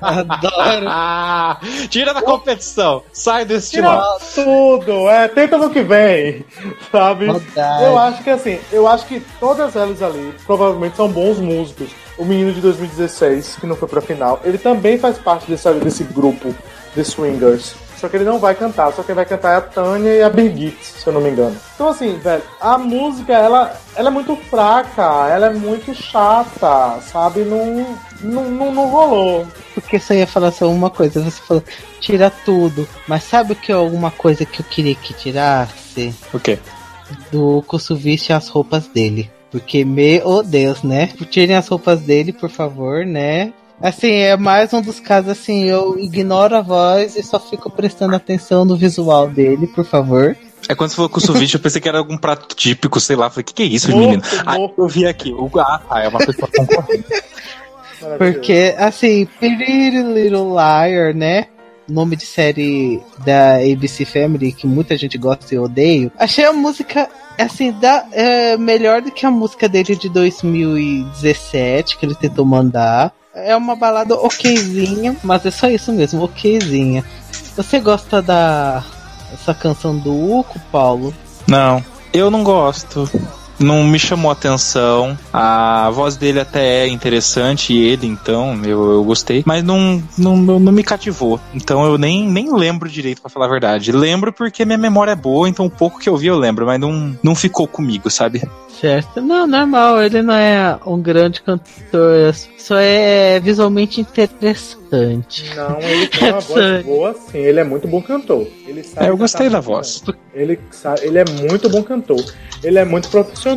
Adoro. 0.00 0.86
Tira 1.88 2.12
da 2.12 2.22
competição. 2.22 3.02
Sai 3.12 3.44
desse 3.44 3.70
Tira 3.70 4.00
tudo. 4.34 5.08
É, 5.08 5.28
tenta 5.28 5.56
no 5.58 5.70
que 5.70 5.82
vem. 5.82 6.44
Sabe? 6.90 7.26
Eu 7.82 7.98
acho 7.98 8.22
que 8.22 8.30
assim, 8.30 8.58
eu 8.72 8.88
acho 8.88 9.06
que 9.06 9.20
todas 9.38 9.76
elas 9.76 10.02
ali 10.02 10.34
provavelmente 10.46 10.96
são 10.96 11.08
bons 11.08 11.38
músicos. 11.38 11.90
O 12.16 12.24
menino 12.24 12.52
de 12.52 12.60
2016, 12.60 13.56
que 13.60 13.66
não 13.66 13.76
foi 13.76 13.86
pra 13.86 14.00
final, 14.00 14.40
ele 14.44 14.58
também 14.58 14.98
faz 14.98 15.18
parte 15.18 15.48
desse, 15.48 15.72
desse 15.74 16.02
grupo 16.02 16.52
de 16.94 17.04
swingers. 17.04 17.76
Só 17.98 18.08
que 18.08 18.16
ele 18.16 18.24
não 18.24 18.38
vai 18.38 18.54
cantar, 18.54 18.92
só 18.92 19.02
quem 19.02 19.14
vai 19.14 19.26
cantar 19.26 19.54
é 19.54 19.56
a 19.56 19.60
Tânia 19.60 20.10
e 20.10 20.22
a 20.22 20.30
Birgit, 20.30 20.76
se 20.82 21.06
eu 21.06 21.12
não 21.12 21.20
me 21.20 21.30
engano. 21.30 21.56
Então 21.74 21.88
assim, 21.88 22.16
velho, 22.18 22.42
a 22.60 22.78
música, 22.78 23.32
ela, 23.32 23.76
ela 23.96 24.08
é 24.08 24.12
muito 24.12 24.36
fraca, 24.36 25.28
ela 25.28 25.46
é 25.46 25.50
muito 25.50 25.92
chata, 25.94 27.00
sabe? 27.00 27.40
Não, 27.40 27.86
não, 28.20 28.44
não, 28.44 28.72
não 28.72 28.88
rolou. 28.88 29.46
Porque 29.74 29.98
você 29.98 30.18
ia 30.18 30.26
falar 30.26 30.52
só 30.52 30.70
uma 30.70 30.90
coisa, 30.90 31.22
você 31.22 31.40
falou, 31.42 31.64
tira 32.00 32.30
tudo. 32.44 32.88
Mas 33.06 33.24
sabe 33.24 33.52
o 33.52 33.56
que 33.56 33.72
é 33.72 33.74
alguma 33.74 34.10
coisa 34.10 34.44
que 34.44 34.60
eu 34.60 34.66
queria 34.66 34.94
que 34.94 35.12
tirasse? 35.12 36.14
O 36.32 36.38
quê? 36.38 36.58
Do 37.32 37.62
Kusuvich 37.66 38.32
as 38.32 38.48
roupas 38.48 38.86
dele. 38.86 39.30
Porque, 39.50 39.84
meu 39.84 40.26
oh 40.26 40.42
Deus, 40.42 40.82
né? 40.82 41.08
Tirem 41.30 41.56
as 41.56 41.68
roupas 41.68 42.00
dele, 42.00 42.32
por 42.32 42.50
favor, 42.50 43.06
né? 43.06 43.52
Assim, 43.80 44.10
é 44.10 44.36
mais 44.36 44.72
um 44.72 44.82
dos 44.82 44.98
casos 44.98 45.30
assim, 45.30 45.64
eu 45.64 45.96
ignoro 45.98 46.56
a 46.56 46.60
voz 46.60 47.14
e 47.16 47.22
só 47.22 47.38
fico 47.38 47.70
prestando 47.70 48.16
atenção 48.16 48.64
no 48.64 48.76
visual 48.76 49.28
dele, 49.28 49.68
por 49.68 49.84
favor. 49.84 50.36
É 50.68 50.74
quando 50.74 50.90
você 50.90 50.96
falou 50.96 51.08
com 51.08 51.18
o 51.18 51.20
suvite, 51.20 51.54
eu 51.54 51.60
pensei 51.60 51.80
que 51.80 51.88
era 51.88 51.98
algum 51.98 52.18
prato 52.18 52.56
típico, 52.56 52.98
sei 52.98 53.14
lá. 53.14 53.30
Falei, 53.30 53.42
o 53.42 53.44
que, 53.44 53.54
que 53.54 53.62
é 53.62 53.66
isso, 53.66 53.88
menino? 53.96 54.22
Aí 54.44 54.72
eu 54.76 54.88
vi 54.88 55.06
aqui, 55.06 55.32
o 55.32 55.48
ah, 55.60 55.80
tá, 55.88 56.02
é 56.02 56.08
uma 56.08 56.18
pessoa 56.18 56.48
concorrente. 56.54 57.06
Porque, 58.18 58.74
assim, 58.76 59.26
Pretty 59.38 60.02
Little 60.02 60.50
Liar, 60.54 61.14
né? 61.14 61.46
Nome 61.88 62.16
de 62.16 62.26
série 62.26 63.00
da 63.24 63.56
ABC 63.56 64.04
Family 64.04 64.52
que 64.52 64.66
muita 64.66 64.96
gente 64.96 65.16
gosta 65.16 65.54
e 65.54 65.58
odeio. 65.58 66.12
Achei 66.18 66.44
a 66.44 66.52
música 66.52 67.08
assim, 67.38 67.72
dá, 67.72 68.06
é 68.12 68.56
melhor 68.56 69.00
do 69.00 69.10
que 69.10 69.24
a 69.24 69.30
música 69.30 69.68
dele 69.68 69.94
de 69.96 70.08
2017, 70.08 71.96
que 71.96 72.04
ele 72.04 72.14
tentou 72.14 72.44
mandar. 72.44 73.14
É 73.44 73.56
uma 73.56 73.76
balada 73.76 74.14
okzinha, 74.14 75.16
mas 75.22 75.44
é 75.46 75.50
só 75.50 75.68
isso 75.68 75.92
mesmo, 75.92 76.22
okzinha. 76.22 77.04
Você 77.56 77.80
gosta 77.80 78.22
da 78.22 78.84
essa 79.32 79.52
canção 79.54 79.96
do 79.96 80.12
Uco, 80.12 80.58
Paulo? 80.72 81.14
Não, 81.46 81.84
eu 82.12 82.30
não 82.30 82.42
gosto. 82.42 83.10
Não 83.58 83.84
me 83.84 83.98
chamou 83.98 84.30
atenção. 84.30 85.18
A 85.32 85.90
voz 85.90 86.16
dele 86.16 86.40
até 86.40 86.84
é 86.84 86.88
interessante, 86.88 87.72
e 87.72 87.78
ele, 87.78 88.06
então, 88.06 88.60
eu, 88.64 88.92
eu 88.92 89.04
gostei, 89.04 89.42
mas 89.46 89.62
não, 89.62 90.02
não, 90.16 90.36
não 90.36 90.72
me 90.72 90.82
cativou. 90.82 91.40
Então 91.54 91.84
eu 91.84 91.98
nem, 91.98 92.28
nem 92.28 92.54
lembro 92.54 92.88
direito, 92.88 93.20
para 93.20 93.30
falar 93.30 93.46
a 93.46 93.50
verdade. 93.50 93.92
Lembro 93.92 94.32
porque 94.32 94.64
minha 94.64 94.78
memória 94.78 95.12
é 95.12 95.16
boa, 95.16 95.48
então 95.48 95.66
o 95.66 95.70
pouco 95.70 95.98
que 95.98 96.08
eu 96.08 96.16
vi 96.16 96.28
eu 96.28 96.38
lembro, 96.38 96.66
mas 96.66 96.80
não, 96.80 97.18
não 97.22 97.34
ficou 97.34 97.66
comigo, 97.66 98.10
sabe? 98.10 98.42
Certo. 98.80 99.20
Não, 99.20 99.46
normal, 99.46 100.00
ele 100.02 100.22
não 100.22 100.34
é 100.34 100.78
um 100.86 101.00
grande 101.00 101.42
cantor, 101.42 102.32
só 102.56 102.76
é 102.76 103.40
visualmente 103.40 104.00
interessante. 104.00 105.52
Não, 105.56 105.80
ele 105.80 106.06
tem 106.06 106.30
uma 106.30 106.40
voz 106.40 106.84
boa, 106.84 107.14
sim, 107.14 107.38
ele 107.38 107.58
é 107.58 107.64
muito 107.64 107.88
bom 107.88 108.00
cantor. 108.00 108.46
Ele 108.66 108.84
sabe 108.84 109.06
é, 109.06 109.10
eu 109.10 109.16
gostei 109.16 109.48
da 109.48 109.60
voz. 109.60 110.04
Ele, 110.32 110.60
sabe, 110.70 111.00
ele 111.02 111.18
é 111.18 111.24
muito 111.24 111.68
bom 111.68 111.82
cantor. 111.82 112.24
Ele 112.62 112.78
é 112.78 112.84
muito 112.84 113.08
profissional. 113.08 113.47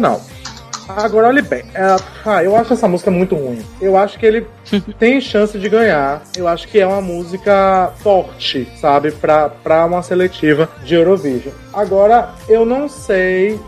Agora, 0.87 1.27
olhe 1.27 1.41
bem, 1.41 1.63
é, 1.73 1.95
ah, 2.25 2.43
eu 2.43 2.55
acho 2.55 2.73
essa 2.73 2.87
música 2.87 3.09
muito 3.09 3.35
ruim. 3.35 3.63
Eu 3.79 3.95
acho 3.95 4.19
que 4.19 4.25
ele 4.25 4.45
tem 4.99 5.21
chance 5.21 5.57
de 5.57 5.69
ganhar. 5.69 6.21
Eu 6.35 6.47
acho 6.47 6.67
que 6.67 6.79
é 6.79 6.87
uma 6.87 7.01
música 7.01 7.91
forte, 7.97 8.67
sabe? 8.77 9.11
Pra, 9.11 9.49
pra 9.49 9.85
uma 9.85 10.03
seletiva 10.03 10.69
de 10.83 10.95
Eurovision. 10.95 11.53
Agora, 11.73 12.29
eu 12.49 12.65
não 12.65 12.89
sei 12.89 13.59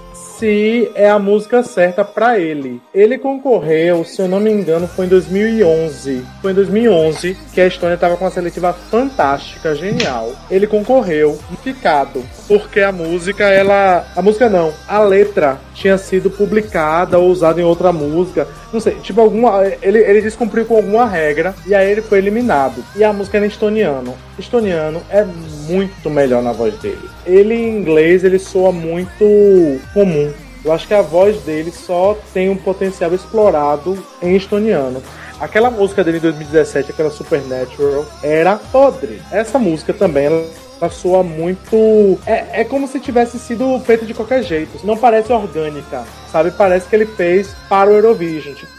se 0.43 0.91
é 0.93 1.09
a 1.09 1.17
música 1.17 1.63
certa 1.63 2.03
para 2.03 2.37
ele. 2.37 2.81
Ele 2.93 3.17
concorreu, 3.17 4.03
se 4.03 4.21
eu 4.21 4.27
não 4.27 4.41
me 4.41 4.51
engano, 4.51 4.89
foi 4.89 5.05
em 5.05 5.07
2011. 5.07 6.21
Foi 6.41 6.51
em 6.51 6.55
2011 6.55 7.37
que 7.53 7.61
a 7.61 7.67
Estônia 7.67 7.95
estava 7.95 8.17
com 8.17 8.25
uma 8.25 8.31
seletiva 8.31 8.73
fantástica, 8.73 9.73
genial. 9.73 10.33
Ele 10.51 10.67
concorreu 10.67 11.39
ficado 11.63 12.21
porque 12.45 12.81
a 12.81 12.91
música 12.91 13.45
ela, 13.45 14.05
a 14.13 14.21
música 14.21 14.49
não, 14.49 14.73
a 14.85 14.99
letra 14.99 15.61
tinha 15.73 15.97
sido 15.97 16.29
publicada 16.29 17.17
ou 17.17 17.29
usada 17.29 17.61
em 17.61 17.63
outra 17.63 17.93
música. 17.93 18.45
Não 18.73 18.81
sei, 18.81 18.95
tipo 18.95 19.21
alguma 19.21 19.65
ele 19.81 19.99
ele 19.99 20.21
descumpriu 20.21 20.65
com 20.65 20.75
alguma 20.75 21.05
regra 21.05 21.55
e 21.65 21.73
aí 21.73 21.89
ele 21.89 22.01
foi 22.01 22.17
eliminado. 22.17 22.83
E 22.97 23.03
a 23.03 23.13
música 23.13 23.37
era 23.37 23.45
em 23.45 23.49
estoniano. 23.49 24.13
Estoniano 24.37 25.01
é 25.09 25.25
muito 25.69 26.09
melhor 26.09 26.43
na 26.43 26.51
voz 26.51 26.73
dele. 26.81 27.12
Ele 27.25 27.53
em 27.53 27.77
inglês 27.77 28.23
ele 28.23 28.39
soa 28.39 28.71
muito 28.71 29.79
comum. 29.93 30.31
Eu 30.63 30.71
acho 30.71 30.87
que 30.87 30.93
a 30.93 31.01
voz 31.01 31.41
dele 31.41 31.71
só 31.71 32.17
tem 32.33 32.49
um 32.49 32.55
potencial 32.55 33.13
explorado 33.13 34.01
em 34.21 34.35
estoniano. 34.35 35.03
Aquela 35.39 35.69
música 35.69 36.03
dele 36.03 36.17
em 36.17 36.21
2017, 36.21 36.91
aquela 36.91 37.09
Supernatural, 37.09 38.05
era 38.23 38.55
podre. 38.55 39.21
Essa 39.29 39.59
música 39.59 39.93
também, 39.93 40.25
ela 40.25 40.89
soa 40.89 41.21
muito. 41.21 42.17
É, 42.25 42.61
é 42.61 42.63
como 42.63 42.87
se 42.87 42.99
tivesse 42.99 43.37
sido 43.37 43.77
feita 43.81 44.05
de 44.05 44.13
qualquer 44.13 44.41
jeito. 44.41 44.85
Não 44.85 44.95
parece 44.95 45.33
orgânica, 45.33 46.05
sabe? 46.31 46.51
Parece 46.51 46.87
que 46.87 46.95
ele 46.95 47.05
fez 47.05 47.53
para 47.67 47.89
o 47.89 47.93
Eurovision. 47.93 48.53
Tipo, 48.53 48.71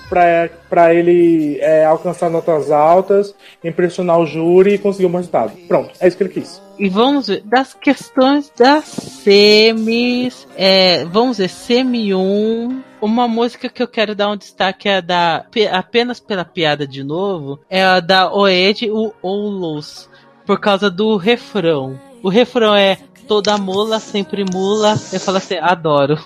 ele 0.91 1.59
é, 1.61 1.85
alcançar 1.85 2.31
notas 2.31 2.71
altas, 2.71 3.35
impressionar 3.63 4.19
o 4.19 4.27
júri 4.27 4.75
e 4.75 4.79
conseguir 4.79 5.07
um 5.07 5.17
resultado. 5.17 5.53
Pronto, 5.69 5.91
é 6.01 6.09
isso 6.09 6.17
que 6.17 6.23
ele 6.23 6.33
quis. 6.33 6.63
E 6.79 6.89
vamos 6.89 7.29
ver, 7.29 7.43
das 7.43 7.73
questões 7.73 8.51
das 8.57 8.85
semis, 8.85 10.47
é, 10.57 11.05
vamos 11.05 11.39
ver, 11.39 11.49
semi 11.49 12.13
1, 12.15 12.83
uma 13.01 13.29
música 13.29 13.69
que 13.69 13.83
eu 13.83 13.87
quero 13.87 14.15
dar 14.15 14.31
um 14.31 14.37
destaque 14.37 14.89
é 14.89 15.01
da, 15.01 15.45
apenas 15.73 16.19
pela 16.19 16.45
piada 16.45 16.87
de 16.87 17.05
novo, 17.05 17.61
é 17.71 17.85
a 17.85 18.01
da 18.01 18.33
Oed, 18.33 18.91
o 18.91 19.13
Oulos 19.23 20.09
por 20.45 20.61
causa 20.61 20.91
do 20.91 21.17
refrão. 21.17 21.99
O 22.23 22.29
refrão 22.29 22.75
é 22.75 22.99
toda 23.27 23.57
mula, 23.59 23.99
sempre 23.99 24.45
mula. 24.45 24.95
Eu 25.13 25.21
falo 25.21 25.39
assim, 25.39 25.57
adoro. 25.57 26.19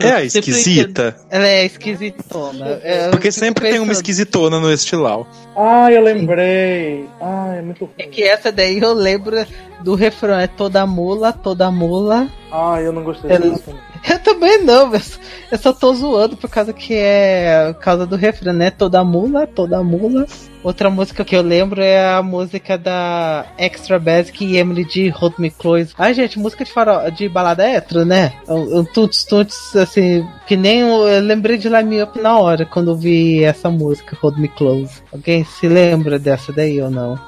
É 0.00 0.12
a 0.12 0.24
esquisita? 0.24 1.16
Ela 1.30 1.46
é 1.46 1.64
esquisitona. 1.64 2.80
É, 2.82 3.10
Porque 3.10 3.30
sempre 3.30 3.62
pensando. 3.62 3.72
tem 3.72 3.80
uma 3.80 3.92
esquisitona 3.92 4.58
no 4.58 4.72
estilau. 4.72 5.26
Ah, 5.56 5.90
eu 5.92 6.02
lembrei. 6.02 7.06
Ah, 7.20 7.54
é 7.56 7.62
muito 7.62 7.84
ruim. 7.84 7.94
É 7.96 8.06
que 8.06 8.24
essa 8.24 8.50
daí 8.50 8.78
eu 8.80 8.92
lembro 8.92 9.36
do 9.84 9.94
refrão. 9.94 10.38
É 10.38 10.48
toda 10.48 10.84
mula, 10.84 11.32
toda 11.32 11.70
mula. 11.70 12.28
Ah, 12.50 12.80
eu 12.82 12.92
não 12.92 13.04
gostei 13.04 13.30
é, 13.30 13.38
disso. 13.38 13.72
Eu 14.08 14.18
também 14.18 14.62
não, 14.64 14.86
mas 14.86 15.18
eu 15.50 15.58
só 15.58 15.72
tô 15.72 15.94
zoando 15.94 16.36
por 16.36 16.50
causa 16.50 16.72
que 16.72 16.94
é 16.94 17.72
por 17.72 17.80
causa 17.80 18.06
do 18.06 18.16
refrão, 18.16 18.52
né? 18.52 18.70
Toda 18.70 19.02
mula, 19.02 19.46
toda 19.46 19.82
mula. 19.82 20.26
Outra 20.62 20.90
música 20.90 21.24
que 21.24 21.36
eu 21.36 21.40
lembro 21.40 21.80
é 21.80 22.12
a 22.12 22.22
música 22.22 22.76
da 22.76 23.46
Extra 23.56 23.98
Basic 23.98 24.44
e 24.44 24.56
Emily 24.56 24.84
de 24.84 25.08
Hold 25.08 25.34
Me 25.38 25.50
Close. 25.50 25.94
Ai, 25.96 26.12
gente, 26.12 26.38
música 26.38 26.64
de 26.64 26.72
farol, 26.72 27.10
de 27.10 27.28
balada 27.28 27.64
hétero, 27.64 28.04
né? 28.04 28.34
Um, 28.46 28.80
um 28.80 28.84
tuts, 28.84 29.24
tuts, 29.24 29.76
assim, 29.76 30.26
que 30.46 30.56
nem 30.56 30.80
eu, 30.80 31.08
eu 31.08 31.22
lembrei 31.22 31.56
de 31.56 31.68
Line 31.68 31.84
Me 31.84 32.02
Up 32.02 32.20
na 32.20 32.38
hora 32.38 32.66
quando 32.66 32.96
vi 32.96 33.44
essa 33.44 33.70
música, 33.70 34.16
Hold 34.20 34.38
Me 34.38 34.48
Close. 34.48 35.00
Alguém 35.12 35.44
se 35.44 35.68
lembra 35.68 36.18
dessa 36.18 36.52
daí 36.52 36.82
ou 36.82 36.90
não? 36.90 37.18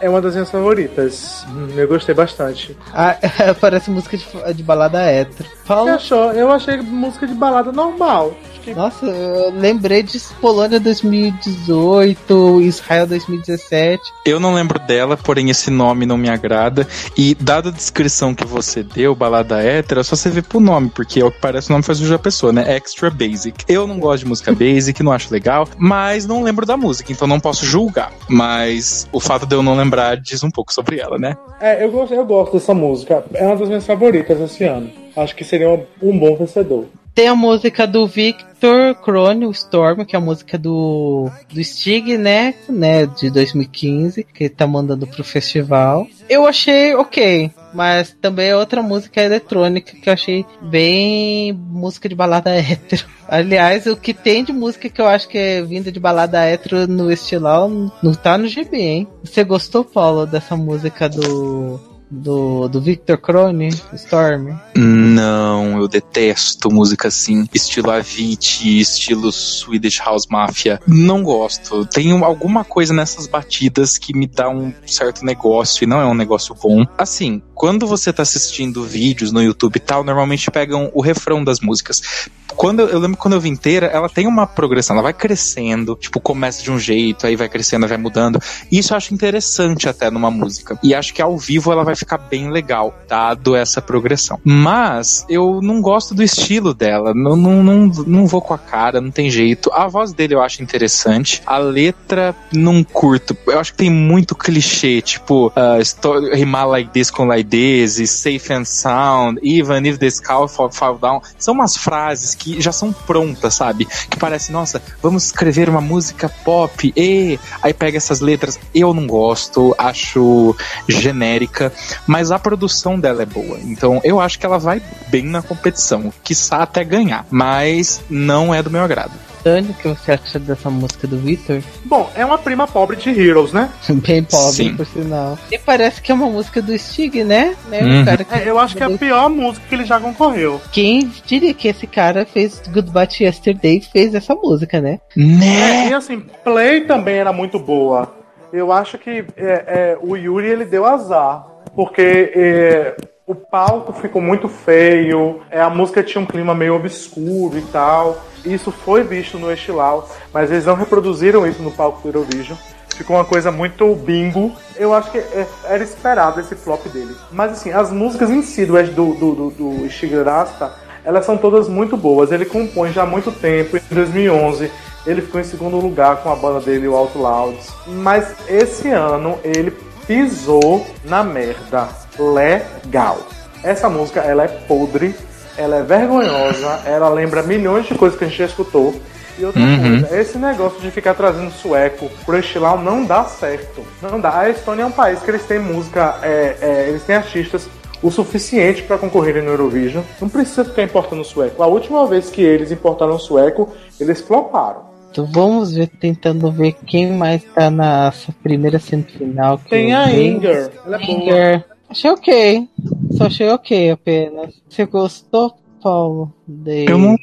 É 0.00 0.08
uma 0.08 0.20
das 0.20 0.34
minhas 0.34 0.50
favoritas. 0.50 1.44
Hum, 1.48 1.68
eu 1.76 1.88
gostei 1.88 2.14
bastante. 2.14 2.76
Ah, 2.92 3.16
parece 3.60 3.90
música 3.90 4.16
de, 4.16 4.54
de 4.54 4.62
balada 4.62 5.02
hétero. 5.02 5.48
Paulo... 5.66 5.90
Você 5.90 5.96
achou? 5.96 6.32
Eu 6.32 6.50
achei 6.50 6.76
música 6.78 7.26
de 7.26 7.34
balada 7.34 7.72
normal. 7.72 8.34
Nossa, 8.74 9.06
eu 9.06 9.50
lembrei 9.50 10.02
de 10.02 10.18
Polônia 10.40 10.80
2018, 10.80 12.62
Israel 12.62 13.06
2017. 13.06 14.02
Eu 14.24 14.40
não 14.40 14.54
lembro 14.54 14.78
dela, 14.80 15.16
porém 15.16 15.50
esse 15.50 15.70
nome 15.70 16.06
não 16.06 16.16
me 16.16 16.28
agrada. 16.28 16.86
E 17.16 17.34
dada 17.34 17.68
a 17.68 17.72
descrição 17.72 18.34
que 18.34 18.44
você 18.44 18.82
deu, 18.82 19.14
balada 19.14 19.62
hétero, 19.62 20.00
é 20.00 20.02
só 20.02 20.16
você 20.16 20.30
ver 20.30 20.42
pro 20.42 20.58
nome, 20.58 20.90
porque 20.90 21.20
é 21.20 21.24
o 21.24 21.30
que 21.30 21.40
parece 21.40 21.68
o 21.68 21.72
nome 21.72 21.84
faz 21.84 22.00
a 22.10 22.18
pessoa, 22.18 22.52
né? 22.52 22.76
Extra 22.76 23.10
Basic. 23.10 23.64
Eu 23.68 23.86
não 23.86 23.98
gosto 23.98 24.24
de 24.24 24.28
música 24.28 24.52
basic, 24.54 25.02
não 25.02 25.12
acho 25.12 25.32
legal, 25.32 25.68
mas 25.78 26.26
não 26.26 26.42
lembro 26.42 26.66
da 26.66 26.76
música, 26.76 27.12
então 27.12 27.28
não 27.28 27.38
posso 27.38 27.64
julgar. 27.64 28.12
Mas 28.28 29.08
o 29.12 29.20
fato 29.20 29.46
de 29.46 29.54
eu 29.54 29.62
não 29.62 29.76
lembrar 29.76 30.16
diz 30.16 30.42
um 30.42 30.50
pouco 30.50 30.72
sobre 30.72 30.98
ela, 30.98 31.18
né? 31.18 31.36
É, 31.60 31.84
eu 31.84 31.90
gosto, 31.90 32.14
eu 32.14 32.24
gosto 32.24 32.54
dessa 32.54 32.74
música. 32.74 33.24
É 33.34 33.46
uma 33.46 33.56
das 33.56 33.68
minhas 33.68 33.86
favoritas 33.86 34.40
esse 34.40 34.64
ano. 34.64 35.05
Acho 35.16 35.34
que 35.34 35.44
seria 35.44 35.68
um 36.02 36.18
bom 36.18 36.36
vencedor. 36.36 36.86
Tem 37.16 37.28
a 37.28 37.34
música 37.34 37.86
do 37.86 38.06
Victor 38.06 38.94
Crone, 38.96 39.46
o 39.46 39.50
Storm, 39.50 40.04
que 40.04 40.14
é 40.14 40.18
a 40.18 40.22
música 40.22 40.58
do, 40.58 41.30
do 41.50 41.64
Stig, 41.64 42.18
né? 42.18 42.52
né? 42.68 43.06
De 43.06 43.30
2015, 43.30 44.22
que 44.22 44.44
ele 44.44 44.50
tá 44.50 44.66
mandando 44.66 45.06
pro 45.06 45.24
festival. 45.24 46.06
Eu 46.28 46.46
achei 46.46 46.94
ok, 46.94 47.50
mas 47.72 48.14
também 48.20 48.48
é 48.48 48.56
outra 48.56 48.82
música 48.82 49.22
eletrônica 49.22 49.96
que 49.96 50.06
eu 50.06 50.12
achei 50.12 50.44
bem 50.60 51.54
música 51.54 52.06
de 52.06 52.14
balada 52.14 52.50
hétero. 52.54 53.06
Aliás, 53.26 53.86
o 53.86 53.96
que 53.96 54.12
tem 54.12 54.44
de 54.44 54.52
música 54.52 54.90
que 54.90 55.00
eu 55.00 55.08
acho 55.08 55.26
que 55.26 55.38
é 55.38 55.62
vinda 55.62 55.90
de 55.90 55.98
balada 55.98 56.44
hétero 56.44 56.86
no 56.86 57.10
estilão 57.10 57.90
não 58.02 58.12
tá 58.12 58.36
no 58.36 58.46
GB, 58.46 58.76
hein? 58.76 59.08
Você 59.24 59.42
gostou, 59.42 59.82
Paulo, 59.82 60.26
dessa 60.26 60.54
música 60.54 61.08
do 61.08 61.95
do, 62.10 62.68
do 62.68 62.80
Victor 62.80 63.18
Crone, 63.18 63.68
Storm? 63.94 64.56
Não, 64.76 65.78
eu 65.78 65.88
detesto 65.88 66.70
música 66.70 67.08
assim, 67.08 67.48
estilo 67.52 67.90
Avicii, 67.90 68.80
estilo 68.80 69.32
Swedish 69.32 70.00
House 70.00 70.26
Mafia. 70.26 70.80
Não 70.86 71.22
gosto. 71.22 71.84
Tem 71.86 72.12
alguma 72.22 72.64
coisa 72.64 72.94
nessas 72.94 73.26
batidas 73.26 73.98
que 73.98 74.16
me 74.16 74.26
dá 74.26 74.48
um 74.48 74.72
certo 74.86 75.24
negócio 75.24 75.84
e 75.84 75.86
não 75.86 76.00
é 76.00 76.06
um 76.06 76.14
negócio 76.14 76.54
bom. 76.54 76.84
Assim, 76.96 77.42
quando 77.56 77.86
você 77.86 78.12
tá 78.12 78.22
assistindo 78.22 78.84
vídeos 78.84 79.32
no 79.32 79.42
YouTube 79.42 79.76
e 79.76 79.80
tal, 79.80 80.04
normalmente 80.04 80.50
pegam 80.50 80.90
o 80.92 81.00
refrão 81.00 81.42
das 81.42 81.58
músicas. 81.58 82.28
Quando 82.54 82.80
eu, 82.80 82.88
eu 82.88 82.98
lembro 82.98 83.16
quando 83.16 83.34
eu 83.34 83.40
vi 83.40 83.48
inteira, 83.48 83.86
ela 83.86 84.08
tem 84.08 84.26
uma 84.26 84.46
progressão, 84.46 84.94
ela 84.94 85.02
vai 85.02 85.12
crescendo, 85.12 85.96
tipo, 86.00 86.20
começa 86.20 86.62
de 86.62 86.70
um 86.70 86.78
jeito, 86.78 87.26
aí 87.26 87.34
vai 87.34 87.48
crescendo, 87.48 87.88
vai 87.88 87.96
mudando. 87.96 88.40
Isso 88.70 88.92
eu 88.92 88.96
acho 88.96 89.12
interessante 89.12 89.88
até 89.88 90.10
numa 90.10 90.30
música. 90.30 90.78
E 90.82 90.94
acho 90.94 91.14
que 91.14 91.22
ao 91.22 91.36
vivo 91.36 91.72
ela 91.72 91.82
vai 91.82 91.96
ficar 91.96 92.18
bem 92.18 92.50
legal, 92.50 92.94
dado 93.08 93.56
essa 93.56 93.80
progressão. 93.80 94.38
Mas 94.44 95.24
eu 95.28 95.60
não 95.62 95.80
gosto 95.80 96.14
do 96.14 96.22
estilo 96.22 96.74
dela, 96.74 97.14
não, 97.14 97.36
não, 97.36 97.64
não, 97.64 97.86
não 98.06 98.26
vou 98.26 98.42
com 98.42 98.52
a 98.52 98.58
cara, 98.58 99.00
não 99.00 99.10
tem 99.10 99.30
jeito. 99.30 99.70
A 99.72 99.88
voz 99.88 100.12
dele 100.12 100.34
eu 100.34 100.42
acho 100.42 100.62
interessante, 100.62 101.42
a 101.46 101.56
letra 101.56 102.34
não 102.52 102.84
curto. 102.84 103.36
Eu 103.46 103.58
acho 103.58 103.72
que 103.72 103.78
tem 103.78 103.90
muito 103.90 104.34
clichê, 104.34 105.00
tipo, 105.00 105.48
uh, 105.48 106.34
rimar 106.34 106.68
like 106.68 106.90
this 106.90 107.10
com 107.10 107.24
like 107.24 107.45
this, 107.48 108.10
safe 108.10 108.52
and 108.52 108.64
sound, 108.64 109.40
even 109.42 109.86
if 109.86 109.98
the 109.98 110.10
sky 110.10 110.46
fall 110.48 110.98
down. 110.98 111.20
São 111.38 111.54
umas 111.54 111.76
frases 111.76 112.34
que 112.34 112.60
já 112.60 112.72
são 112.72 112.92
prontas, 112.92 113.54
sabe? 113.54 113.86
Que 114.10 114.18
parece, 114.18 114.52
nossa, 114.52 114.82
vamos 115.02 115.26
escrever 115.26 115.68
uma 115.68 115.80
música 115.80 116.28
pop, 116.44 116.92
e 116.96 117.38
aí 117.62 117.74
pega 117.74 117.96
essas 117.96 118.20
letras. 118.20 118.58
Eu 118.74 118.92
não 118.92 119.06
gosto, 119.06 119.74
acho 119.78 120.54
genérica 120.88 121.72
mas 122.06 122.30
a 122.30 122.38
produção 122.38 122.98
dela 122.98 123.22
é 123.22 123.26
boa. 123.26 123.58
Então 123.62 124.00
eu 124.04 124.20
acho 124.20 124.38
que 124.38 124.46
ela 124.46 124.58
vai 124.58 124.82
bem 125.08 125.24
na 125.24 125.42
competição, 125.42 126.12
quiçá 126.22 126.58
até 126.58 126.84
ganhar, 126.84 127.26
mas 127.30 128.00
não 128.08 128.54
é 128.54 128.62
do 128.62 128.70
meu 128.70 128.82
agrado. 128.82 129.12
Tânia, 129.46 129.70
o 129.70 129.74
que 129.74 129.86
você 129.86 130.10
acha 130.10 130.40
dessa 130.40 130.68
música 130.68 131.06
do 131.06 131.18
Victor? 131.18 131.62
Bom, 131.84 132.10
é 132.16 132.24
uma 132.24 132.36
prima 132.36 132.66
pobre 132.66 132.96
de 132.96 133.10
Heroes, 133.10 133.52
né? 133.52 133.70
Bem 134.04 134.24
pobre, 134.24 134.52
Sim. 134.56 134.74
por 134.76 134.84
sinal. 134.86 135.38
E 135.52 135.56
parece 135.56 136.02
que 136.02 136.10
é 136.10 136.14
uma 136.16 136.28
música 136.28 136.60
do 136.60 136.76
Stig, 136.76 137.22
né? 137.22 137.54
né? 137.68 137.80
Uhum. 137.80 138.02
O 138.02 138.04
cara 138.04 138.24
que- 138.24 138.34
É, 138.34 138.50
eu 138.50 138.58
acho 138.58 138.76
que 138.76 138.82
é 138.82 138.86
a 138.86 138.98
pior 138.98 139.30
música 139.30 139.64
que 139.68 139.72
ele 139.76 139.84
já 139.84 140.00
concorreu. 140.00 140.60
Quem 140.72 141.08
diria 141.24 141.54
que 141.54 141.68
esse 141.68 141.86
cara 141.86 142.26
fez 142.26 142.60
Goodbye 142.74 143.06
to 143.06 143.22
Yesterday 143.22 143.76
e 143.78 143.82
fez 143.82 144.16
essa 144.16 144.34
música, 144.34 144.80
né? 144.80 144.98
É, 145.16 145.20
Né? 145.20 145.88
e 145.90 145.94
assim, 145.94 146.24
Play 146.42 146.80
também 146.80 147.14
era 147.14 147.32
muito 147.32 147.56
boa. 147.56 148.12
Eu 148.52 148.72
acho 148.72 148.98
que 148.98 149.24
é, 149.36 149.44
é, 149.46 149.98
o 150.02 150.16
Yuri 150.16 150.48
ele 150.48 150.64
deu 150.64 150.84
azar. 150.84 151.46
Porque 151.76 152.32
é, 152.34 152.96
o 153.26 153.34
palco 153.34 153.92
ficou 153.92 154.22
muito 154.22 154.48
feio, 154.48 155.40
é, 155.50 155.60
a 155.60 155.68
música 155.68 156.00
tinha 156.02 156.22
um 156.22 156.26
clima 156.26 156.54
meio 156.54 156.76
obscuro 156.76 157.58
e 157.58 157.62
tal. 157.62 158.22
Isso 158.44 158.70
foi 158.70 159.02
visto 159.02 159.36
no 159.36 159.52
Estilau, 159.52 160.08
mas 160.32 160.50
eles 160.50 160.64
não 160.64 160.76
reproduziram 160.76 161.44
isso 161.44 161.60
no 161.60 161.72
palco 161.72 162.00
do 162.02 162.08
Eurovision. 162.08 162.56
Ficou 162.94 163.16
uma 163.16 163.24
coisa 163.24 163.50
muito 163.50 163.92
bingo. 163.96 164.52
Eu 164.76 164.94
acho 164.94 165.10
que 165.10 165.18
é, 165.18 165.46
era 165.64 165.82
esperado 165.82 166.38
esse 166.40 166.54
flop 166.54 166.86
dele. 166.86 167.14
Mas 167.32 167.52
assim, 167.52 167.72
as 167.72 167.90
músicas 167.90 168.30
em 168.30 168.42
si 168.42 168.64
do, 168.64 168.80
do, 168.84 169.14
do, 169.14 169.34
do, 169.34 169.50
do 169.50 169.90
Stig 169.90 170.14
Rasta, 170.22 170.72
elas 171.04 171.26
são 171.26 171.36
todas 171.36 171.68
muito 171.68 171.96
boas. 171.96 172.30
Ele 172.30 172.44
compõe 172.44 172.92
já 172.92 173.02
há 173.02 173.06
muito 173.06 173.32
tempo, 173.32 173.76
em 173.76 173.94
2011. 173.94 174.70
Ele 175.04 175.20
ficou 175.20 175.40
em 175.40 175.44
segundo 175.44 175.76
lugar 175.78 176.22
com 176.22 176.30
a 176.30 176.36
banda 176.36 176.60
dele, 176.60 176.86
o 176.86 176.94
Alto 176.94 177.18
Louds. 177.18 177.70
Mas 177.86 178.34
esse 178.48 178.88
ano 178.88 179.36
ele 179.42 179.72
pisou 180.06 180.86
na 181.04 181.24
merda. 181.24 182.05
Legal. 182.18 183.18
Essa 183.62 183.88
música, 183.88 184.20
ela 184.20 184.44
é 184.44 184.48
podre, 184.48 185.14
ela 185.56 185.76
é 185.76 185.82
vergonhosa, 185.82 186.80
ela 186.86 187.08
lembra 187.08 187.42
milhões 187.42 187.86
de 187.86 187.94
coisas 187.94 188.18
que 188.18 188.24
a 188.24 188.28
gente 188.28 188.38
já 188.38 188.44
escutou. 188.46 188.94
E 189.38 189.44
outra 189.44 189.60
Uhum. 189.60 190.00
coisa, 190.00 190.18
esse 190.18 190.38
negócio 190.38 190.80
de 190.80 190.90
ficar 190.90 191.12
trazendo 191.14 191.50
sueco 191.50 192.08
pro 192.24 192.38
estilau 192.38 192.78
não 192.78 193.04
dá 193.04 193.24
certo. 193.24 193.82
Não 194.00 194.18
dá. 194.18 194.38
A 194.40 194.48
Estônia 194.48 194.82
é 194.82 194.86
um 194.86 194.90
país 194.90 195.20
que 195.20 195.30
eles 195.30 195.44
têm 195.44 195.58
música, 195.58 196.18
é, 196.22 196.56
é, 196.60 196.86
eles 196.88 197.02
têm 197.02 197.16
artistas 197.16 197.68
o 198.02 198.10
suficiente 198.10 198.82
para 198.82 198.96
concorrerem 198.98 199.42
no 199.42 199.50
Eurovision. 199.50 200.02
Não 200.20 200.28
precisa 200.28 200.64
ficar 200.64 200.82
importando 200.82 201.22
sueco. 201.24 201.62
A 201.62 201.66
última 201.66 202.06
vez 202.06 202.30
que 202.30 202.40
eles 202.40 202.70
importaram 202.70 203.18
sueco, 203.18 203.68
eles 204.00 204.20
floparam. 204.22 204.86
Então 205.10 205.26
vamos 205.30 205.74
ver, 205.74 205.88
tentando 205.88 206.50
ver 206.50 206.72
quem 206.86 207.12
mais 207.12 207.42
tá 207.54 207.70
nessa 207.70 208.32
primeira 208.42 208.78
semifinal. 208.78 209.58
que 209.58 209.68
Tem 209.70 209.92
eu 209.92 209.98
a. 209.98 210.10
Inger. 210.10 210.70
Ela 210.86 210.96
é 210.96 211.06
boa. 211.06 211.10
Inger. 211.18 211.64
Achei 211.88 212.10
ok. 212.10 212.68
Só 213.12 213.26
achei 213.26 213.48
ok 213.48 213.90
apenas. 213.90 214.54
Você 214.68 214.86
gostou, 214.86 215.54
Paulo? 215.82 216.32
De 216.46 216.90
Eu 216.90 216.98
não 216.98 217.16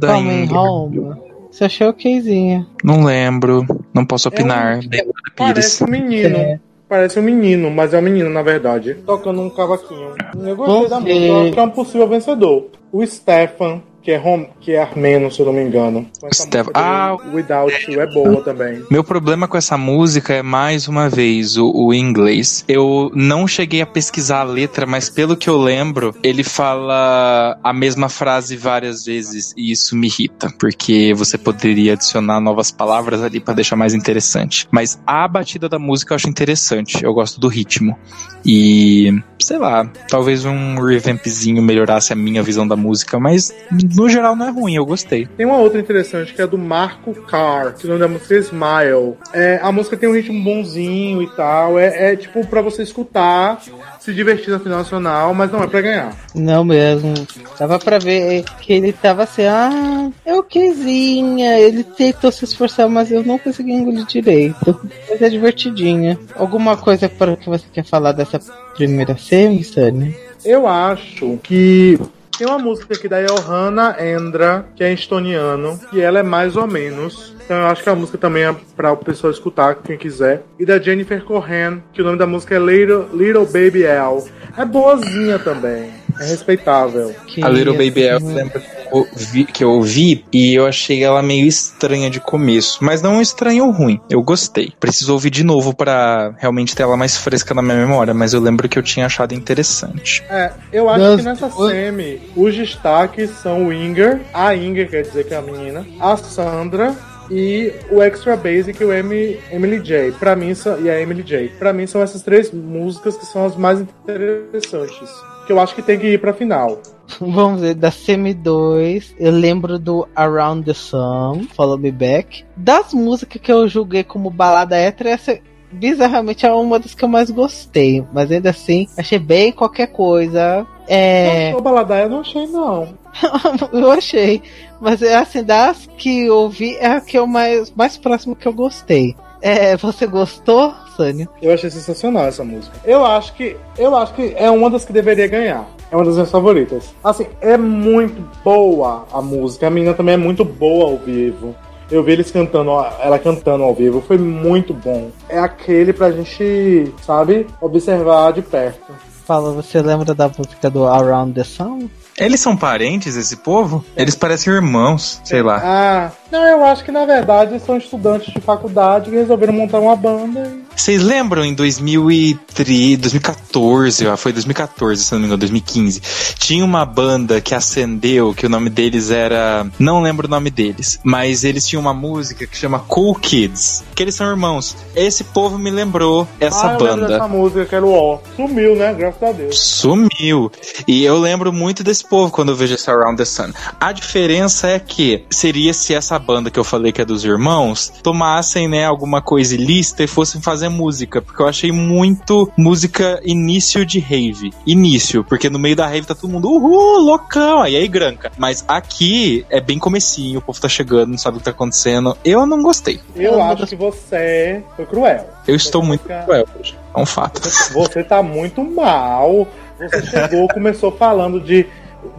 Coming. 0.00 0.52
Home? 0.52 1.16
Você 1.50 1.64
achou 1.64 1.88
okzinha. 1.88 2.66
Não 2.84 3.04
lembro. 3.04 3.66
Não 3.94 4.04
posso 4.04 4.28
opinar. 4.28 4.80
Bem, 4.86 5.04
Pires. 5.04 5.14
Parece 5.36 5.84
um 5.84 5.88
menino. 5.88 6.36
É. 6.36 6.60
Parece 6.88 7.20
um 7.20 7.22
menino, 7.22 7.70
mas 7.70 7.92
é 7.92 7.98
um 7.98 8.02
menino 8.02 8.30
na 8.30 8.42
verdade. 8.42 8.94
Tocando 9.06 9.42
um 9.42 9.50
cavaquinho. 9.50 10.14
Eu 10.42 10.56
gostei 10.56 10.88
da 10.88 11.00
música. 11.00 11.18
Eu 11.18 11.40
acho 11.42 11.52
que 11.52 11.60
é 11.60 11.62
um 11.62 11.70
possível 11.70 12.08
vencedor. 12.08 12.66
O 12.90 13.04
Stefan, 13.06 13.82
que 14.08 14.12
é, 14.12 14.16
rom... 14.16 14.46
que 14.58 14.72
é 14.72 14.80
armeno, 14.80 15.30
se 15.30 15.38
eu 15.38 15.44
não 15.44 15.52
me 15.52 15.62
engano. 15.62 16.08
Música 16.22 16.64
Ah, 16.72 17.14
Without 17.30 17.92
You 17.92 18.00
é 18.00 18.06
boa 18.06 18.42
também. 18.42 18.82
Meu 18.90 19.04
problema 19.04 19.46
com 19.46 19.58
essa 19.58 19.76
música 19.76 20.32
é 20.32 20.42
mais 20.42 20.88
uma 20.88 21.10
vez 21.10 21.58
o, 21.58 21.70
o 21.70 21.92
inglês. 21.92 22.64
Eu 22.66 23.10
não 23.14 23.46
cheguei 23.46 23.82
a 23.82 23.86
pesquisar 23.86 24.40
a 24.40 24.44
letra, 24.44 24.86
mas 24.86 25.10
pelo 25.10 25.36
que 25.36 25.50
eu 25.50 25.58
lembro, 25.58 26.14
ele 26.22 26.42
fala 26.42 27.58
a 27.62 27.70
mesma 27.74 28.08
frase 28.08 28.56
várias 28.56 29.04
vezes 29.04 29.52
e 29.54 29.72
isso 29.72 29.94
me 29.94 30.06
irrita, 30.06 30.50
porque 30.58 31.12
você 31.12 31.36
poderia 31.36 31.92
adicionar 31.92 32.40
novas 32.40 32.70
palavras 32.70 33.22
ali 33.22 33.40
pra 33.40 33.52
deixar 33.52 33.76
mais 33.76 33.92
interessante. 33.92 34.66
Mas 34.70 34.98
a 35.06 35.28
batida 35.28 35.68
da 35.68 35.78
música 35.78 36.14
eu 36.14 36.16
acho 36.16 36.30
interessante. 36.30 37.04
Eu 37.04 37.12
gosto 37.12 37.38
do 37.38 37.48
ritmo. 37.48 37.94
E 38.42 39.12
sei 39.38 39.58
lá, 39.58 39.90
talvez 40.08 40.44
um 40.44 40.80
revampzinho 40.80 41.62
melhorasse 41.62 42.12
a 42.12 42.16
minha 42.16 42.42
visão 42.42 42.66
da 42.66 42.76
música, 42.76 43.18
mas 43.18 43.54
no 43.98 44.08
geral 44.08 44.36
não 44.36 44.46
é 44.46 44.50
ruim, 44.50 44.76
eu 44.76 44.86
gostei. 44.86 45.26
Tem 45.36 45.44
uma 45.44 45.56
outra 45.56 45.80
interessante 45.80 46.32
que 46.32 46.40
é 46.40 46.46
do 46.46 46.56
Marco 46.56 47.12
Carr, 47.22 47.74
que 47.74 47.84
o 47.84 47.88
nome 47.88 48.00
da 48.00 48.06
música 48.06 48.36
é 48.36 48.38
Smile. 48.38 49.16
É, 49.32 49.58
a 49.60 49.72
música 49.72 49.96
tem 49.96 50.08
um 50.08 50.14
ritmo 50.14 50.40
bonzinho 50.40 51.20
e 51.20 51.26
tal. 51.34 51.76
É, 51.76 52.12
é 52.12 52.16
tipo 52.16 52.46
pra 52.46 52.62
você 52.62 52.84
escutar, 52.84 53.60
se 53.98 54.14
divertir 54.14 54.50
na 54.50 54.60
final 54.60 54.78
nacional, 54.78 55.34
mas 55.34 55.50
não 55.50 55.64
é 55.64 55.66
pra 55.66 55.80
ganhar. 55.80 56.16
Não 56.32 56.64
mesmo. 56.64 57.12
Dava 57.58 57.76
pra 57.80 57.98
ver 57.98 58.44
que 58.60 58.72
ele 58.72 58.92
tava 58.92 59.24
assim, 59.24 59.46
ah, 59.46 60.10
é 60.24 60.32
okzinha. 60.32 61.58
Ele 61.58 61.82
tentou 61.82 62.30
se 62.30 62.44
esforçar, 62.44 62.88
mas 62.88 63.10
eu 63.10 63.24
não 63.24 63.36
consegui 63.36 63.72
engolir 63.72 64.06
direito. 64.06 64.80
Mas 65.10 65.20
é 65.20 65.28
divertidinha. 65.28 66.16
Alguma 66.36 66.76
coisa 66.76 67.08
para 67.08 67.36
que 67.36 67.48
você 67.48 67.64
quer 67.72 67.84
falar 67.84 68.12
dessa 68.12 68.38
primeira 68.76 69.16
semi, 69.16 69.64
Sunny? 69.64 70.14
Eu 70.44 70.68
acho 70.68 71.36
que 71.42 71.98
tem 72.38 72.46
uma 72.46 72.58
música 72.58 72.94
aqui 72.94 73.08
da 73.08 73.20
Johanna 73.20 73.96
Endra, 73.98 74.64
que 74.76 74.84
é 74.84 74.92
estoniano, 74.92 75.78
e 75.92 76.00
ela 76.00 76.20
é 76.20 76.22
mais 76.22 76.56
ou 76.56 76.68
menos. 76.68 77.34
Então 77.44 77.56
eu 77.56 77.66
acho 77.66 77.82
que 77.82 77.90
a 77.90 77.96
música 77.96 78.16
também 78.16 78.44
é 78.44 78.54
pra 78.76 78.92
o 78.92 78.96
pessoal 78.96 79.32
escutar, 79.32 79.74
quem 79.74 79.98
quiser. 79.98 80.44
E 80.56 80.64
da 80.64 80.78
Jennifer 80.78 81.24
Cohen, 81.24 81.82
que 81.92 82.00
o 82.00 82.04
nome 82.04 82.16
da 82.16 82.28
música 82.28 82.54
é 82.54 82.58
Little, 82.60 83.08
Little 83.12 83.44
Baby 83.44 83.82
L. 83.82 84.22
É 84.56 84.64
boazinha 84.64 85.40
também. 85.40 85.97
É 86.20 86.24
respeitável. 86.26 87.14
Que 87.26 87.42
A 87.44 87.48
Little 87.48 87.74
Baby 87.74 88.08
assim, 88.08 88.24
Elf, 88.26 88.34
lembra 88.34 88.60
que 88.60 88.66
eu 88.92 88.98
ouvi- 88.98 89.44
que 89.44 89.64
eu 89.64 89.70
ouvi 89.70 90.24
e 90.32 90.54
eu 90.54 90.66
achei 90.66 91.02
ela 91.04 91.22
meio 91.22 91.46
estranha 91.46 92.08
de 92.10 92.20
começo, 92.20 92.78
mas 92.82 93.02
não 93.02 93.20
estranha 93.20 93.62
ou 93.64 93.70
ruim. 93.70 94.00
Eu 94.10 94.22
gostei. 94.22 94.72
Preciso 94.80 95.12
ouvir 95.12 95.30
de 95.30 95.44
novo 95.44 95.74
pra 95.74 96.32
realmente 96.38 96.74
ter 96.74 96.82
ela 96.82 96.96
mais 96.96 97.16
fresca 97.16 97.54
na 97.54 97.62
minha 97.62 97.76
memória, 97.76 98.12
mas 98.14 98.32
eu 98.34 98.40
lembro 98.40 98.68
que 98.68 98.78
eu 98.78 98.82
tinha 98.82 99.06
achado 99.06 99.34
interessante. 99.34 100.22
É, 100.30 100.50
eu 100.72 100.88
acho 100.88 100.98
Nossa, 101.04 101.16
que 101.18 101.22
nessa 101.24 101.46
o- 101.46 101.68
semi, 101.68 102.20
os 102.36 102.54
destaques 102.56 103.30
são 103.42 103.66
o 103.66 103.72
Inger, 103.72 104.20
a 104.32 104.54
Inger 104.54 104.88
quer 104.88 105.02
dizer 105.02 105.24
que 105.26 105.34
é 105.34 105.36
a 105.36 105.42
menina, 105.42 105.86
a 106.00 106.16
Sandra 106.16 106.94
e 107.30 107.72
o 107.90 108.02
Extra 108.02 108.36
Basic 108.36 108.82
e 108.82 108.86
o 108.86 108.92
Emily, 108.92 109.38
Emily 109.52 109.80
J. 109.80 110.12
Pra 110.12 110.34
mim, 110.34 110.54
são- 110.54 110.80
e 110.80 110.88
a 110.88 110.98
Emily 111.00 111.22
J. 111.22 111.48
Pra 111.58 111.72
mim 111.74 111.86
são 111.86 112.00
essas 112.02 112.22
três 112.22 112.50
músicas 112.50 113.16
que 113.18 113.26
são 113.26 113.44
as 113.44 113.54
mais 113.54 113.80
interessantes. 113.80 115.10
Que 115.48 115.52
eu 115.54 115.58
acho 115.58 115.74
que 115.74 115.80
tem 115.80 115.98
que 115.98 116.06
ir 116.06 116.20
pra 116.20 116.34
final. 116.34 116.78
Vamos 117.18 117.62
ver, 117.62 117.74
da 117.74 117.90
Semi 117.90 118.34
2, 118.34 119.14
eu 119.18 119.32
lembro 119.32 119.78
do 119.78 120.06
Around 120.14 120.66
the 120.66 120.74
Sun, 120.74 121.46
Follow 121.56 121.78
Me 121.78 121.90
Back. 121.90 122.44
Das 122.54 122.92
músicas 122.92 123.40
que 123.40 123.50
eu 123.50 123.66
julguei 123.66 124.04
como 124.04 124.28
balada 124.28 124.76
hétero, 124.76 125.08
essa 125.08 125.40
bizarramente 125.72 126.44
é 126.44 126.52
uma 126.52 126.78
das 126.78 126.94
que 126.94 127.02
eu 127.02 127.08
mais 127.08 127.30
gostei. 127.30 128.04
Mas 128.12 128.30
ainda 128.30 128.50
assim, 128.50 128.86
achei 128.94 129.18
bem 129.18 129.50
qualquer 129.50 129.86
coisa. 129.86 130.66
É. 130.86 131.54
O 131.56 131.62
Baladaia 131.62 132.02
eu 132.02 132.10
não 132.10 132.20
achei, 132.20 132.46
não. 132.46 132.92
eu 133.72 133.90
achei. 133.90 134.42
Mas 134.78 135.00
é 135.00 135.16
assim, 135.16 135.42
das 135.42 135.88
que 135.96 136.26
eu 136.26 136.36
ouvi, 136.36 136.76
é 136.76 136.88
a 136.88 137.00
que 137.00 137.18
eu 137.18 137.26
mais, 137.26 137.72
mais 137.74 137.96
próximo 137.96 138.36
que 138.36 138.46
eu 138.46 138.52
gostei. 138.52 139.16
É, 139.40 139.76
você 139.76 140.06
gostou, 140.06 140.74
Sânia? 140.96 141.28
Eu 141.40 141.52
achei 141.52 141.70
sensacional 141.70 142.26
essa 142.26 142.44
música. 142.44 142.76
Eu 142.84 143.04
acho 143.04 143.34
que 143.34 143.56
eu 143.76 143.94
acho 143.96 144.14
que 144.14 144.34
é 144.36 144.50
uma 144.50 144.68
das 144.68 144.84
que 144.84 144.92
deveria 144.92 145.28
ganhar. 145.28 145.68
É 145.90 145.96
uma 145.96 146.04
das 146.04 146.14
minhas 146.14 146.30
favoritas. 146.30 146.92
Assim, 147.02 147.26
é 147.40 147.56
muito 147.56 148.22
boa 148.44 149.06
a 149.12 149.22
música. 149.22 149.66
A 149.66 149.70
menina 149.70 149.94
também 149.94 150.14
é 150.14 150.18
muito 150.18 150.44
boa 150.44 150.90
ao 150.90 150.98
vivo. 150.98 151.54
Eu 151.90 152.02
vi 152.02 152.12
eles 152.12 152.30
cantando, 152.30 152.70
ela 153.00 153.18
cantando 153.18 153.64
ao 153.64 153.74
vivo, 153.74 154.02
foi 154.02 154.18
muito 154.18 154.74
bom. 154.74 155.10
É 155.26 155.38
aquele 155.38 155.94
pra 155.94 156.10
gente, 156.10 156.92
sabe, 157.00 157.46
observar 157.62 158.30
de 158.34 158.42
perto. 158.42 158.92
Fala, 159.24 159.52
você 159.52 159.80
lembra 159.80 160.14
da 160.14 160.28
música 160.28 160.68
do 160.68 160.84
Around 160.86 161.32
the 161.32 161.44
Sun? 161.44 161.88
Eles 162.18 162.40
são 162.40 162.56
parentes, 162.56 163.16
esse 163.16 163.36
povo? 163.36 163.84
Eles 163.96 164.14
parecem 164.14 164.52
irmãos, 164.52 165.20
sei 165.24 165.42
lá. 165.42 165.60
Ah, 165.64 166.10
não, 166.30 166.44
eu 166.44 166.64
acho 166.64 166.84
que 166.84 166.90
na 166.90 167.04
verdade 167.04 167.58
são 167.60 167.76
estudantes 167.76 168.32
de 168.32 168.40
faculdade 168.40 169.10
que 169.10 169.16
resolveram 169.16 169.52
montar 169.52 169.78
uma 169.78 169.94
banda. 169.96 170.40
e- 170.40 170.67
Vocês 170.78 171.02
lembram 171.02 171.44
em 171.44 171.52
2003, 171.54 172.98
2014, 172.98 174.06
ó, 174.06 174.16
foi 174.16 174.32
2014, 174.32 175.02
se 175.02 175.12
não 175.12 175.18
me 175.18 175.26
engano, 175.26 175.40
2015, 175.40 176.00
tinha 176.38 176.64
uma 176.64 176.86
banda 176.86 177.40
que 177.40 177.52
acendeu, 177.52 178.32
que 178.32 178.46
o 178.46 178.48
nome 178.48 178.70
deles 178.70 179.10
era, 179.10 179.66
não 179.76 180.00
lembro 180.00 180.28
o 180.28 180.30
nome 180.30 180.50
deles, 180.50 181.00
mas 181.02 181.42
eles 181.42 181.66
tinham 181.66 181.80
uma 181.80 181.92
música 181.92 182.46
que 182.46 182.56
chama 182.56 182.78
Cool 182.78 183.16
Kids, 183.16 183.82
que 183.92 184.04
eles 184.04 184.14
são 184.14 184.30
irmãos. 184.30 184.76
Esse 184.94 185.24
povo 185.24 185.58
me 185.58 185.68
lembrou 185.68 186.28
essa 186.38 186.70
ah, 186.70 186.74
eu 186.74 186.78
banda. 186.78 187.08
dessa 187.08 187.26
música, 187.26 187.66
que 187.66 187.74
era 187.74 187.84
o 187.84 187.92
O. 187.92 188.20
Sumiu, 188.36 188.76
né? 188.76 188.94
Graças 188.94 189.22
a 189.22 189.32
Deus. 189.32 189.58
Sumiu. 189.58 190.50
E 190.86 191.04
eu 191.04 191.18
lembro 191.18 191.52
muito 191.52 191.82
desse 191.82 192.08
povo 192.08 192.30
quando 192.30 192.50
eu 192.50 192.56
vejo 192.56 192.76
esse 192.76 192.88
Around 192.88 193.16
the 193.16 193.24
Sun. 193.24 193.50
A 193.80 193.90
diferença 193.90 194.68
é 194.68 194.78
que 194.78 195.24
seria 195.28 195.74
se 195.74 195.92
essa 195.92 196.16
banda 196.20 196.52
que 196.52 196.58
eu 196.58 196.64
falei 196.64 196.92
que 196.92 197.02
é 197.02 197.04
dos 197.04 197.24
irmãos 197.24 197.92
tomassem, 198.00 198.68
né, 198.68 198.84
alguma 198.84 199.20
coisa 199.20 199.56
ilícita 199.56 200.04
e 200.04 200.06
fossem 200.06 200.40
fazer 200.40 200.67
fazer 200.68 200.78
música, 200.78 201.22
porque 201.22 201.42
eu 201.42 201.48
achei 201.48 201.72
muito 201.72 202.50
música 202.56 203.20
início 203.24 203.84
de 203.84 203.98
rave. 203.98 204.52
Início, 204.66 205.24
porque 205.24 205.50
no 205.50 205.58
meio 205.58 205.74
da 205.74 205.86
rave 205.86 206.06
tá 206.06 206.14
todo 206.14 206.30
mundo, 206.30 206.50
uhul, 206.50 206.98
loucão, 206.98 207.62
aí 207.62 207.76
aí 207.76 207.88
granca. 207.88 208.30
Mas 208.36 208.64
aqui 208.68 209.44
é 209.50 209.60
bem 209.60 209.78
comecinho, 209.78 210.38
o 210.38 210.42
povo 210.42 210.60
tá 210.60 210.68
chegando, 210.68 211.10
não 211.10 211.18
sabe 211.18 211.36
o 211.36 211.40
que 211.40 211.44
tá 211.44 211.50
acontecendo. 211.50 212.16
Eu 212.24 212.46
não 212.46 212.62
gostei. 212.62 213.00
Eu 213.16 213.42
acho 213.42 213.66
que 213.66 213.76
você 213.76 214.62
foi 214.76 214.86
cruel. 214.86 215.26
Eu 215.46 215.56
estou 215.56 215.82
muito 215.82 216.04
cruel 216.04 216.46
hoje. 216.58 216.76
É 216.94 217.00
um 217.00 217.06
fato. 217.06 217.40
Você 217.72 218.04
tá 218.04 218.22
muito 218.22 218.62
mal. 218.62 219.46
Você 219.78 220.06
chegou, 220.06 220.48
começou 220.48 220.90
falando 220.92 221.40
de. 221.40 221.66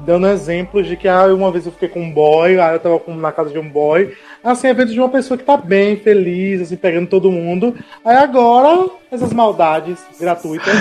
Dando 0.05 0.27
exemplos 0.27 0.87
de 0.87 0.95
que 0.95 1.07
ah, 1.07 1.25
uma 1.27 1.51
vez 1.51 1.65
eu 1.65 1.71
fiquei 1.71 1.89
com 1.89 2.01
um 2.01 2.11
boy, 2.11 2.59
ah, 2.59 2.73
eu 2.73 2.79
tava 2.79 2.99
com, 2.99 3.15
na 3.15 3.31
casa 3.31 3.49
de 3.49 3.59
um 3.59 3.69
boy. 3.69 4.13
Assim, 4.43 4.67
evento 4.67 4.91
de 4.91 4.99
uma 4.99 5.09
pessoa 5.09 5.37
que 5.37 5.43
tá 5.43 5.57
bem, 5.57 5.97
feliz, 5.97 6.61
assim, 6.61 6.75
pegando 6.75 7.07
todo 7.07 7.31
mundo. 7.31 7.75
Aí 8.03 8.15
agora, 8.15 8.89
essas 9.11 9.33
maldades 9.33 9.99
gratuitas. 10.19 10.73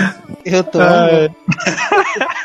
Eu 0.45 0.63
tô. 0.63 0.79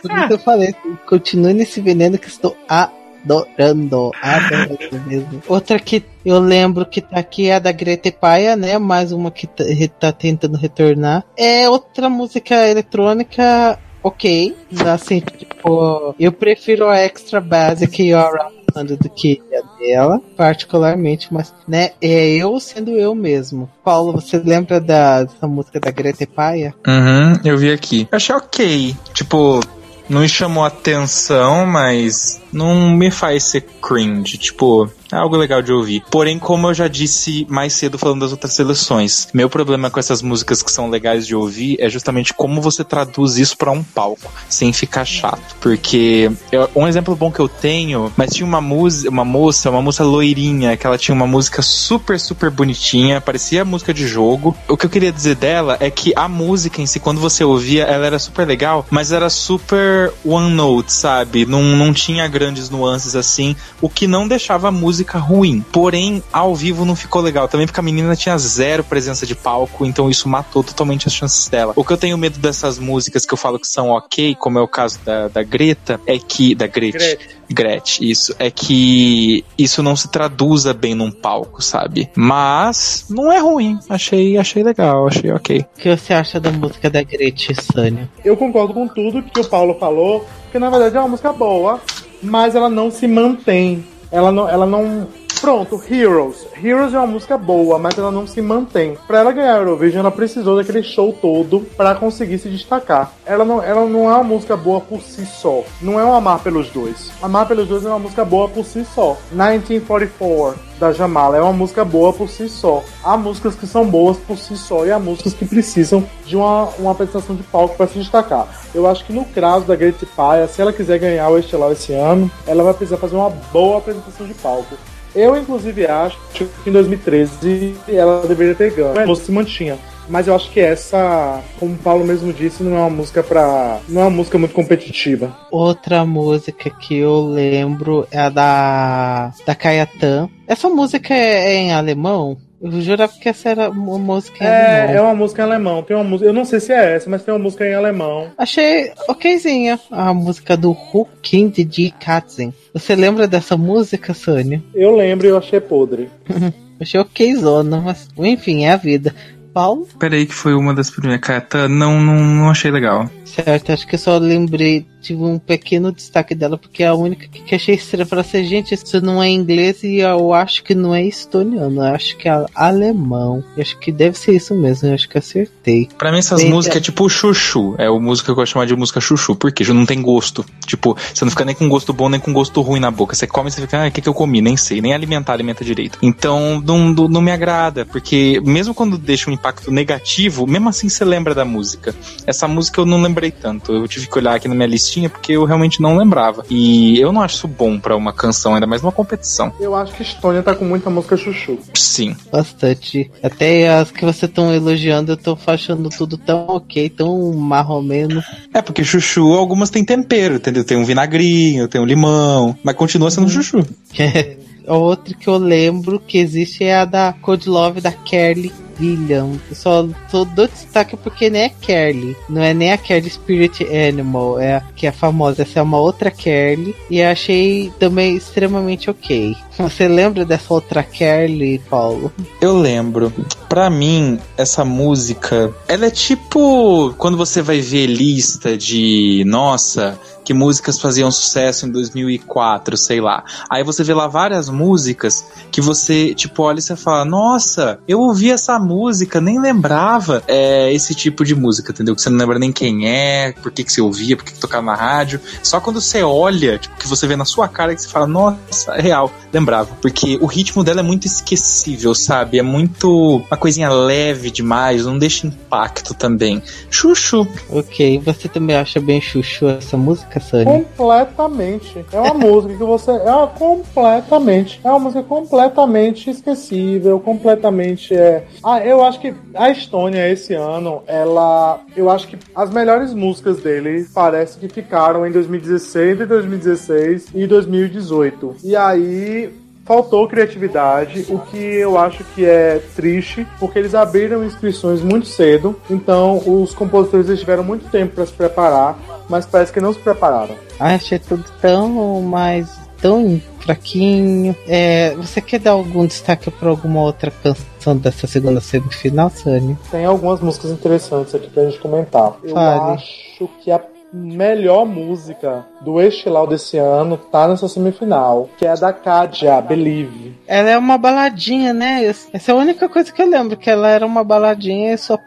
Por 0.03 0.11
isso 0.19 0.33
eu 0.33 0.39
falei, 0.39 0.75
continue 1.07 1.55
nesse 1.55 1.81
veneno 1.81 2.19
que 2.19 2.29
estou 2.29 2.57
adorando. 2.69 4.11
Adorando 4.21 5.01
mesmo. 5.07 5.43
Outra 5.49 5.79
que 5.79 6.05
eu 6.25 6.39
lembro 6.39 6.85
que 6.87 7.01
tá 7.01 7.19
aqui 7.19 7.49
é 7.49 7.57
a 7.57 7.59
da 7.59 7.73
Greta 7.73 8.11
Paia, 8.11 8.57
né? 8.57 8.79
Mais 8.79 9.13
uma 9.13 9.31
que 9.31 9.47
tá, 9.47 9.65
tá 10.01 10.13
tentando 10.13 10.57
retornar. 10.57 11.25
É 11.37 11.69
outra 11.69 12.09
música 12.09 12.69
eletrônica 12.69 13.79
ok. 14.05 14.55
Assim, 14.93 15.23
tipo, 15.65 16.15
eu 16.19 16.31
prefiro 16.31 16.89
a 16.89 16.99
Extra 16.99 17.41
Basic 17.41 18.03
e 18.03 18.13
a 18.13 18.51
do 18.75 19.09
que 19.09 19.41
a 19.53 19.79
dela, 19.79 20.21
particularmente, 20.37 21.29
mas, 21.33 21.55
né, 21.67 21.93
é 22.03 22.31
eu 22.31 22.59
sendo 22.59 22.91
eu 22.91 23.15
mesmo. 23.15 23.71
Paulo, 23.85 24.11
você 24.13 24.37
lembra 24.37 24.81
da, 24.81 25.23
dessa 25.23 25.47
música 25.47 25.79
da 25.79 25.93
Greta 25.93 26.27
Paia? 26.27 26.75
Uhum, 26.85 27.39
eu 27.45 27.57
vi 27.57 27.71
aqui. 27.71 28.09
Eu 28.11 28.17
achei 28.17 28.35
ok. 28.35 28.97
Tipo, 29.13 29.61
não 30.09 30.23
me 30.23 30.29
chamou 30.29 30.65
atenção, 30.65 31.65
mas 31.67 32.43
não 32.55 32.91
me 32.91 33.11
faz 33.11 33.45
ser 33.45 33.63
cringe. 33.83 34.39
Tipo, 34.39 34.91
é 35.13 35.17
algo 35.17 35.37
legal 35.37 35.63
de 35.63 35.73
ouvir. 35.73 36.03
Porém, 36.11 36.39
como 36.39 36.69
eu 36.69 36.75
já 36.75 36.89
disse 36.89 37.47
mais 37.49 37.73
cedo 37.75 37.99
falando 37.99 38.21
das 38.21 38.33
outras 38.33 38.53
seleções, 38.53 39.29
meu 39.33 39.49
problema 39.49 39.91
com 39.91 40.01
essas 40.01 40.23
músicas 40.23 40.63
que 40.63 40.73
são 40.73 40.91
legais 40.91 41.27
de 41.27 41.37
ouvir 41.37 41.77
é 41.79 41.89
justamente 41.89 42.35
como 42.35 42.61
você 42.61 42.83
traduz 42.83 43.37
isso 43.37 43.57
para 43.57 43.71
um 43.71 43.83
palco, 43.83 44.33
sem 44.49 44.73
ficar 44.73 45.05
chato. 45.05 45.57
Porque 45.61 46.31
um 46.75 46.87
exemplo 46.87 47.15
bom 47.15 47.31
que 47.31 47.41
eu 47.41 47.49
tenho, 47.49 48.13
mas 48.17 48.35
tinha 48.35 48.47
uma 48.47 48.61
música, 48.61 49.11
uma 49.11 49.25
moça, 49.25 49.71
uma 49.71 49.83
moça 49.83 50.03
loirinha, 50.05 50.77
que 50.77 50.87
ela 50.87 50.99
tinha 50.99 51.15
uma 51.15 51.27
música 51.27 51.63
super, 51.63 52.19
super 52.19 52.51
bonitinha, 52.51 53.21
parecia 53.21 53.65
música 53.65 53.95
de 53.95 54.07
jogo. 54.07 54.57
O 54.69 54.77
que 54.77 54.87
eu 54.87 54.91
queria 54.91 55.13
dizer 55.13 55.37
dela 55.37 55.77
é 55.81 55.91
que 55.91 56.13
a 56.17 56.29
música 56.29 56.81
em 56.81 56.87
si, 56.87 56.99
quando 56.99 57.21
você 57.21 57.45
ouvia, 57.45 57.85
ela 57.85 58.07
era 58.07 58.19
super 58.19 58.47
legal, 58.47 58.87
mas 58.91 59.13
era 59.13 59.31
super 59.31 60.13
one 60.25 60.53
note, 60.53 60.93
sabe? 60.93 61.47
Não, 61.47 61.63
não 61.63 61.93
tinha 61.93 62.27
grandes 62.45 62.69
nuances 62.69 63.17
assim, 63.17 63.57
o 63.81 63.89
que 63.89 64.07
não 64.07 64.29
deixava 64.29 64.69
a 64.69 64.71
música 64.71 65.19
ruim. 65.19 65.65
Porém, 65.73 66.23
ao 66.31 66.55
vivo 66.55 66.85
não 66.85 66.95
ficou 66.95 67.23
legal. 67.23 67.49
Também 67.49 67.67
porque 67.67 67.81
a 67.81 67.83
menina 67.83 68.15
tinha 68.15 68.37
zero 68.37 68.85
presença 68.85 69.25
de 69.25 69.35
palco, 69.35 69.87
então 69.87 70.11
isso 70.11 70.29
matou 70.29 70.63
totalmente 70.63 71.09
as 71.09 71.15
chances 71.15 71.49
dela. 71.49 71.73
O 71.75 71.83
que 71.83 71.93
eu 71.93 71.97
tenho 71.97 72.19
medo 72.19 72.39
dessas 72.39 72.79
músicas 72.79 73.25
que 73.25 73.33
eu 73.33 73.39
falo 73.39 73.59
que 73.59 73.67
são 73.67 73.89
ok, 73.89 74.35
como 74.35 74.59
é 74.59 74.63
o 74.63 74.69
caso 74.69 74.99
da, 75.05 75.29
da 75.29 75.43
Greta, 75.43 75.99
é 76.07 76.19
que. 76.19 76.55
Da 76.55 76.67
Gretchen. 76.67 77.17
Gretchen, 77.51 78.11
isso. 78.11 78.35
É 78.39 78.51
que 78.51 79.45
isso 79.57 79.83
não 79.83 79.97
se 79.97 80.09
traduza 80.09 80.75
bem 80.75 80.95
num 80.95 81.11
palco, 81.11 81.63
sabe? 81.63 82.11
Mas 82.15 83.07
não 83.09 83.33
é 83.33 83.39
ruim. 83.39 83.79
Achei, 83.89 84.37
achei 84.37 84.63
legal, 84.63 85.07
achei 85.07 85.33
ok. 85.33 85.61
O 85.61 85.81
que 85.81 85.97
você 85.97 86.13
acha 86.13 86.39
da 86.39 86.51
música 86.51 86.91
da 86.91 87.03
Gretchen, 87.03 87.55
Sânia? 87.55 88.11
Eu 88.23 88.37
concordo 88.37 88.75
com 88.75 88.87
tudo 88.87 89.23
que 89.23 89.41
o 89.41 89.49
Paulo 89.49 89.79
falou, 89.79 90.27
que 90.53 90.59
na 90.59 90.69
verdade 90.69 90.97
é 90.97 91.01
uma 91.01 91.09
música 91.09 91.33
boa, 91.33 91.81
mas 92.25 92.55
ela 92.55 92.69
não 92.69 92.91
se 92.91 93.07
mantém. 93.07 93.85
Ela 94.11 94.33
não, 94.33 94.49
ela 94.49 94.67
não 94.67 95.07
Pronto, 95.45 95.79
Heroes. 95.91 96.47
Heroes 96.57 96.95
é 96.95 96.99
uma 96.99 97.07
música 97.07 97.37
boa, 97.37 97.79
mas 97.79 97.99
ela 97.99 98.11
não 98.11 98.27
se 98.27 98.41
mantém. 98.41 98.97
Para 99.07 99.19
ela 99.19 99.31
ganhar 99.31 99.57
a 99.57 99.59
Eurovision, 99.59 100.01
ela 100.01 100.11
precisou 100.11 100.57
daquele 100.57 100.83
show 100.83 101.13
todo 101.13 101.61
para 101.77 101.95
conseguir 101.95 102.39
se 102.39 102.49
destacar. 102.49 103.13
Ela 103.27 103.45
não, 103.45 103.63
ela 103.63 103.85
não 103.85 104.11
é 104.11 104.15
uma 104.15 104.25
música 104.25 104.57
boa 104.57 104.81
por 104.81 105.03
si 105.03 105.27
só. 105.27 105.63
Não 105.83 106.01
é 106.01 106.05
um 106.05 106.15
Amar 106.15 106.39
pelos 106.39 106.71
Dois. 106.71 107.13
Amar 107.21 107.47
pelos 107.47 107.69
Dois 107.69 107.85
é 107.85 107.89
uma 107.91 107.99
música 107.99 108.25
boa 108.25 108.49
por 108.49 108.65
si 108.65 108.87
só. 108.87 109.19
1944 109.33 110.59
da 110.81 110.93
Jamala 110.93 111.37
é 111.37 111.43
uma 111.43 111.53
música 111.53 111.85
boa 111.85 112.11
por 112.11 112.31
si 112.31 112.49
só. 112.49 112.83
Há 113.05 113.15
músicas 113.15 113.55
que 113.55 113.67
são 113.67 113.87
boas 113.87 114.17
por 114.17 114.39
si 114.39 114.57
só 114.57 114.87
e 114.87 114.91
há 114.91 114.99
músicas 114.99 115.35
que 115.35 115.45
precisam 115.45 116.03
de 116.25 116.37
uma, 116.37 116.71
uma 116.79 116.93
apresentação 116.93 117.37
de 117.37 117.43
palco 117.43 117.77
para 117.77 117.87
se 117.87 117.99
destacar. 117.99 118.49
Eu 118.75 118.89
acho 118.89 119.05
que 119.05 119.13
no 119.13 119.27
caso 119.27 119.67
da 119.67 119.77
Great 119.77 120.07
Paia, 120.17 120.49
se 120.49 120.63
ela 120.63 120.73
quiser 120.73 120.99
ganhar 120.99 121.29
o 121.29 121.39
Estelar 121.39 121.71
esse 121.73 121.93
ano, 121.93 122.31
ela 122.47 122.65
vai 122.65 122.73
precisar 122.73 122.97
fazer 122.97 123.17
uma 123.17 123.29
boa 123.29 123.77
apresentação 123.77 124.27
de 124.27 124.33
palco. 124.33 124.75
Eu, 125.15 125.37
inclusive, 125.37 125.87
acho 125.87 126.19
que 126.35 126.49
em 126.67 126.73
2013 126.73 127.75
ela 127.89 128.27
deveria 128.27 128.55
ter 128.55 128.73
ganho. 128.73 129.07
Música 129.07 129.27
se 129.27 129.33
mantinha. 129.33 129.79
Mas 130.09 130.29
eu 130.29 130.35
acho 130.35 130.51
que 130.51 130.61
essa, 130.61 131.41
como 131.59 131.75
o 131.75 131.79
Paulo 131.79 132.05
mesmo 132.05 132.33
disse, 132.33 132.63
não 132.63 132.77
é 132.77 132.81
uma 132.81 132.91
música 132.91 133.23
para, 133.23 133.81
não 133.89 134.03
é 134.03 134.05
uma 134.05 134.11
música 134.11 134.37
muito 134.37 134.55
competitiva. 134.55 135.35
Outra 135.51 136.05
música 136.05 136.69
que 136.69 136.97
eu 136.97 137.21
lembro 137.21 138.07
é 138.11 138.19
a 138.19 138.29
da 138.29 139.33
da 139.47 139.55
Kayatan. 139.55 140.29
Essa 140.47 140.69
música 140.69 141.15
é, 141.15 141.55
é 141.55 141.55
em 141.55 141.73
alemão? 141.73 142.37
Eu 142.65 142.81
jurava 142.81 143.13
que 143.13 143.29
essa 143.29 143.51
era 143.51 143.69
uma 143.69 143.99
música 143.99 144.43
em 144.43 144.47
é, 144.47 144.81
alemão. 144.81 144.97
É 144.97 145.01
uma 145.03 145.15
música 145.15 145.43
em 145.43 145.45
alemão. 145.45 145.83
Tem 145.83 145.95
uma 145.95 146.03
música. 146.03 146.31
Eu 146.31 146.33
não 146.33 146.47
sei 146.47 146.61
se 146.61 146.73
é 146.73 146.95
essa, 146.95 147.11
mas 147.11 147.23
tem 147.23 147.35
uma 147.35 147.43
música 147.43 147.67
em 147.67 147.75
alemão. 147.75 148.31
Achei 148.39 148.91
okzinha. 149.07 149.79
A 149.91 150.15
música 150.15 150.57
do 150.57 150.71
Hukind 150.71 151.59
de 151.59 151.93
Katzen. 152.01 152.55
Você 152.73 152.95
lembra 152.95 153.29
dessa 153.29 153.55
música, 153.55 154.15
Sônia? 154.15 154.63
Eu 154.75 154.97
lembro 154.97 155.27
e 155.27 155.31
eu 155.31 155.37
achei 155.37 155.61
podre. 155.61 156.09
achei 156.81 156.99
okzona, 156.99 157.83
mas 157.83 158.09
enfim, 158.17 158.65
é 158.65 158.73
a 158.73 158.77
vida. 158.77 159.15
Paulo? 159.53 159.87
Peraí, 159.99 160.25
que 160.25 160.35
foi 160.35 160.55
uma 160.55 160.73
das 160.73 160.91
primeiras. 160.91 161.21
Cata, 161.21 161.69
não, 161.69 162.01
não, 162.01 162.19
não 162.19 162.51
achei 162.51 162.71
legal. 162.71 163.11
Certo, 163.35 163.73
acho 163.73 163.87
que 163.87 163.95
eu 163.95 163.99
só 163.99 164.19
lembrei 164.19 164.87
tive 165.05 165.23
um 165.23 165.39
pequeno 165.39 165.93
destaque 165.93 166.35
dela, 166.35 166.57
porque 166.57 166.83
é 166.83 166.87
a 166.87 166.95
única 166.95 167.29
que 167.29 167.55
achei 167.55 167.75
estranha. 167.75 168.07
Falei 168.07 168.25
assim, 168.25 168.45
gente, 168.45 168.75
isso 168.75 169.01
não 169.01 169.23
é 169.23 169.29
inglês 169.29 169.83
e 169.83 169.99
eu 169.99 170.33
acho 170.33 170.65
que 170.65 170.75
não 170.75 170.95
é 170.95 171.05
estoniano, 171.05 171.85
eu 171.85 171.95
acho 171.95 172.17
que 172.17 172.29
é 172.29 172.47
alemão. 172.55 173.45
Eu 173.57 173.63
acho 173.63 173.79
que 173.79 173.93
deve 173.93 174.19
ser 174.19 174.35
isso 174.35 174.55
mesmo, 174.55 174.89
eu 174.89 174.95
acho 174.95 175.09
que 175.09 175.19
acertei. 175.19 175.89
Pra 175.99 176.11
mim, 176.11 176.19
essas 176.19 176.41
Bem, 176.41 176.51
músicas 176.51 176.79
é 176.79 176.81
tipo 176.81 177.09
chuchu. 177.09 177.75
É 177.79 177.91
o 177.91 178.01
música 178.01 178.27
que 178.27 178.31
eu 178.31 178.35
gosto 178.35 178.47
de 178.47 178.53
chamar 178.53 178.67
de 178.67 178.77
música 178.77 179.01
chuchu, 179.01 179.37
porque 179.37 179.65
não 179.73 179.85
tem 179.85 180.01
gosto. 180.01 180.45
Tipo, 180.67 180.97
você 181.13 181.25
não 181.25 181.31
fica 181.31 181.45
nem 181.45 181.55
com 181.55 181.69
gosto 181.69 181.93
bom, 181.93 182.09
nem 182.09 182.19
com 182.19 182.33
gosto 182.33 182.61
ruim 182.63 182.81
na 182.81 182.91
boca. 182.91 183.15
Você 183.15 183.27
come 183.27 183.49
e 183.49 183.53
você 183.53 183.61
fica, 183.61 183.85
ah, 183.85 183.89
o 183.89 183.91
que, 183.91 184.01
que 184.01 184.09
eu 184.09 184.15
comi? 184.15 184.41
Nem 184.41 184.57
sei, 184.57 184.81
nem 184.81 184.95
alimentar, 184.95 185.35
alimenta 185.35 185.65
direito. 185.65 185.99
Então, 186.01 186.63
não, 186.65 186.93
não, 186.93 187.09
não 187.09 187.21
me 187.21 187.31
agrada, 187.31 187.85
porque 187.85 188.41
mesmo 188.45 188.75
quando 188.75 188.97
deixa 188.97 189.29
um 189.29 189.35
impacto 189.35 189.71
negativo, 189.71 190.47
mesmo 190.47 190.69
assim 190.69 190.89
você 190.89 191.05
lembra 191.05 191.35
da 191.35 191.45
música. 191.45 191.95
Essa 192.27 192.49
música 192.49 192.81
eu 192.81 192.87
não 192.87 193.03
lembrei 193.03 193.24
tanto. 193.31 193.73
Eu 193.73 193.89
tive 193.89 194.09
que 194.09 194.19
olhar 194.19 194.35
aqui 194.35 194.49
na 194.49 194.55
minha 194.55 194.67
listinha 194.67 195.09
porque 195.09 195.33
eu 195.33 195.45
realmente 195.45 195.81
não 195.81 195.97
lembrava. 195.97 196.45
E 196.51 196.99
eu 197.01 197.13
não 197.13 197.23
acho 197.23 197.37
isso 197.37 197.49
bom 197.49 197.79
para 197.79 197.97
uma 197.97 198.13
canção, 198.13 198.55
ainda 198.55 198.67
mais 198.67 198.83
uma 198.83 198.93
competição. 198.93 199.53
Eu 199.61 199.75
acho 199.75 199.93
que 199.95 200.03
Estônia 200.03 200.43
tá 200.43 200.55
com 200.55 200.65
muita 200.65 200.91
música 200.91 201.17
chuchu. 201.17 201.59
Sim. 201.75 202.17
Bastante. 202.31 203.11
Até 203.23 203.69
as 203.69 203.91
que 203.91 204.05
você 204.05 204.27
estão 204.27 204.53
elogiando, 204.53 205.13
eu 205.13 205.17
tô 205.17 205.37
achando 205.47 205.89
tudo 205.91 206.17
tão 206.17 206.47
ok, 206.49 206.89
tão 206.89 207.33
marromeno. 207.33 208.23
É, 208.53 208.63
porque 208.63 208.85
chuchu, 208.85 209.33
algumas 209.33 209.71
tem 209.71 209.85
tempero, 209.85 210.37
entendeu? 210.37 210.65
Tem 210.65 210.77
um 210.77 210.85
vinagrinho, 210.85 211.69
tem 211.69 211.81
um 211.81 211.87
limão, 211.87 212.57
mas 212.63 212.77
continua 212.77 213.11
sendo 213.11 213.27
hum. 213.27 213.31
chuchu. 213.31 213.65
Outra 214.67 215.15
que 215.15 215.29
eu 215.29 215.37
lembro 215.37 216.01
que 216.01 216.19
existe 216.19 216.65
é 216.65 216.77
a 216.77 216.85
da 216.85 217.13
Code 217.13 217.49
Love 217.49 217.81
da 217.81 217.93
Kelly 217.93 218.53
William. 218.81 219.39
Eu 219.49 219.55
só, 219.55 219.87
só 220.09 220.25
dou 220.25 220.47
destaque 220.47 220.97
porque 220.97 221.31
nem 221.31 221.43
é 221.43 221.49
Kelly. 221.49 222.17
Não 222.29 222.43
é 222.43 222.55
nem 222.55 222.73
a 222.73 222.79
Kelly 222.79 223.11
Spirit 223.11 223.65
Animal, 223.65 224.39
é 224.41 224.57
a, 224.57 224.61
que 224.75 224.87
é 224.87 224.93
famosa. 224.93 225.43
Essa 225.43 225.61
é 225.61 225.63
uma 225.63 225.79
outra 225.79 226.11
Kelly. 226.11 226.75
E 226.91 227.01
eu 227.01 227.09
achei 227.09 227.73
também 227.79 228.17
extremamente 228.17 228.91
ok. 228.91 229.37
Você 229.59 229.87
lembra 229.87 230.25
dessa 230.25 230.53
outra 230.53 230.83
Kelly, 230.83 231.61
Paulo? 231.71 232.13
Eu 232.41 232.59
lembro. 232.59 233.13
Pra 233.49 233.71
mim, 233.71 234.19
essa 234.37 234.65
música, 234.65 235.55
ela 235.69 235.87
é 235.87 235.91
tipo 235.91 236.93
quando 236.99 237.17
você 237.17 237.41
vai 237.41 237.61
ver 237.61 237.87
lista 237.87 238.57
de 238.57 239.23
nossa, 239.27 239.99
que 240.25 240.33
músicas 240.33 240.81
faziam 240.81 241.11
sucesso 241.11 241.67
em 241.67 241.71
2004, 241.71 242.77
sei 242.77 243.01
lá. 243.01 243.23
Aí 243.51 243.63
você 243.63 243.85
vê 243.85 243.93
lá 243.93 244.09
várias 244.09 244.49
músicas 244.49 245.25
que 245.53 245.61
você, 245.61 246.15
tipo, 246.15 246.43
olha 246.43 246.59
e 246.59 246.63
você 246.63 246.75
fala: 246.75 247.05
Nossa, 247.05 247.79
eu 247.87 248.01
ouvi 248.01 248.31
essa 248.31 248.59
música, 248.59 249.21
nem 249.21 249.39
lembrava 249.39 250.23
é, 250.27 250.73
esse 250.73 250.95
tipo 250.95 251.25
de 251.25 251.35
música, 251.35 251.71
entendeu? 251.71 251.95
Que 251.95 252.01
você 252.01 252.11
não 252.11 252.19
lembra 252.19 252.39
nem 252.39 252.51
quem 252.51 252.89
é, 252.89 253.33
por 253.33 253.53
que, 253.53 253.63
que 253.63 253.73
você 253.73 253.81
ouvia, 253.81 254.17
por 254.17 254.25
que, 254.25 254.33
que 254.33 254.41
tocava 254.41 254.65
na 254.65 254.75
rádio. 254.75 255.21
Só 255.43 255.61
quando 255.61 255.81
você 255.81 256.03
olha, 256.03 256.59
tipo, 256.59 256.77
que 256.77 256.89
você 256.89 257.07
vê 257.07 257.17
na 257.17 257.25
sua 257.25 257.47
cara 257.47 257.75
que 257.75 257.83
você 257.83 257.89
fala: 257.89 258.07
Nossa, 258.07 258.73
é 258.73 258.81
real. 258.81 259.13
Lembra 259.33 259.44
lembrava. 259.45 259.77
Porque 259.81 260.19
o 260.21 260.27
ritmo 260.27 260.65
dela 260.65 260.81
é 260.81 260.83
muito 260.83 261.07
esquecível, 261.07 261.95
sabe? 261.95 262.39
É 262.39 262.43
muito. 262.43 263.23
uma 263.29 263.37
coisinha 263.37 263.69
leve 263.69 264.31
demais, 264.31 264.87
não 264.87 264.99
deixa 264.99 265.27
impacto 265.27 265.93
também. 265.95 266.43
Chuchu. 266.71 267.27
Ok, 267.51 268.01
você 268.05 268.29
também 268.29 268.57
acha 268.57 268.81
bem 268.81 269.01
chuchu 269.01 269.49
essa 269.49 269.77
música, 269.77 270.19
Sunny? 270.19 270.45
Completamente. 270.45 271.85
É 271.93 272.01
uma 272.01 272.15
música 272.15 272.55
que 272.55 272.65
você. 272.65 272.91
É 272.91 273.13
uma, 273.13 273.27
completamente. 273.27 274.61
É 274.65 274.71
uma 274.71 274.79
música 274.79 275.03
completamente 275.03 276.11
esquecível, 276.11 276.99
completamente. 276.99 277.95
É... 277.95 278.25
Ah, 278.43 278.61
eu 278.61 278.83
acho 278.83 278.99
que 279.01 279.15
a 279.35 279.51
Estônia 279.51 280.09
esse 280.11 280.33
ano, 280.33 280.83
ela. 280.87 281.61
Eu 281.77 281.91
acho 281.91 282.09
que 282.09 282.17
as 282.35 282.51
melhores 282.51 282.95
músicas 282.95 283.39
dele 283.39 283.87
parece 283.93 284.39
que 284.39 284.49
ficaram 284.49 285.07
em 285.07 285.13
2016, 285.13 286.01
e 286.01 286.07
2016 286.07 287.07
e 287.15 287.27
2018. 287.27 288.37
E 288.45 288.57
aí 288.57 289.34
faltou 289.65 290.07
criatividade, 290.07 291.07
o 291.09 291.19
que 291.19 291.39
eu 291.39 291.79
acho 291.79 292.05
que 292.15 292.25
é 292.25 292.61
triste, 292.77 293.27
porque 293.39 293.59
eles 293.59 293.75
abriram 293.75 294.25
inscrições 294.25 294.83
muito 294.83 295.07
cedo, 295.07 295.59
então 295.71 296.23
os 296.27 296.55
compositores 296.55 297.19
tiveram 297.19 297.43
muito 297.43 297.71
tempo 297.71 297.95
para 297.95 298.07
se 298.07 298.13
preparar, 298.13 298.79
mas 299.09 299.27
parece 299.27 299.53
que 299.53 299.61
não 299.61 299.73
se 299.73 299.79
prepararam. 299.79 300.35
Achei 300.61 300.99
tudo 300.99 301.25
tão 301.41 302.03
mais 302.03 302.65
tão 302.85 303.19
fraquinho. 303.41 304.37
É, 304.47 304.95
você 304.97 305.19
quer 305.19 305.41
dar 305.41 305.53
algum 305.53 305.87
destaque 305.87 306.31
para 306.31 306.51
alguma 306.51 306.83
outra 306.83 307.11
canção 307.11 307.79
dessa 307.79 308.07
segunda 308.07 308.43
semifinal, 308.43 309.09
Sunny? 309.09 309.57
Tem 309.71 309.87
algumas 309.87 310.21
músicas 310.21 310.51
interessantes 310.51 311.15
aqui 311.15 311.31
pra 311.31 311.47
gente 311.47 311.59
comentar. 311.59 312.13
Eu 312.23 312.35
Fale. 312.35 312.75
acho 312.75 313.27
que 313.43 313.51
a 313.51 313.59
melhor 313.95 314.67
música 314.67 315.47
do 315.61 315.81
Estilau 315.81 316.27
desse 316.27 316.59
ano 316.59 316.97
tá 316.97 317.29
nessa 317.29 317.49
semifinal, 317.49 318.29
que 318.37 318.45
é 318.45 318.55
da 318.55 318.73
Kadia, 318.73 319.41
Believe. 319.41 320.15
Ela 320.27 320.51
é 320.51 320.59
uma 320.59 320.77
baladinha, 320.77 321.53
né? 321.53 321.85
Essa 322.13 322.33
é 322.33 322.35
a 322.35 322.37
única 322.37 322.69
coisa 322.69 322.93
que 322.93 323.01
eu 323.01 323.09
lembro, 323.09 323.37
que 323.37 323.49
ela 323.49 323.69
era 323.69 323.87
uma 323.87 324.03
baladinha 324.03 324.75
e 324.75 324.79
só 324.79 324.99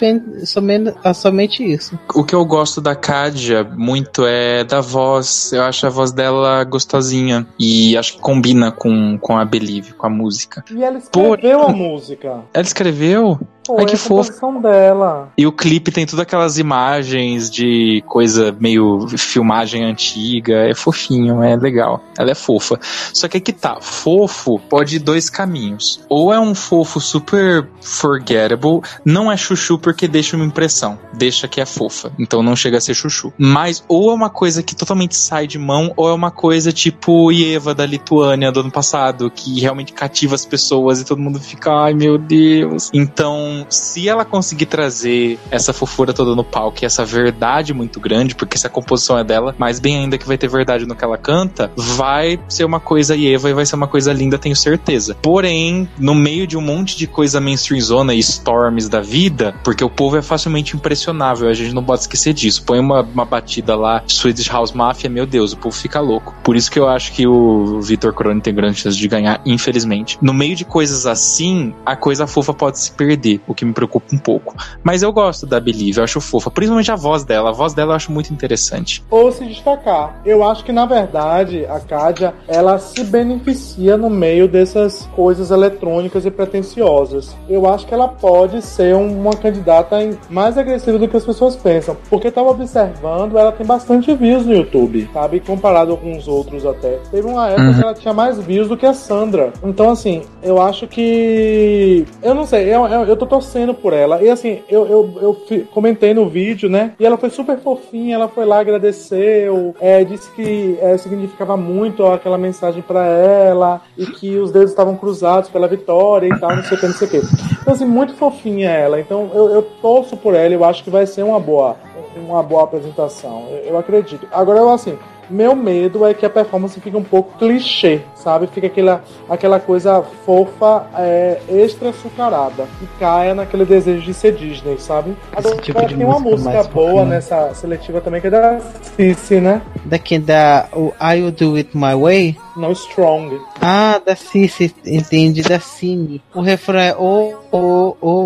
somente, 0.46 0.94
somente 1.14 1.64
isso. 1.64 2.00
O 2.16 2.24
que 2.24 2.34
eu 2.34 2.46
gosto 2.46 2.80
da 2.80 2.96
Kadia 2.96 3.64
muito 3.64 4.26
é 4.26 4.64
da 4.64 4.80
voz. 4.80 5.52
Eu 5.52 5.64
acho 5.64 5.86
a 5.86 5.90
voz 5.90 6.12
dela 6.12 6.64
gostosinha. 6.64 7.46
E 7.60 7.98
acho 7.98 8.14
que 8.14 8.22
combina 8.22 8.72
com, 8.72 9.18
com 9.20 9.38
a 9.38 9.44
Believe, 9.44 9.94
com 9.94 10.08
a 10.08 10.10
música. 10.10 10.64
E 10.72 10.84
ela 10.84 10.98
escreveu 10.98 11.60
Por... 11.60 11.70
a 11.70 11.74
música. 11.74 12.44
Ela 12.54 12.66
escreveu? 12.66 13.40
Ai, 13.78 13.86
que 13.86 13.97
fofo. 13.97 14.59
dela. 14.61 15.32
E 15.38 15.45
o 15.45 15.51
clipe 15.51 15.91
tem 15.91 16.05
todas 16.05 16.20
aquelas 16.20 16.57
imagens 16.57 17.49
de 17.49 18.03
coisa 18.07 18.55
meio 18.59 19.07
filmagem 19.18 19.84
antiga. 19.84 20.70
É 20.70 20.74
fofinho, 20.74 21.43
é 21.43 21.55
legal. 21.55 22.03
Ela 22.18 22.32
é 22.32 22.36
fofa. 22.36 22.80
Só 23.13 23.28
que 23.28 23.38
aqui 23.38 23.51
tá, 23.51 23.80
fofo 23.82 24.59
pode 24.59 24.97
ir 24.97 24.99
dois 24.99 25.30
caminhos. 25.30 25.99
Ou 26.09 26.34
é 26.34 26.39
um 26.39 26.53
fofo 26.53 26.99
super 26.99 27.68
forgettable, 27.82 28.82
não 29.03 29.32
é 29.32 29.38
chuchu 29.38 29.78
porque 29.78 30.07
deixa 30.07 30.36
uma 30.36 30.45
impressão. 30.45 30.99
Deixa 31.13 31.47
que 31.47 31.61
é 31.61 31.65
fofa. 31.65 32.11
Então 32.20 32.43
não 32.43 32.55
chega 32.55 32.78
a 32.78 32.82
ser 32.82 32.93
chuchu. 32.93 33.34
Mas 33.38 33.84
ou 33.88 34.11
é 34.11 34.13
uma 34.13 34.30
coisa 34.30 34.61
que 34.61 34.76
totalmente 34.76 35.15
sai 35.15 35.47
de 35.47 35.57
mão, 35.57 35.93
ou 35.95 36.09
é 36.09 36.13
uma 36.13 36.32
coisa 36.32 36.72
tipo 36.72 37.32
Ieva 37.32 37.74
da 37.74 37.86
Lituânia 37.86 38.51
do 38.51 38.59
ano 38.59 38.72
passado, 38.72 39.32
que 39.32 39.59
realmente 39.59 39.93
cativa 39.93 40.36
as 40.36 40.45
pessoas 40.45 41.01
e 41.01 41.05
todo 41.05 41.22
mundo 41.22 41.39
fica, 41.39 41.72
ai 41.72 41.93
meu 41.93 42.18
Deus. 42.18 42.89
Então 42.93 43.57
se 43.70 44.08
ela 44.08 44.26
conseguir 44.26 44.66
trazer 44.66 45.39
essa 45.49 45.74
fofura 45.74 46.14
toda 46.14 46.36
no 46.36 46.43
palco 46.43 46.80
e 46.82 46.86
essa 46.86 47.05
verdade 47.05 47.74
muito 47.74 47.99
grande, 47.99 48.36
porque 48.36 48.58
se 48.58 48.68
a 48.68 48.70
composição 48.70 49.18
é 49.18 49.24
dela, 49.24 49.55
mais 49.58 49.80
bem 49.80 49.97
ainda 49.97 50.18
que 50.18 50.28
vai 50.28 50.38
ter 50.38 50.47
verdade 50.47 50.86
no 50.86 50.95
que 50.95 51.03
ela 51.03 51.18
canta, 51.18 51.72
vai 51.76 52.39
ser 52.47 52.66
uma 52.66 52.80
coisa 52.80 53.16
Eva 53.18 53.49
e 53.49 53.53
vai 53.53 53.66
ser 53.66 53.76
uma 53.76 53.88
coisa 53.88 54.14
linda, 54.14 54.38
tenho 54.38 54.55
certeza. 54.55 55.16
Porém, 55.22 55.89
no 55.97 56.14
meio 56.14 56.45
de 56.45 56.58
um 56.58 56.62
monte 56.62 56.97
de 56.97 57.08
coisa 57.08 57.39
mainstream 57.39 57.82
zona 57.82 58.14
e 58.14 58.20
storms 58.20 58.89
da 58.89 59.01
vida, 59.01 59.55
porque 59.64 59.84
o 59.84 59.89
povo 59.89 60.18
é 60.18 60.22
facilmente 60.22 60.76
impressionável, 60.76 61.49
a 61.49 61.53
gente 61.53 61.74
não 61.74 61.84
pode 61.84 62.01
esquecer 62.01 62.34
disso. 62.34 62.64
Põe 62.64 62.80
uma, 62.80 63.01
uma 63.01 63.26
batida 63.26 63.76
lá, 63.76 64.03
Swedish 64.08 64.49
House 64.49 64.72
Mafia, 64.72 65.10
meu 65.10 65.26
Deus, 65.26 65.53
o 65.53 65.58
povo 65.58 65.76
fica 65.76 65.99
louco. 65.99 66.36
Por 66.43 66.55
isso 66.55 66.72
que 66.72 66.80
eu 66.80 66.88
acho 66.88 67.12
que 67.14 67.28
o 67.28 67.82
Vitor 67.82 68.14
Crone 68.14 68.41
tem 68.41 68.53
grandes 68.53 68.82
chances 68.82 68.97
de 68.97 69.08
ganhar, 69.08 69.41
infelizmente. 69.45 70.18
No 70.22 70.34
meio 70.34 70.55
de 70.55 70.66
coisas 70.66 71.05
assim, 71.05 71.74
a 71.86 71.95
coisa 71.95 72.28
fofa 72.28 72.53
pode 72.53 72.80
se 72.80 72.91
perder 72.91 73.39
o 73.48 73.54
que 73.54 73.66
me 73.66 73.74
preocupa 73.74 74.14
um 74.14 74.18
pouco. 74.18 74.56
Mas 74.84 75.02
eu 75.02 75.12
gosto 75.12 75.45
da 75.45 75.60
Believe, 75.60 76.00
eu 76.00 76.04
acho 76.04 76.22
fofa, 76.22 76.52
principalmente 76.52 76.91
a 76.91 76.95
voz 76.95 77.24
dela. 77.24 77.50
A 77.50 77.54
voz 77.54 77.74
dela 77.74 77.91
eu 77.91 77.95
acho 77.95 78.12
muito 78.12 78.34
interessante. 78.34 79.04
Ou 79.10 79.32
se 79.32 79.45
destacar. 79.45 80.22
Eu 80.26 80.43
acho 80.43 80.64
que 80.64 80.72
na 80.72 80.86
verdade 80.86 81.66
a 81.66 81.80
Kadia 81.80 82.34
ela 82.48 82.78
se 82.80 83.04
beneficia 83.04 83.98
no 83.98 84.10
meio 84.10 84.48
dessas 84.48 85.08
coisas 85.16 85.52
eletrônicas 85.52 86.26
e 86.26 86.32
pretensiosas. 86.32 87.36
Eu 87.50 87.68
acho 87.68 87.86
que 87.86 87.93
ela 87.93 88.08
pode 88.08 88.62
ser 88.62 88.95
uma 88.95 89.36
candidata 89.36 89.98
mais 90.30 90.58
agressiva 90.58 90.98
do 90.98 91.08
que 91.08 91.18
as 91.18 91.26
pessoas 91.26 91.56
pensam. 91.56 91.95
Porque 92.10 92.28
eu 92.28 92.32
tava 92.32 92.50
observando, 92.50 93.38
ela 93.38 93.52
tem 93.52 93.66
bastante 93.66 94.14
views 94.14 94.45
no 94.45 94.54
YouTube, 94.54 95.10
sabe? 95.14 95.39
Comparado 95.39 95.95
com 95.98 96.18
os 96.18 96.28
outros 96.28 96.66
até. 96.66 97.00
Teve 97.12 97.28
uma 97.28 97.50
época 97.50 97.64
uhum. 97.64 97.74
que 97.74 97.82
ela 97.82 97.93
tinha 97.93 98.14
mais 98.14 98.39
views 98.39 98.68
do 98.68 98.78
que 98.78 98.86
a 98.86 98.93
Sandra. 98.93 99.54
Então, 99.64 99.89
assim, 99.89 100.24
eu 100.41 100.62
acho 100.62 100.88
que. 100.88 102.06
Eu 102.22 102.34
não 102.34 102.45
sei, 102.45 102.74
eu, 102.74 102.86
eu, 102.88 103.06
eu 103.06 103.16
tô 103.16 103.26
torcendo 103.38 103.74
por 103.74 103.94
ela. 103.94 104.22
E 104.22 104.30
assim, 104.30 104.64
eu, 104.68 104.88
eu, 104.88 105.14
eu 105.22 105.66
comentei 105.72 106.14
no 106.14 106.28
vídeo, 106.28 106.68
né? 106.68 106.94
E 107.00 107.06
ela 107.06 107.18
foi 107.18 107.30
super 107.30 107.60
fofinha, 107.60 108.16
ela 108.16 108.28
foi 108.28 108.46
lá, 108.46 108.60
agradeceu, 108.60 109.76
é, 109.80 110.04
disse 110.04 110.32
que 110.32 110.78
é, 110.82 110.98
significava 110.98 111.56
muito 111.56 112.06
aquela 112.06 112.38
mensagem 112.38 112.82
para 112.82 113.06
ela 113.06 113.82
e 113.96 114.08
que 114.08 114.36
os 114.38 114.52
dedos 114.52 114.72
estavam 114.72 114.96
cruzados 114.96 115.50
pela 115.50 115.68
vitória 115.68 116.28
e 116.28 116.40
tal, 116.40 116.56
não 116.56 116.64
sei 116.64 116.78
o 116.78 116.80
que, 116.80 116.88
não 116.88 116.94
sei 116.94 117.08
o 117.08 117.12
que. 117.12 117.18
Então, 117.62 117.74
assim, 117.74 117.86
muito 117.86 118.16
fofinha 118.16 118.70
ela. 118.72 119.00
Então, 119.00 119.30
eu, 119.34 119.50
eu 119.50 119.62
torço 119.82 120.18
por 120.18 120.34
ela, 120.34 120.54
eu 120.54 120.66
acho 120.66 120.84
que 120.84 120.90
vai 120.90 121.06
ser 121.06 121.22
uma 121.22 121.40
boa, 121.40 121.76
uma 122.16 122.42
boa 122.42 122.64
apresentação. 122.64 123.46
Eu, 123.52 123.58
eu 123.58 123.78
acredito. 123.78 124.28
Agora, 124.32 124.60
eu, 124.60 124.70
assim, 124.70 124.98
meu 125.30 125.55
medo 125.55 126.05
é 126.05 126.13
que 126.13 126.25
a 126.25 126.30
performance 126.30 126.80
fique 126.80 126.95
um 126.95 127.03
pouco 127.03 127.38
clichê, 127.38 128.01
sabe? 128.15 128.47
Fica 128.47 128.67
aquela, 128.67 129.03
aquela 129.30 129.59
coisa 129.59 130.03
fofa, 130.25 130.88
é, 130.95 131.39
extra 131.49 131.89
açucarada. 131.89 132.65
E 132.82 132.99
caia 132.99 133.36
naquele 133.36 133.65
desejo 133.65 134.01
de 134.01 134.13
ser 134.13 134.34
Disney, 134.34 134.78
sabe? 134.78 135.15
Agora, 135.36 135.57
tipo 135.57 135.88
tem 135.88 136.05
uma 136.05 136.19
música 136.19 136.63
boa 136.63 136.91
fofinha. 136.91 137.05
nessa 137.05 137.53
seletiva 137.53 138.01
também, 138.01 138.21
que 138.21 138.28
é 138.28 138.32
da 138.32 138.59
Cici, 138.95 139.39
né? 139.39 139.61
Daqui 139.86 140.19
da 140.19 140.67
o 140.73 140.93
I 141.01 141.21
Will 141.21 141.32
Do 141.32 141.55
It 141.55 141.75
My 141.75 141.95
Way? 141.95 142.38
Não, 142.55 142.71
Strong. 142.71 143.39
Ah, 143.61 144.01
da 144.03 144.15
Cici, 144.15 144.73
entende, 144.86 145.41
da 145.41 145.59
Cine. 145.59 146.21
O 146.34 146.41
refrão 146.41 146.80
é 146.80 146.95
o, 146.97 147.36
o, 147.51 147.97
o, 148.01 148.07
o, 148.07 148.17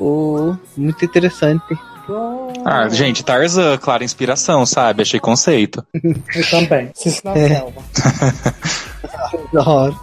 o, 0.00 0.50
o, 0.50 0.58
muito 0.76 1.04
interessante. 1.04 1.78
Ah, 2.64 2.88
gente, 2.88 3.24
Tarzan, 3.24 3.76
clara 3.78 4.04
inspiração, 4.04 4.64
sabe? 4.64 5.02
Achei 5.02 5.18
conceito. 5.18 5.84
Eu 5.92 6.50
também. 6.50 6.90
Se 6.94 7.24
na 7.24 7.36
é. 7.36 7.48
selva. 7.48 7.82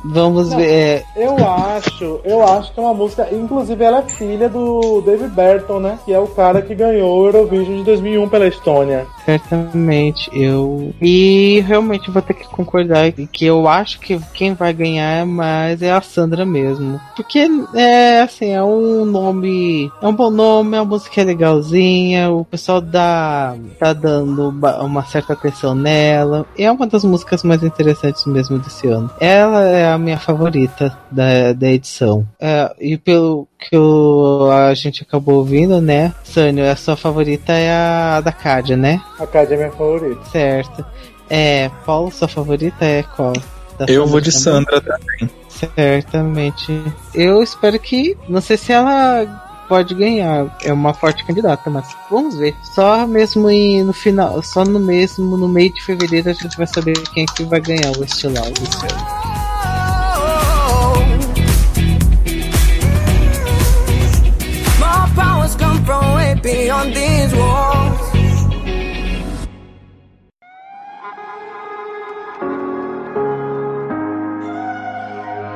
Vamos 0.04 0.50
Não, 0.50 0.58
ver. 0.58 0.70
É. 0.70 1.06
Eu 1.16 1.36
acho, 1.48 2.20
eu 2.24 2.44
acho 2.44 2.74
que 2.74 2.80
é 2.80 2.84
uma 2.84 2.94
música. 2.94 3.28
Inclusive, 3.32 3.84
ela 3.84 4.00
é 4.00 4.10
filha 4.10 4.50
do 4.50 5.02
David 5.02 5.30
Burton, 5.30 5.80
né? 5.80 6.00
Que 6.06 6.14
é 6.14 6.20
o 6.20 6.28
cara 6.28 6.62
que 6.62 6.76
ganhou 6.76 7.18
o 7.18 7.26
Eurovision 7.26 7.78
de 7.78 7.84
2001 7.84 8.30
pela 8.30 8.48
Estônia. 8.48 9.06
Certamente, 9.26 10.30
eu. 10.34 10.94
E 11.02 11.64
realmente 11.68 12.12
vou 12.12 12.22
ter 12.22 12.34
que 12.34 12.48
concordar 12.48 13.12
que 13.12 13.46
eu 13.46 13.68
acho 13.68 14.00
que 14.00 14.20
quem 14.34 14.54
vai 14.54 14.74
ganhar 14.74 15.26
mais 15.26 15.82
é 15.82 15.92
a 15.92 16.02
Sandra 16.02 16.46
mesmo. 16.46 17.00
Porque 17.16 17.48
é 17.76 18.22
assim, 18.22 18.52
é 18.52 18.64
um 18.64 19.06
nome. 19.06 19.92
É 20.02 20.08
um 20.08 20.14
bom 20.14 20.30
nome, 20.30 20.78
a 20.78 20.84
música 20.84 21.22
é 21.22 21.24
legalzinha, 21.24 22.32
o 22.32 22.46
pessoal 22.46 22.82
dá, 22.82 23.56
tá 23.80 23.94
dando 23.94 24.50
uma 24.50 25.04
certa 25.06 25.34
atenção 25.34 25.76
nela. 25.76 26.46
É 26.58 26.72
uma 26.72 26.88
das 26.88 27.04
músicas 27.04 27.44
mais 27.44 27.64
interessantes 27.64 28.26
mesmo 28.26 28.60
desse 28.60 28.88
ano. 28.88 28.93
Ela 29.20 29.68
é 29.68 29.92
a 29.92 29.98
minha 29.98 30.18
favorita 30.18 30.98
da, 31.12 31.54
da 31.54 31.68
edição. 31.70 32.28
É, 32.40 32.74
e 32.80 32.98
pelo 32.98 33.48
que 33.60 33.76
o, 33.76 34.50
a 34.52 34.74
gente 34.74 35.04
acabou 35.04 35.36
ouvindo, 35.36 35.82
né? 35.82 36.14
Sânio, 36.24 36.70
a 36.70 36.76
sua 36.76 36.96
favorita 36.96 37.54
é 37.54 37.72
a 37.72 38.22
da 38.22 38.32
Cádia, 38.32 38.78
né? 38.78 39.02
A 39.20 39.28
Cádia 39.28 39.56
é 39.56 39.58
minha 39.58 39.72
favorita. 39.72 40.24
Certo. 40.26 40.86
É, 41.30 41.70
Paulo, 41.86 42.12
sua 42.12 42.28
favorita 42.28 42.86
é 42.86 43.04
qual? 43.04 43.34
Da 43.78 43.86
Eu 43.88 44.06
vou 44.06 44.22
de 44.22 44.32
também? 44.32 44.44
Sandra 44.44 44.82
também. 44.82 45.30
Certamente. 45.50 46.82
Eu 47.14 47.42
espero 47.42 47.80
que. 47.80 48.18
Não 48.28 48.42
sei 48.42 48.58
se 48.58 48.72
ela 48.72 49.43
pode 49.68 49.94
ganhar. 49.96 50.48
É 50.62 50.72
uma 50.72 50.94
forte 50.94 51.24
candidata, 51.26 51.70
mas 51.70 51.86
vamos 52.10 52.36
ver. 52.36 52.56
Só 52.64 53.06
mesmo 53.08 53.50
em, 53.50 53.84
no 53.84 53.94
final, 53.94 54.42
só 54.42 54.64
no 54.64 54.80
mesmo 54.80 55.38
no 55.38 55.48
meio 55.48 55.74
de 55.74 55.84
fevereiro 55.84 56.30
a 56.30 56.34
gente 56.34 56.58
vai 56.58 56.68
saber 56.68 56.94
quem 57.14 57.24
é 57.24 57.26
que 57.36 57.44
vai 57.44 57.62
ganhar 57.62 57.92
o 57.98 58.04
estilão 58.04 58.44
esse 58.44 58.86
ano. 58.86 59.34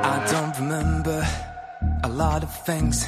I 0.03 0.25
don't 0.31 0.59
remember 0.59 1.27
a 2.03 2.07
lot 2.07 2.43
of 2.43 2.65
things. 2.65 3.05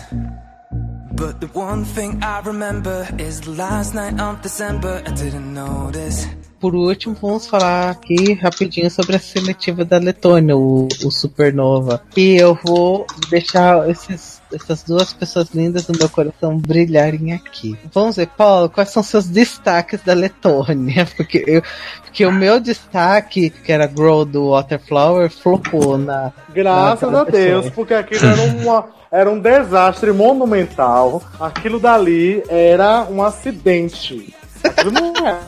But 1.20 1.42
the 1.42 1.48
one 1.48 1.84
thing 1.84 2.24
I 2.24 2.40
remember 2.40 3.06
is 3.18 3.42
the 3.42 3.52
last 3.52 3.94
night 3.94 4.18
of 4.22 4.42
December. 4.42 5.04
I 5.06 5.12
didn't 5.12 5.54
notice. 5.54 6.26
Por 6.60 6.76
último, 6.76 7.16
vamos 7.22 7.48
falar 7.48 7.90
aqui 7.90 8.34
rapidinho 8.34 8.92
sobre 8.92 9.16
a 9.16 9.20
seletiva 9.20 9.86
da 9.86 9.98
Letônia, 9.98 10.58
o, 10.58 10.88
o 11.04 11.12
Supernova. 11.12 12.02
E 12.18 12.36
eu 12.36 12.58
vou 12.64 13.08
deixar 13.30 13.90
esses, 13.90 14.42
essas 14.54 14.84
duas 14.84 15.14
pessoas 15.14 15.50
lindas 15.54 15.86
do 15.86 15.98
meu 15.98 16.10
coração 16.10 16.58
brilharem 16.58 17.32
aqui. 17.32 17.78
Vamos 17.94 18.18
ver, 18.18 18.28
Paulo, 18.28 18.70
quais 18.70 18.90
são 18.90 19.02
seus 19.02 19.28
destaques 19.28 20.02
da 20.04 20.14
Letônia? 20.14 21.08
Porque, 21.16 21.44
eu, 21.46 21.62
porque 22.04 22.26
o 22.26 22.32
meu 22.32 22.60
destaque, 22.60 23.50
que 23.50 23.72
era 23.72 23.86
Grow 23.88 24.26
do 24.26 24.52
Waterflower, 24.52 25.30
flopou 25.30 25.98
na. 25.98 26.32
Graças 26.54 27.12
na 27.12 27.22
a 27.22 27.24
Deus, 27.24 27.70
porque 27.70 27.94
aquilo 27.94 28.26
era 28.26 28.42
uma 28.42 28.86
era 29.12 29.30
um 29.30 29.40
desastre 29.40 30.12
monumental. 30.12 31.22
Aquilo 31.40 31.80
dali 31.80 32.44
era 32.48 33.08
um 33.10 33.24
acidente. 33.24 34.36
Aquilo 34.64 34.92
não 34.92 35.28
é. 35.28 35.40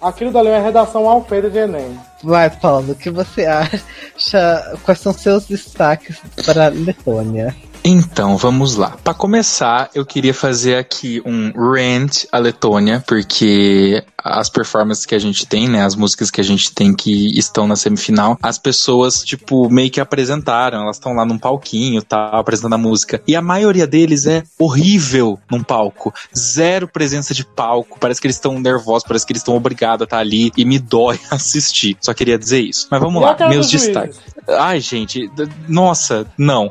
Aquilo 0.00 0.32
dali 0.32 0.48
é 0.48 0.60
redação 0.60 1.08
alfeira 1.08 1.50
de 1.50 1.58
Enem. 1.58 1.98
Vai, 2.22 2.50
Paulo, 2.50 2.92
o 2.92 2.94
que 2.94 3.10
você 3.10 3.44
acha? 3.46 4.78
Quais 4.84 5.00
são 5.00 5.12
seus 5.12 5.46
destaques 5.46 6.18
para 6.44 6.66
a 6.66 6.68
Letônia? 6.68 7.54
Então, 7.84 8.36
vamos 8.36 8.76
lá. 8.76 8.96
Para 9.02 9.14
começar, 9.14 9.90
eu 9.94 10.04
queria 10.04 10.34
fazer 10.34 10.76
aqui 10.76 11.22
um 11.24 11.52
rant 11.52 12.24
à 12.30 12.38
Letônia, 12.38 13.02
porque 13.06 14.04
as 14.22 14.50
performances 14.50 15.06
que 15.06 15.14
a 15.14 15.18
gente 15.18 15.46
tem, 15.46 15.68
né, 15.68 15.84
as 15.84 15.94
músicas 15.94 16.30
que 16.30 16.40
a 16.40 16.44
gente 16.44 16.72
tem 16.72 16.94
que 16.94 17.38
estão 17.38 17.66
na 17.66 17.76
semifinal, 17.76 18.36
as 18.42 18.58
pessoas, 18.58 19.22
tipo, 19.22 19.70
meio 19.70 19.90
que 19.90 20.00
apresentaram, 20.00 20.82
elas 20.82 20.96
estão 20.96 21.14
lá 21.14 21.24
num 21.24 21.38
palquinho, 21.38 22.02
tá, 22.02 22.30
apresentando 22.32 22.74
a 22.74 22.78
música. 22.78 23.22
E 23.26 23.34
a 23.34 23.42
maioria 23.42 23.86
deles 23.86 24.26
é 24.26 24.42
horrível 24.58 25.38
num 25.50 25.62
palco. 25.62 26.12
Zero 26.36 26.88
presença 26.88 27.32
de 27.32 27.44
palco, 27.44 27.98
parece 27.98 28.20
que 28.20 28.26
eles 28.26 28.36
estão 28.36 28.58
nervosos, 28.58 29.06
parece 29.06 29.24
que 29.24 29.32
eles 29.32 29.40
estão 29.40 29.56
obrigados 29.56 30.02
a 30.02 30.04
estar 30.04 30.18
ali 30.18 30.50
e 30.56 30.64
me 30.64 30.78
dói 30.78 31.18
assistir. 31.30 31.96
Só 32.00 32.12
queria 32.12 32.38
dizer 32.38 32.60
isso. 32.60 32.88
Mas 32.90 33.00
vamos 33.00 33.22
lá, 33.22 33.36
meus 33.48 33.70
destaques. 33.70 34.18
Ai, 34.48 34.80
gente, 34.80 35.30
nossa, 35.68 36.26
não. 36.36 36.70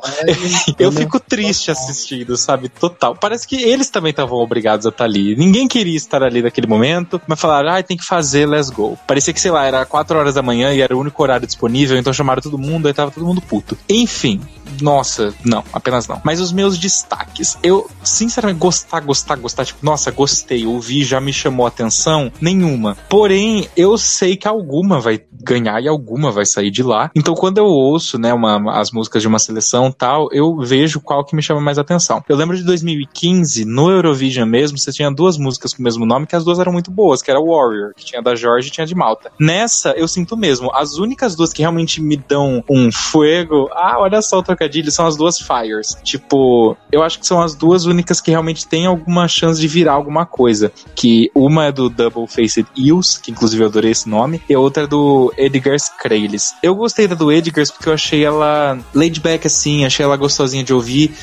eu 0.80 0.92
fico 0.98 1.20
triste 1.20 1.72
assistindo, 1.72 2.36
sabe? 2.38 2.70
Total. 2.70 3.16
Parece 3.16 3.48
que 3.48 3.56
eles 3.56 3.90
também 3.90 4.12
estavam 4.12 4.38
obrigados 4.38 4.86
a 4.86 4.90
estar 4.90 5.06
ali. 5.06 5.36
Ninguém 5.36 5.68
queria 5.68 5.96
estar 5.96 6.24
ali 6.24 6.42
naquele 6.42 6.68
momento, 6.68 7.22
mas 7.28 7.40
falaram, 7.40 7.74
ah, 7.74 7.84
tem 7.84 7.98
que 7.98 8.06
fazer, 8.06 8.46
let's 8.46 8.70
go. 8.70 8.98
Parecia 9.08 9.34
que, 9.34 9.42
sei 9.42 9.52
lá, 9.52 9.66
era 9.66 9.86
4 9.86 10.18
horas 10.18 10.36
da 10.36 10.42
manhã 10.42 10.74
e 10.74 10.82
era 10.82 10.96
o 10.96 11.00
único 11.00 11.22
horário 11.22 11.48
disponível, 11.48 11.98
então 11.98 12.14
chamaram 12.14 12.42
todo 12.42 12.58
mundo, 12.58 12.88
aí 12.88 12.94
tava 12.94 13.12
todo 13.12 13.26
mundo 13.26 13.42
puto. 13.42 13.78
Enfim, 13.90 14.42
nossa, 14.82 15.34
não, 15.44 15.64
apenas 15.72 16.08
não. 16.08 16.22
Mas 16.24 16.40
os 16.40 16.52
meus 16.52 16.78
destaques, 16.78 17.58
eu, 17.64 17.90
sinceramente, 18.04 18.60
gostar, 18.60 19.00
gostar, 19.02 19.36
gostar, 19.36 19.66
tipo, 19.66 19.86
nossa, 19.86 20.12
gostei, 20.12 20.66
ouvi, 20.66 21.04
já 21.04 21.20
me 21.20 21.34
chamou 21.34 21.66
a 21.66 21.70
atenção, 21.70 22.32
nenhuma. 22.42 22.98
Porém, 23.10 23.68
eu 23.76 23.98
sei 23.98 24.36
que 24.36 24.48
alguma 24.48 25.00
vai 25.00 25.22
ganhar 25.44 25.82
e 25.82 25.88
alguma 25.88 26.32
vai 26.32 26.46
sair 26.46 26.72
de 26.72 26.84
lá. 26.84 27.12
Então, 27.16 27.34
quando 27.34 27.58
eu 27.58 27.66
ouço, 27.66 28.18
né, 28.18 28.34
uma, 28.34 28.80
as 28.80 28.92
músicas 28.92 29.22
de 29.22 29.28
uma 29.28 29.40
seleção 29.40 29.92
tal, 29.92 30.30
eu 30.32 30.58
vejo 30.58 31.00
qual 31.00 31.26
que 31.26 31.36
me 31.36 31.42
chama 31.42 31.62
mais 31.62 31.78
atenção. 31.78 32.24
Eu 32.28 32.36
lembro 32.36 32.58
de 32.58 32.64
2015, 32.64 33.66
no 33.66 33.90
Eurovision 33.90 34.48
mesmo, 34.48 34.78
você 34.78 34.92
tinha 34.92 35.12
duas 35.12 35.38
músicas 35.38 35.74
com 35.74 35.82
o 35.82 35.84
mesmo 35.84 36.06
nome, 36.06 36.28
que 36.28 36.36
as 36.36 36.44
duas 36.44 36.60
eram 36.60 36.72
muito 36.72 36.92
boas, 36.92 37.22
que 37.22 37.32
era 37.32 37.40
Warrior, 37.40 37.94
que 37.96 38.06
tinha 38.06 38.22
da 38.22 38.36
Jorge 38.36 38.68
e 38.68 38.72
tinha 38.72 38.86
de 38.86 38.96
Malta. 38.96 39.32
Nessa, 39.40 39.92
eu 39.92 40.08
sinto 40.08 40.36
mesmo, 40.36 40.72
as 40.74 40.98
únicas 40.98 41.36
duas 41.36 41.54
que 41.54 41.62
realmente 41.62 42.02
me 42.02 42.18
dão 42.18 42.64
um 42.70 42.92
fuego, 42.92 43.70
ah, 43.74 43.98
olha 44.00 44.22
só 44.22 44.40
o 44.40 44.44
trocadilho, 44.58 44.92
são 44.92 45.06
as 45.06 45.16
duas 45.16 45.38
Fires. 45.40 45.96
Tipo, 46.04 46.76
eu 46.92 47.04
acho 47.04 47.20
que 47.20 47.28
são 47.28 47.42
as 47.42 47.54
duas 47.54 47.86
únicas 47.86 48.20
que 48.20 48.32
realmente 48.32 48.68
têm 48.68 48.88
alguma 48.88 49.28
chance 49.28 49.62
de 49.62 49.68
virar 49.68 49.94
alguma 49.94 50.26
coisa. 50.26 50.72
Que 50.96 51.30
uma 51.36 51.66
é 51.66 51.72
do 51.72 51.90
Double 51.90 52.28
Faced 52.28 52.66
Eels, 52.76 53.18
que 53.18 53.32
inclusive 53.32 53.64
eu 53.64 53.68
adorei 53.68 53.92
esse 53.92 54.10
nome, 54.10 54.42
e 54.50 54.54
a 54.54 54.60
outra 54.60 54.84
é 54.84 54.88
do 54.88 55.32
Edgar 55.38 55.80
Scrailes. 55.80 56.56
Eu 56.64 56.76
gostei 56.76 57.08
da 57.08 57.16
do 57.16 57.32
Edgar 57.32 57.66
porque 57.68 57.90
eu 57.90 57.94
achei 57.94 58.24
ela 58.24 58.78
laid 58.94 59.20
back 59.20 59.46
assim, 59.46 59.86
achei 59.86 60.04
ela 60.04 60.16
gostosinha 60.16 60.64
de 60.64 60.74
ouvir 60.74 61.14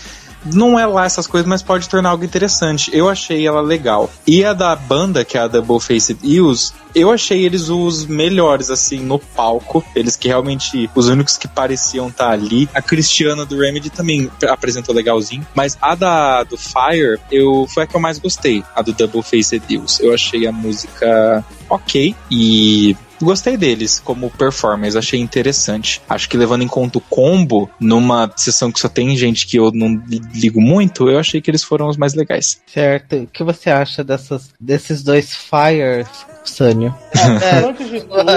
não 0.45 0.79
é 0.79 0.87
lá 0.87 1.05
essas 1.05 1.27
coisas, 1.27 1.49
mas 1.49 1.63
pode 1.63 1.89
tornar 1.89 2.11
algo 2.11 2.25
interessante. 2.25 2.91
Eu 2.93 3.09
achei 3.09 3.47
ela 3.47 3.61
legal. 3.61 4.11
E 4.27 4.45
a 4.45 4.53
da 4.53 4.75
banda, 4.75 5.25
que 5.25 5.37
é 5.37 5.41
a 5.41 5.49
Double 5.49 5.81
Faced 5.81 6.19
Eels, 6.23 6.73
eu 6.95 7.11
achei 7.11 7.45
eles 7.45 7.69
os 7.69 8.07
melhores, 8.07 8.71
assim, 8.71 9.01
no 9.01 9.19
palco. 9.19 9.85
Eles 9.95 10.17
que 10.17 10.29
realmente, 10.29 10.89
os 10.95 11.09
únicos 11.09 11.37
que 11.37 11.49
pareciam 11.49 12.09
estar 12.09 12.27
tá 12.27 12.33
ali. 12.33 12.69
A 12.75 12.81
Cristiana 12.81 13.45
do 13.45 13.59
Remedy 13.59 13.91
também 13.91 14.31
apresentou 14.49 14.95
legalzinho. 14.95 15.47
Mas 15.55 15.77
a 15.81 15.95
da 15.95 16.45
do 16.45 16.57
Fire, 16.57 17.19
eu 17.31 17.67
foi 17.69 17.85
a 17.85 17.87
que 17.87 17.97
eu 17.97 18.01
mais 18.01 18.19
gostei. 18.19 18.63
A 18.75 18.83
do 18.83 18.93
Double 18.93 19.23
Faced 19.23 19.63
Eels. 19.69 20.01
Eu 20.01 20.15
achei 20.15 20.47
a 20.47 20.53
música 20.53 21.45
ok. 21.69 22.15
E 22.31 22.97
gostei 23.25 23.57
deles 23.57 24.01
como 24.01 24.31
performance, 24.31 24.97
achei 24.97 25.21
interessante. 25.21 26.01
Acho 26.09 26.29
que 26.29 26.37
levando 26.37 26.63
em 26.63 26.69
conta 26.69 26.99
o 26.99 27.01
combo, 27.01 27.69
numa 27.81 28.31
sessão 28.37 28.71
que 28.71 28.81
só 28.81 28.89
tem 28.89 29.17
gente 29.17 29.47
que 29.47 29.59
eu 29.59 29.71
não 29.73 30.01
ligo 30.35 30.61
muito, 30.61 31.09
eu 31.09 31.19
achei 31.19 31.41
que 31.41 31.51
eles 31.51 31.65
foram 31.65 31.89
os 31.89 31.97
mais 31.97 32.15
legais. 32.15 32.61
Certo. 32.67 33.17
O 33.17 33.27
que 33.27 33.43
você 33.43 33.71
acha 33.71 34.05
dessas, 34.05 34.51
desses 34.61 35.03
dois 35.03 35.35
Fires, 35.35 36.09
Sânio? 36.45 36.95
É, 37.43 37.59
antes 37.67 37.89
de 37.89 38.01
tudo, 38.01 38.31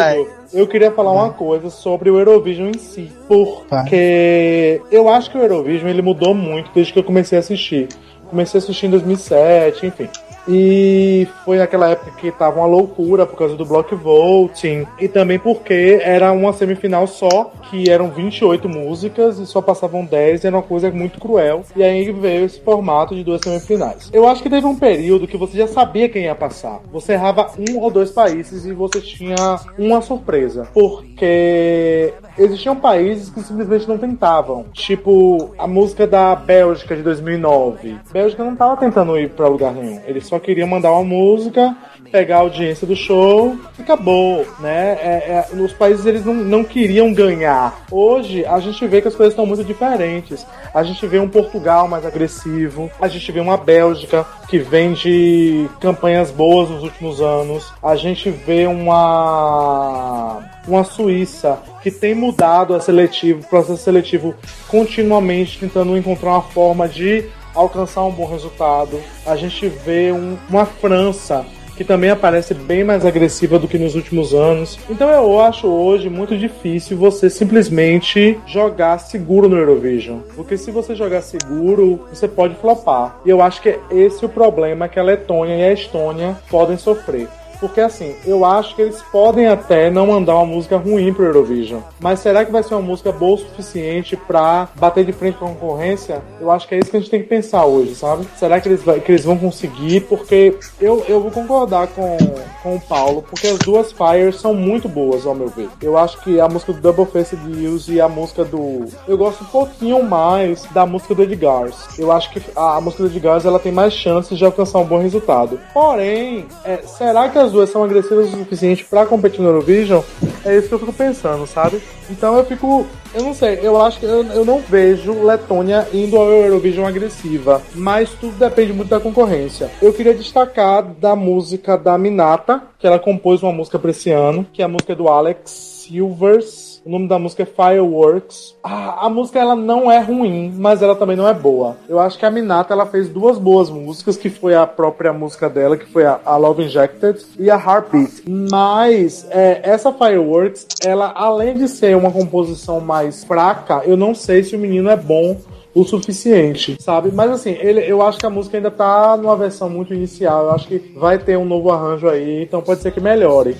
eu 0.53 0.67
queria 0.67 0.91
falar 0.91 1.11
uma 1.11 1.31
coisa 1.31 1.69
sobre 1.69 2.09
o 2.09 2.17
Eurovision 2.19 2.69
em 2.69 2.79
si. 2.79 3.11
Porque 3.27 4.81
eu 4.91 5.09
acho 5.09 5.29
que 5.29 5.37
o 5.37 5.41
Eurovision 5.41 5.89
ele 5.89 6.01
mudou 6.01 6.33
muito 6.33 6.71
desde 6.73 6.93
que 6.93 6.99
eu 6.99 7.03
comecei 7.03 7.37
a 7.37 7.41
assistir. 7.41 7.87
Comecei 8.29 8.59
a 8.59 8.63
assistir 8.63 8.87
em 8.87 8.89
2007, 8.89 9.85
enfim. 9.85 10.09
E 10.47 11.27
foi 11.43 11.57
naquela 11.57 11.89
época 11.89 12.11
que 12.11 12.31
tava 12.31 12.59
uma 12.59 12.67
loucura 12.67 13.25
por 13.25 13.37
causa 13.37 13.55
do 13.55 13.65
block 13.65 13.93
voting. 13.95 14.85
E 14.99 15.07
também 15.07 15.37
porque 15.37 15.99
era 16.01 16.31
uma 16.31 16.53
semifinal 16.53 17.07
só, 17.07 17.51
que 17.69 17.89
eram 17.89 18.09
28 18.09 18.69
músicas 18.69 19.39
e 19.39 19.45
só 19.45 19.61
passavam 19.61 20.05
10, 20.05 20.45
era 20.45 20.55
uma 20.55 20.63
coisa 20.63 20.89
muito 20.91 21.19
cruel. 21.19 21.63
E 21.75 21.83
aí 21.83 22.11
veio 22.11 22.45
esse 22.45 22.59
formato 22.61 23.15
de 23.15 23.23
duas 23.23 23.41
semifinais. 23.41 24.09
Eu 24.13 24.27
acho 24.27 24.41
que 24.41 24.49
teve 24.49 24.65
um 24.65 24.75
período 24.75 25.27
que 25.27 25.37
você 25.37 25.57
já 25.57 25.67
sabia 25.67 26.09
quem 26.09 26.23
ia 26.23 26.35
passar. 26.35 26.79
Você 26.91 27.13
errava 27.13 27.51
um 27.57 27.79
ou 27.79 27.91
dois 27.91 28.11
países 28.11 28.65
e 28.65 28.73
você 28.73 29.01
tinha 29.01 29.59
uma 29.77 30.01
surpresa. 30.01 30.67
Porque 30.73 32.13
existiam 32.37 32.75
países 32.75 33.29
que 33.29 33.41
simplesmente 33.41 33.87
não 33.87 33.97
tentavam. 33.97 34.65
Tipo, 34.73 35.53
a 35.57 35.67
música 35.67 36.07
da 36.07 36.35
Bélgica 36.35 36.95
de 36.95 37.01
2009. 37.01 37.97
A 38.09 38.13
Bélgica 38.13 38.43
não 38.43 38.55
tava 38.55 38.77
tentando 38.77 39.17
ir 39.19 39.29
para 39.29 39.47
lugar 39.47 39.73
nenhum. 39.73 39.99
Eles 40.05 40.25
só 40.25 40.36
queriam 40.39 40.67
mandar 40.67 40.91
uma 40.91 41.03
música, 41.03 41.75
pegar 42.11 42.37
a 42.37 42.39
audiência 42.39 42.87
do 42.87 42.95
show 42.95 43.57
acabou, 43.87 44.45
né? 44.59 44.97
É, 45.01 45.47
é, 45.51 45.55
os 45.55 45.71
países 45.71 46.05
eles 46.05 46.25
não, 46.25 46.33
não 46.33 46.63
queriam 46.63 47.13
ganhar. 47.13 47.85
Hoje 47.89 48.45
a 48.45 48.59
gente 48.59 48.85
vê 48.85 49.01
que 49.01 49.07
as 49.07 49.15
coisas 49.15 49.31
estão 49.31 49.45
muito 49.45 49.63
diferentes. 49.63 50.45
A 50.73 50.83
gente 50.83 51.05
vê 51.07 51.19
um 51.19 51.29
Portugal 51.29 51.87
mais 51.87 52.05
agressivo, 52.05 52.91
a 52.99 53.07
gente 53.07 53.31
vê 53.31 53.39
uma 53.39 53.57
Bélgica 53.57 54.25
que 54.49 54.59
vem 54.59 54.93
de 54.93 55.67
campanhas 55.79 56.29
boas 56.31 56.69
nos 56.69 56.83
últimos 56.83 57.21
anos, 57.21 57.71
a 57.81 57.95
gente 57.95 58.29
vê 58.29 58.67
uma 58.67 60.41
uma 60.67 60.83
Suíça 60.83 61.59
que 61.81 61.89
tem 61.89 62.13
mudado 62.13 62.75
a 62.75 62.81
seletivo, 62.81 63.39
o 63.39 63.49
processo 63.49 63.81
seletivo 63.81 64.35
continuamente 64.67 65.57
tentando 65.57 65.97
encontrar 65.97 66.31
uma 66.31 66.41
forma 66.41 66.89
de 66.89 67.25
alcançar 67.57 68.03
um 68.05 68.11
bom 68.11 68.25
resultado. 68.25 68.99
A 69.25 69.35
gente 69.35 69.67
vê 69.67 70.11
um, 70.11 70.37
uma 70.49 70.65
França 70.65 71.45
que 71.77 71.83
também 71.83 72.09
aparece 72.09 72.55
bem 72.55 72.83
mais 72.83 73.05
agressiva 73.05 73.59
do 73.59 73.67
que 73.67 73.77
nos 73.77 73.93
últimos 73.93 74.33
anos. 74.33 74.79
Então 74.89 75.09
eu 75.09 75.39
acho 75.39 75.67
hoje 75.67 76.09
muito 76.09 76.35
difícil 76.35 76.97
você 76.97 77.29
simplesmente 77.29 78.37
jogar 78.47 78.97
seguro 78.97 79.47
no 79.47 79.55
Eurovision. 79.55 80.19
Porque 80.35 80.57
se 80.57 80.71
você 80.71 80.95
jogar 80.95 81.21
seguro, 81.21 82.07
você 82.11 82.27
pode 82.27 82.55
flopar. 82.55 83.19
E 83.23 83.29
eu 83.29 83.41
acho 83.43 83.61
que 83.61 83.69
é 83.69 83.79
esse 83.91 84.25
o 84.25 84.29
problema 84.29 84.89
que 84.89 84.99
a 84.99 85.03
Letônia 85.03 85.55
e 85.55 85.63
a 85.63 85.73
Estônia 85.73 86.35
podem 86.49 86.77
sofrer. 86.77 87.27
Porque 87.59 87.81
assim, 87.81 88.15
eu 88.25 88.45
acho 88.45 88.75
que 88.75 88.81
eles 88.81 89.01
podem 89.11 89.47
até 89.47 89.89
não 89.89 90.07
mandar 90.07 90.35
uma 90.35 90.45
música 90.45 90.77
ruim 90.77 91.13
pro 91.13 91.25
Eurovision. 91.25 91.81
Mas 91.99 92.19
será 92.19 92.45
que 92.45 92.51
vai 92.51 92.63
ser 92.63 92.75
uma 92.75 92.81
música 92.81 93.11
boa 93.11 93.35
o 93.35 93.37
suficiente 93.37 94.15
pra 94.15 94.69
bater 94.75 95.05
de 95.05 95.11
frente 95.11 95.37
com 95.37 95.45
a 95.45 95.49
concorrência? 95.49 96.21
Eu 96.39 96.51
acho 96.51 96.67
que 96.67 96.75
é 96.75 96.79
isso 96.79 96.89
que 96.89 96.97
a 96.97 96.99
gente 96.99 97.09
tem 97.09 97.21
que 97.21 97.27
pensar 97.27 97.65
hoje, 97.65 97.95
sabe? 97.95 98.27
Será 98.37 98.59
que 98.59 98.69
eles, 98.69 98.81
que 98.83 99.11
eles 99.11 99.25
vão 99.25 99.37
conseguir? 99.37 100.01
Porque 100.01 100.57
eu, 100.79 101.03
eu 101.07 101.21
vou 101.21 101.31
concordar 101.31 101.87
com, 101.87 102.17
com 102.63 102.75
o 102.75 102.81
Paulo, 102.81 103.23
porque 103.29 103.47
as 103.47 103.59
duas 103.59 103.91
Fires 103.91 104.39
são 104.39 104.53
muito 104.53 104.87
boas, 104.87 105.25
ao 105.25 105.35
meu 105.35 105.47
ver. 105.47 105.69
Eu 105.81 105.97
acho 105.97 106.21
que 106.21 106.39
a 106.39 106.47
música 106.47 106.73
do 106.73 106.81
Double 106.81 107.05
Face 107.05 107.35
News 107.35 107.87
e 107.87 107.99
a 107.99 108.07
música 108.07 108.43
do. 108.43 108.85
Eu 109.07 109.17
gosto 109.17 109.43
um 109.43 109.47
pouquinho 109.47 110.03
mais 110.03 110.63
da 110.71 110.85
música 110.85 111.13
do 111.13 111.23
Edgars. 111.23 111.97
Eu 111.97 112.11
acho 112.11 112.31
que 112.31 112.41
a, 112.55 112.77
a 112.77 112.81
música 112.81 113.03
do 113.03 113.09
Edgars 113.09 113.45
ela 113.45 113.59
tem 113.59 113.71
mais 113.71 113.93
chances 113.93 114.37
de 114.37 114.45
alcançar 114.45 114.79
um 114.79 114.85
bom 114.85 114.99
resultado. 114.99 115.59
Porém, 115.73 116.45
é, 116.63 116.77
será 116.77 117.29
que 117.29 117.37
as 117.37 117.46
duas 117.51 117.69
são 117.69 117.83
agressivas 117.83 118.33
o 118.33 118.37
suficiente 118.37 118.85
para 118.85 119.05
competir 119.05 119.41
no 119.41 119.49
Eurovision? 119.49 120.01
É 120.45 120.55
isso 120.55 120.67
que 120.67 120.73
eu 120.73 120.79
fico 120.79 120.93
pensando, 120.93 121.45
sabe? 121.45 121.81
Então 122.09 122.37
eu 122.37 122.45
fico. 122.45 122.85
Eu 123.13 123.23
não 123.23 123.33
sei, 123.33 123.59
eu 123.61 123.81
acho 123.81 123.99
que 123.99 124.05
eu, 124.05 124.23
eu 124.23 124.45
não 124.45 124.59
vejo 124.59 125.23
Letônia 125.23 125.87
indo 125.93 126.17
ao 126.17 126.29
Eurovision 126.29 126.85
agressiva. 126.85 127.61
Mas 127.73 128.11
tudo 128.11 128.37
depende 128.37 128.73
muito 128.73 128.89
da 128.89 128.99
concorrência. 128.99 129.71
Eu 129.81 129.93
queria 129.93 130.13
destacar 130.13 130.83
da 130.83 131.15
música 131.15 131.77
da 131.77 131.97
Minata, 131.97 132.61
que 132.77 132.85
ela 132.85 132.99
compôs 132.99 133.41
uma 133.41 133.51
música 133.51 133.79
pra 133.79 133.91
esse 133.91 134.11
ano, 134.11 134.45
que 134.51 134.61
é 134.61 134.65
a 134.65 134.69
música 134.69 134.95
do 134.95 135.07
Alex 135.07 135.51
Silvers. 135.87 136.66
O 136.87 136.89
nome 136.89 137.05
da 137.05 137.19
música 137.19 137.43
é 137.43 137.45
Fireworks. 137.45 138.55
Ah, 138.63 139.07
a 139.07 139.09
música 139.09 139.37
ela 139.37 139.57
não 139.57 139.91
é 139.91 139.99
ruim, 139.99 140.53
mas 140.55 140.81
ela 140.81 140.95
também 140.95 141.17
não 141.17 141.27
é 141.27 141.33
boa. 141.33 141.75
Eu 141.89 141.99
acho 141.99 142.17
que 142.17 142.25
a 142.25 142.31
Minata 142.31 142.73
ela 142.73 142.85
fez 142.85 143.09
duas 143.09 143.37
boas 143.37 143.69
músicas, 143.69 144.15
que 144.15 144.29
foi 144.29 144.55
a 144.55 144.65
própria 144.65 145.11
música 145.11 145.49
dela, 145.49 145.75
que 145.75 145.85
foi 145.91 146.05
a, 146.05 146.17
a 146.23 146.37
Love 146.37 146.63
Injected 146.63 147.25
e 147.37 147.51
a 147.51 147.55
Heartbeat. 147.55 148.23
Mas 148.25 149.27
é, 149.31 149.59
essa 149.63 149.91
Fireworks, 149.91 150.65
ela 150.81 151.11
além 151.13 151.55
de 151.55 151.67
ser 151.67 151.93
uma 151.97 152.09
composição 152.09 152.79
mais 152.79 153.21
fraca, 153.21 153.81
eu 153.83 153.97
não 153.97 154.15
sei 154.15 154.41
se 154.41 154.55
o 154.55 154.59
menino 154.59 154.89
é 154.89 154.95
bom 154.95 155.35
o 155.79 155.85
suficiente, 155.85 156.75
sabe? 156.79 157.11
Mas 157.13 157.29
assim, 157.31 157.51
ele, 157.51 157.81
eu 157.81 158.01
acho 158.01 158.17
que 158.17 158.25
a 158.25 158.29
música 158.29 158.57
ainda 158.57 158.71
tá 158.71 159.15
numa 159.15 159.35
versão 159.35 159.69
muito 159.69 159.93
inicial. 159.93 160.45
Eu 160.45 160.51
acho 160.51 160.67
que 160.67 160.79
vai 160.95 161.19
ter 161.19 161.37
um 161.37 161.45
novo 161.45 161.71
arranjo 161.71 162.09
aí, 162.09 162.43
então 162.43 162.61
pode 162.61 162.81
ser 162.81 162.91
que 162.91 162.99
melhore. 162.99 163.55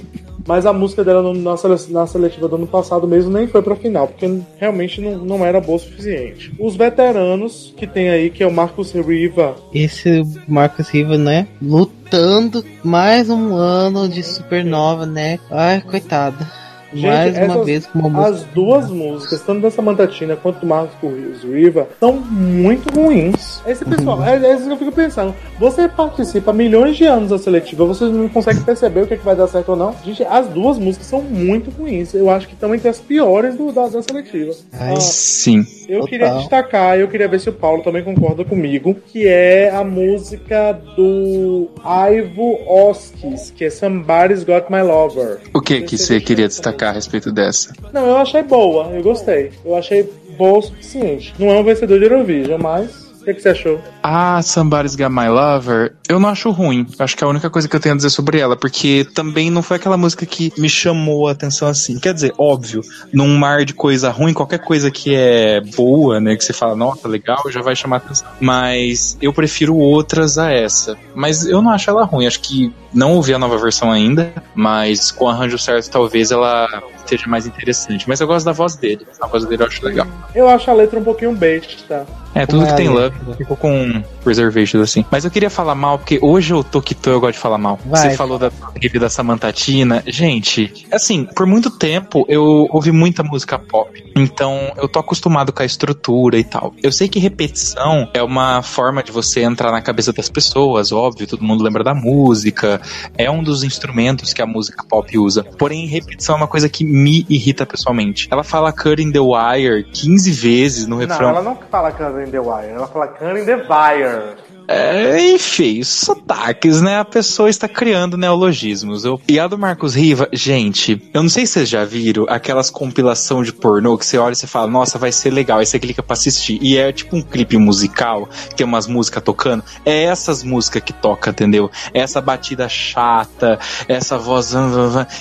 Mas 0.47 0.65
a 0.65 0.72
música 0.72 1.03
dela 1.03 1.22
no, 1.22 1.34
na, 1.34 1.55
na, 1.89 2.07
seletiva 2.07 2.47
do 2.47 2.55
ano 2.55 2.68
passado 2.68 3.05
mesmo 3.05 3.32
nem 3.32 3.47
foi 3.47 3.61
pra 3.61 3.76
final, 3.76 4.07
porque 4.07 4.39
realmente 4.57 5.01
não, 5.01 5.18
não 5.18 5.45
era 5.45 5.59
boa 5.59 5.76
o 5.76 5.80
suficiente. 5.80 6.53
Os 6.57 6.76
veteranos 6.76 7.74
que 7.76 7.86
tem 7.86 8.09
aí, 8.09 8.30
que 8.30 8.41
é 8.41 8.47
o 8.47 8.51
Marcos 8.51 8.93
Riva. 8.93 9.55
Esse 9.74 10.24
Marcos 10.47 10.88
Riva, 10.88 11.18
né? 11.18 11.47
Lutando 11.61 12.63
mais 12.82 13.30
um 13.30 13.55
ano 13.55 14.07
de 14.07 14.24
supernova, 14.24 15.05
né? 15.05 15.38
Ai, 15.51 15.82
coitada. 15.82 16.66
Gente, 16.93 17.05
Mais 17.05 17.38
uma 17.38 17.63
vez 17.63 17.85
com 17.85 17.99
uma 17.99 18.09
música. 18.09 18.29
As 18.29 18.43
duas 18.53 18.89
músicas, 18.89 19.41
tanto 19.41 19.61
da 19.61 19.71
Samantha 19.71 20.07
Tina 20.07 20.35
quanto 20.35 20.59
do 20.59 20.65
Marcos 20.65 21.43
Riva, 21.43 21.88
são 21.99 22.13
muito 22.13 22.89
ruins. 22.93 23.61
Esse 23.65 23.83
pessoal, 23.83 24.19
uhum. 24.19 24.25
é, 24.25 24.35
é 24.38 24.53
isso 24.53 24.65
que 24.65 24.71
eu 24.71 24.77
fico 24.77 24.91
pensando. 24.91 25.35
Você 25.59 25.88
participa 25.88 26.53
milhões 26.53 26.95
de 26.95 27.05
anos 27.05 27.29
da 27.29 27.38
seletiva, 27.38 27.85
você 27.85 28.05
não 28.05 28.29
consegue 28.29 28.61
perceber 28.61 29.01
o 29.01 29.07
que, 29.07 29.15
é 29.15 29.17
que 29.17 29.25
vai 29.25 29.35
dar 29.35 29.47
certo 29.47 29.69
ou 29.69 29.75
não. 29.75 29.93
Gente, 30.03 30.23
as 30.23 30.47
duas 30.47 30.77
músicas 30.77 31.07
são 31.07 31.21
muito 31.21 31.69
ruins. 31.71 32.13
Eu 32.13 32.29
acho 32.29 32.47
que 32.47 32.53
estão 32.53 32.73
entre 32.73 32.88
as 32.88 32.99
piores 32.99 33.55
do, 33.55 33.71
da, 33.71 33.88
da 33.88 34.01
seletiva. 34.01 34.53
Ai, 34.73 34.93
ah, 34.93 34.99
sim. 34.99 35.65
Eu 35.88 36.01
Total. 36.01 36.07
queria 36.07 36.33
destacar, 36.35 36.99
eu 36.99 37.07
queria 37.07 37.27
ver 37.27 37.39
se 37.39 37.49
o 37.49 37.53
Paulo 37.53 37.83
também 37.83 38.03
concorda 38.03 38.43
comigo, 38.43 38.95
que 39.07 39.27
é 39.27 39.69
a 39.69 39.83
música 39.83 40.73
do 40.95 41.69
Ivo 42.11 42.59
Oskis, 42.67 43.51
que 43.51 43.65
é 43.65 43.69
Somebody's 43.69 44.43
Got 44.43 44.65
My 44.69 44.81
Lover. 44.81 45.39
O 45.53 45.61
que 45.61 45.81
que 45.81 45.97
você 45.97 46.19
queria 46.19 46.47
destacar? 46.47 46.76
A 46.86 46.91
respeito 46.91 47.32
dessa? 47.32 47.73
Não, 47.93 48.05
eu 48.05 48.17
achei 48.17 48.43
boa, 48.43 48.86
eu 48.91 49.01
gostei. 49.01 49.51
Eu 49.65 49.75
achei 49.75 50.03
boa 50.38 50.59
o 50.59 50.61
suficiente. 50.61 51.34
Não 51.39 51.49
é 51.49 51.59
um 51.59 51.63
vencedor 51.63 51.99
de 51.99 52.05
Eurovision, 52.05 52.61
mas 52.61 53.06
que, 53.28 53.34
que 53.34 53.41
você 53.41 53.49
achou? 53.49 53.82
Ah, 54.01 54.41
Somebody's 54.41 54.95
Got 54.95 55.09
My 55.09 55.28
Lover, 55.28 55.93
eu 56.07 56.19
não 56.19 56.30
acho 56.30 56.49
ruim. 56.51 56.88
Acho 56.97 57.17
que 57.17 57.23
é 57.23 57.28
a 57.28 57.30
única 57.30 57.49
coisa 57.49 57.67
que 57.67 57.75
eu 57.75 57.80
tenho 57.80 57.93
a 57.93 57.97
dizer 57.97 58.09
sobre 58.09 58.39
ela, 58.39 58.55
porque 58.55 59.05
também 59.13 59.49
não 59.49 59.61
foi 59.61 59.78
aquela 59.78 59.97
música 59.97 60.25
que 60.25 60.53
me 60.57 60.69
chamou 60.69 61.28
a 61.28 61.32
atenção 61.32 61.67
assim. 61.67 61.99
Quer 61.99 62.13
dizer, 62.13 62.34
óbvio, 62.38 62.82
num 63.11 63.38
mar 63.38 63.65
de 63.65 63.73
coisa 63.73 64.09
ruim, 64.09 64.34
qualquer 64.34 64.59
coisa 64.59 64.89
que 64.89 65.13
é 65.13 65.59
boa, 65.75 66.19
né, 66.19 66.36
que 66.36 66.43
você 66.43 66.53
fala, 66.53 66.75
nossa, 66.75 67.07
legal, 67.07 67.43
já 67.49 67.61
vai 67.61 67.75
chamar 67.75 67.97
atenção. 67.97 68.28
Mas 68.39 69.17
eu 69.21 69.34
prefiro 69.34 69.75
outras 69.75 70.38
a 70.38 70.51
essa. 70.51 70.97
Mas 71.13 71.45
eu 71.45 71.61
não 71.61 71.71
acho 71.71 71.89
ela 71.89 72.05
ruim, 72.05 72.28
acho 72.28 72.39
que 72.39 72.73
não 72.93 73.13
ouvi 73.13 73.34
a 73.34 73.39
nova 73.39 73.57
versão 73.57 73.91
ainda, 73.91 74.32
mas 74.55 75.11
com 75.11 75.25
o 75.25 75.30
arranjo 75.30 75.57
certo 75.57 75.89
talvez 75.89 76.32
ela 76.32 76.67
seja 77.09 77.27
mais 77.27 77.45
interessante. 77.45 78.07
Mas 78.07 78.19
eu 78.19 78.27
gosto 78.27 78.45
da 78.45 78.51
voz 78.51 78.75
dele. 78.75 79.05
A 79.21 79.27
voz 79.27 79.45
dele 79.45 79.63
eu 79.63 79.67
acho 79.67 79.85
legal. 79.85 80.07
Eu 80.33 80.49
acho 80.49 80.69
a 80.69 80.73
letra 80.73 80.99
um 80.99 81.03
pouquinho 81.03 81.33
besta. 81.33 82.05
É, 82.37 82.45
tudo 82.45 82.67
que 82.67 82.75
tem 82.75 82.87
love 82.87 83.15
ficou 83.35 83.57
com 83.57 84.03
reservations 84.23 84.83
assim. 84.83 85.03
Mas 85.09 85.25
eu 85.25 85.31
queria 85.31 85.49
falar 85.49 85.73
mal, 85.73 85.97
porque 85.97 86.19
hoje 86.21 86.53
eu 86.53 86.63
tô 86.63 86.79
que 86.79 86.93
tô, 86.93 87.09
eu 87.09 87.19
gosto 87.19 87.33
de 87.33 87.39
falar 87.39 87.57
mal. 87.57 87.79
Vai. 87.83 88.11
Você 88.11 88.15
falou 88.15 88.37
da 88.37 88.51
trilha 88.51 88.99
da 88.99 89.09
Samantatina. 89.09 90.03
Gente, 90.05 90.85
assim, 90.91 91.25
por 91.25 91.47
muito 91.47 91.71
tempo 91.71 92.25
eu 92.29 92.67
ouvi 92.69 92.91
muita 92.91 93.23
música 93.23 93.57
pop. 93.57 94.05
Então 94.15 94.71
eu 94.77 94.87
tô 94.87 94.99
acostumado 94.99 95.51
com 95.51 95.63
a 95.63 95.65
estrutura 95.65 96.37
e 96.37 96.43
tal. 96.43 96.75
Eu 96.83 96.91
sei 96.91 97.07
que 97.07 97.17
repetição 97.17 98.07
é 98.13 98.21
uma 98.21 98.61
forma 98.61 99.01
de 99.01 99.11
você 99.11 99.41
entrar 99.41 99.71
na 99.71 99.81
cabeça 99.81 100.13
das 100.13 100.29
pessoas, 100.29 100.91
óbvio, 100.91 101.25
todo 101.25 101.43
mundo 101.43 101.63
lembra 101.63 101.83
da 101.83 101.95
música. 101.95 102.79
É 103.17 103.31
um 103.31 103.41
dos 103.41 103.63
instrumentos 103.63 104.31
que 104.31 104.43
a 104.43 104.45
música 104.45 104.85
pop 104.87 105.17
usa. 105.17 105.43
Porém, 105.43 105.87
repetição 105.87 106.35
é 106.35 106.37
uma 106.37 106.47
coisa 106.47 106.69
que 106.69 106.83
me 106.97 107.25
irrita 107.29 107.65
pessoalmente. 107.65 108.27
Ela 108.31 108.43
fala 108.43 108.73
Cutting 108.73 109.11
the 109.11 109.19
Wire 109.19 109.83
15 109.83 110.31
vezes 110.31 110.87
no 110.87 110.97
refrão. 110.97 111.19
Não, 111.19 111.29
ela 111.29 111.41
não 111.41 111.55
fala 111.69 111.91
Cutting 111.91 112.31
the 112.31 112.39
Wire, 112.39 112.69
ela 112.69 112.87
fala 112.87 113.07
Cutting 113.07 113.45
the 113.45 113.55
Wire. 113.55 114.37
É, 114.68 115.32
enfim, 115.32 115.82
sotaques, 115.82 116.82
né? 116.82 116.99
A 116.99 117.05
pessoa 117.05 117.49
está 117.49 117.70
criando 117.70 118.18
neologismos. 118.18 119.05
Eu... 119.05 119.20
E 119.28 119.39
a 119.39 119.47
do 119.47 119.57
Marcos 119.57 119.95
Riva, 119.95 120.28
gente, 120.34 121.01
eu 121.13 121.22
não 121.22 121.30
sei 121.30 121.45
se 121.45 121.53
vocês 121.53 121.70
já 121.70 121.86
viram 121.86 122.26
aquelas 122.28 122.70
compilação 122.70 123.41
de 123.41 123.53
pornô 123.53 123.97
que 123.97 124.05
você 124.05 124.18
olha 124.18 124.34
e 124.34 124.36
você 124.36 124.45
fala, 124.45 124.68
nossa, 124.68 124.99
vai 124.99 125.11
ser 125.11 125.30
legal. 125.30 125.59
Aí 125.59 125.65
você 125.65 125.80
clica 125.80 126.03
pra 126.03 126.13
assistir. 126.13 126.59
E 126.61 126.78
é 126.78 126.91
tipo 126.91 127.15
um 127.15 127.22
clipe 127.22 127.57
musical, 127.57 128.28
que 128.49 128.55
tem 128.55 128.65
umas 128.65 128.88
músicas 128.88 129.24
tocando. 129.24 129.63
É 129.86 130.03
essas 130.03 130.43
músicas 130.43 130.84
que 130.84 130.91
toca, 130.91 131.30
entendeu? 131.30 131.72
É 131.93 132.01
essa 132.01 132.20
batida 132.20 132.68
chata, 132.68 133.57
essa 133.88 134.18
voz. 134.18 134.53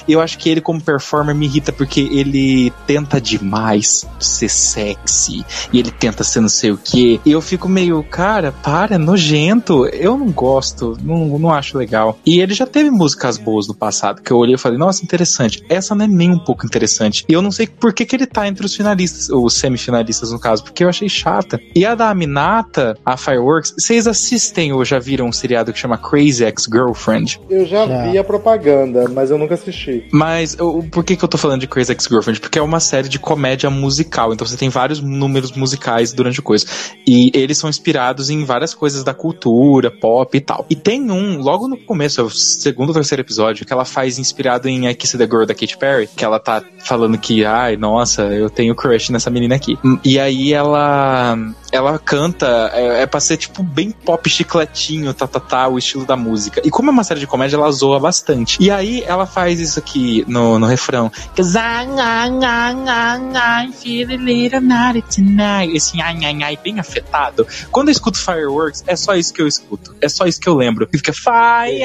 Eu 0.09 0.21
acho 0.21 0.39
que 0.39 0.49
ele, 0.49 0.61
como 0.61 0.81
performer, 0.81 1.35
me 1.35 1.47
irrita 1.47 1.73
porque 1.73 2.01
ele 2.01 2.73
tenta 2.85 3.21
demais 3.21 4.09
ser 4.19 4.49
sexy. 4.49 5.45
E 5.73 5.79
ele 5.79 5.93
tenta 5.93 6.25
ser 6.25 6.41
não 6.41 6.49
sei 6.49 6.73
o 6.73 6.77
que. 6.77 7.21
E 7.25 7.31
eu 7.31 7.41
fico 7.41 7.69
meio, 7.69 8.03
cara, 8.03 8.51
para, 8.51 8.99
nojento 8.99 9.36
nojento, 9.37 9.87
eu 9.87 10.17
não 10.17 10.31
gosto, 10.31 10.97
não, 11.03 11.39
não 11.39 11.53
acho 11.53 11.77
legal. 11.77 12.19
E 12.25 12.41
ele 12.41 12.55
já 12.55 12.67
teve 12.67 12.91
músicas 12.91 13.37
boas 13.37 13.69
no 13.69 13.75
passado, 13.75 14.23
que 14.23 14.31
eu 14.31 14.39
olhei 14.39 14.55
e 14.55 14.59
falei, 14.59 14.79
nossa, 14.79 15.05
interessante. 15.05 15.63
Essa 15.69 15.95
não 15.95 16.05
é 16.05 16.09
nem 16.09 16.33
um 16.33 16.39
pouco 16.39 16.65
interessante. 16.65 17.25
E 17.29 17.33
eu 17.33 17.43
não 17.43 17.53
sei 17.53 17.67
por 17.67 17.93
que, 17.93 18.07
que 18.07 18.17
ele 18.17 18.27
tá 18.27 18.49
entre 18.49 18.65
os 18.65 18.75
finalistas, 18.75 19.29
os 19.29 19.55
semifinalistas 19.55 20.33
no 20.33 20.41
caso, 20.41 20.65
porque 20.65 20.83
eu 20.83 20.89
achei 20.89 21.09
chata. 21.09 21.61
E 21.75 21.85
a 21.85 21.95
da 21.95 22.11
Aminata, 22.11 22.97
a 23.05 23.17
Fireworks, 23.17 23.75
vocês 23.79 24.07
assistem 24.07 24.73
ou 24.73 24.85
já 24.85 24.99
viram 24.99 25.27
um 25.27 25.33
seriado 25.33 25.73
que 25.73 25.79
chama 25.79 25.99
Crazy 25.99 26.45
Ex-Girlfriend? 26.45 27.41
Eu 27.51 27.67
já 27.67 27.85
vi 27.85 28.17
a 28.17 28.25
propaganda, 28.25 29.09
mas 29.09 29.31
eu 29.31 29.39
nunca 29.39 29.55
assisti. 29.55 30.07
Mas 30.11 30.57
eu, 30.59 30.87
por 30.91 31.05
que, 31.05 31.17
que 31.17 31.25
eu 31.25 31.29
tô 31.29 31.37
falando 31.37 31.61
de 31.61 31.67
Crazy 31.67 31.93
Ex-Girlfriend? 31.93 32.41
Porque 32.41 32.59
é 32.59 32.63
uma 32.63 32.81
série 32.81 33.09
de 33.09 33.19
comédia 33.19 33.69
musical, 33.69 34.33
então 34.33 34.47
você 34.47 34.57
tem 34.57 34.69
vários 34.69 35.01
números 35.01 35.53
musicais 35.53 36.13
durante 36.13 36.41
a 36.41 36.43
coisa. 36.43 36.67
E 37.07 37.31
eles 37.35 37.59
são 37.59 37.69
inspirados 37.69 38.31
em 38.31 38.45
várias 38.45 38.73
coisas 38.73 39.05
da 39.05 39.13
cultura 39.13 39.26
cultura, 39.27 39.91
pop 39.91 40.37
e 40.37 40.41
tal. 40.41 40.65
E 40.71 40.77
tem 40.77 41.11
um, 41.11 41.41
logo 41.41 41.67
no 41.67 41.77
começo, 41.77 42.21
é 42.21 42.25
o 42.25 42.31
segundo 42.31 42.89
ou 42.89 42.95
terceiro 42.95 43.23
episódio, 43.23 43.67
que 43.67 43.73
ela 43.73 43.85
faz 43.85 44.19
inspirado 44.19 44.69
em 44.69 44.89
I 44.89 44.95
Kiss 44.95 45.19
the 45.19 45.25
Girl 45.25 45.45
da 45.45 45.55
Katy 45.55 45.77
Perry, 45.77 46.09
que 46.15 46.25
ela 46.25 46.39
tá 46.39 46.63
falando 46.79 47.19
que, 47.19 47.45
ai, 47.45 47.77
nossa, 47.77 48.23
eu 48.23 48.49
tenho 48.49 48.75
crush 48.75 49.11
nessa 49.11 49.31
menina 49.31 49.57
aqui. 49.57 49.77
E 50.05 50.19
aí 50.19 50.53
ela 50.53 51.37
ela 51.77 51.99
canta, 51.99 52.71
é, 52.73 53.03
é 53.03 53.07
pra 53.07 53.21
ser 53.21 53.37
tipo 53.37 53.63
bem 53.63 53.91
pop 53.91 54.29
chicletinho, 54.29 55.13
tá, 55.13 55.27
tá, 55.27 55.39
tá, 55.39 55.69
o 55.69 55.79
estilo 55.79 56.05
da 56.05 56.17
música. 56.17 56.63
E 56.65 56.71
como 56.71 56.91
é 56.91 56.93
uma 56.93 57.05
série 57.05 57.21
de 57.21 57.27
comédia, 57.27 57.57
ela 57.57 57.71
zoa 57.71 58.01
bastante. 58.01 58.57
E 58.61 58.71
aí 58.71 59.05
ela 59.07 59.27
faz 59.27 59.61
isso 59.61 59.79
aqui 59.79 60.25
no, 60.27 60.59
no 60.59 60.67
refrão. 60.67 61.11
Cause 61.37 61.57
I, 61.57 61.85
I, 61.85 62.31
I, 62.45 63.69
I 63.69 63.73
feel 63.73 64.11
a 64.11 64.17
little 64.17 64.61
naughty 64.61 65.03
tonight. 65.03 65.77
Esse 65.77 66.01
ai, 66.01 66.19
ai, 66.25 66.43
ai, 66.43 66.59
bem 66.63 66.81
afetado. 66.81 67.47
Quando 67.71 67.89
eu 67.89 67.93
escuto 67.93 68.19
Fireworks, 68.19 68.83
é 68.87 68.97
só 68.97 69.15
isso 69.15 69.33
que 69.33 69.43
eu 69.43 69.47
escuto. 69.47 69.95
É 70.01 70.09
só 70.09 70.25
isso 70.27 70.41
que 70.41 70.49
eu 70.49 70.55
lembro. 70.55 70.89
E 70.93 70.99
fica 70.99 71.13
fire, 71.13 71.83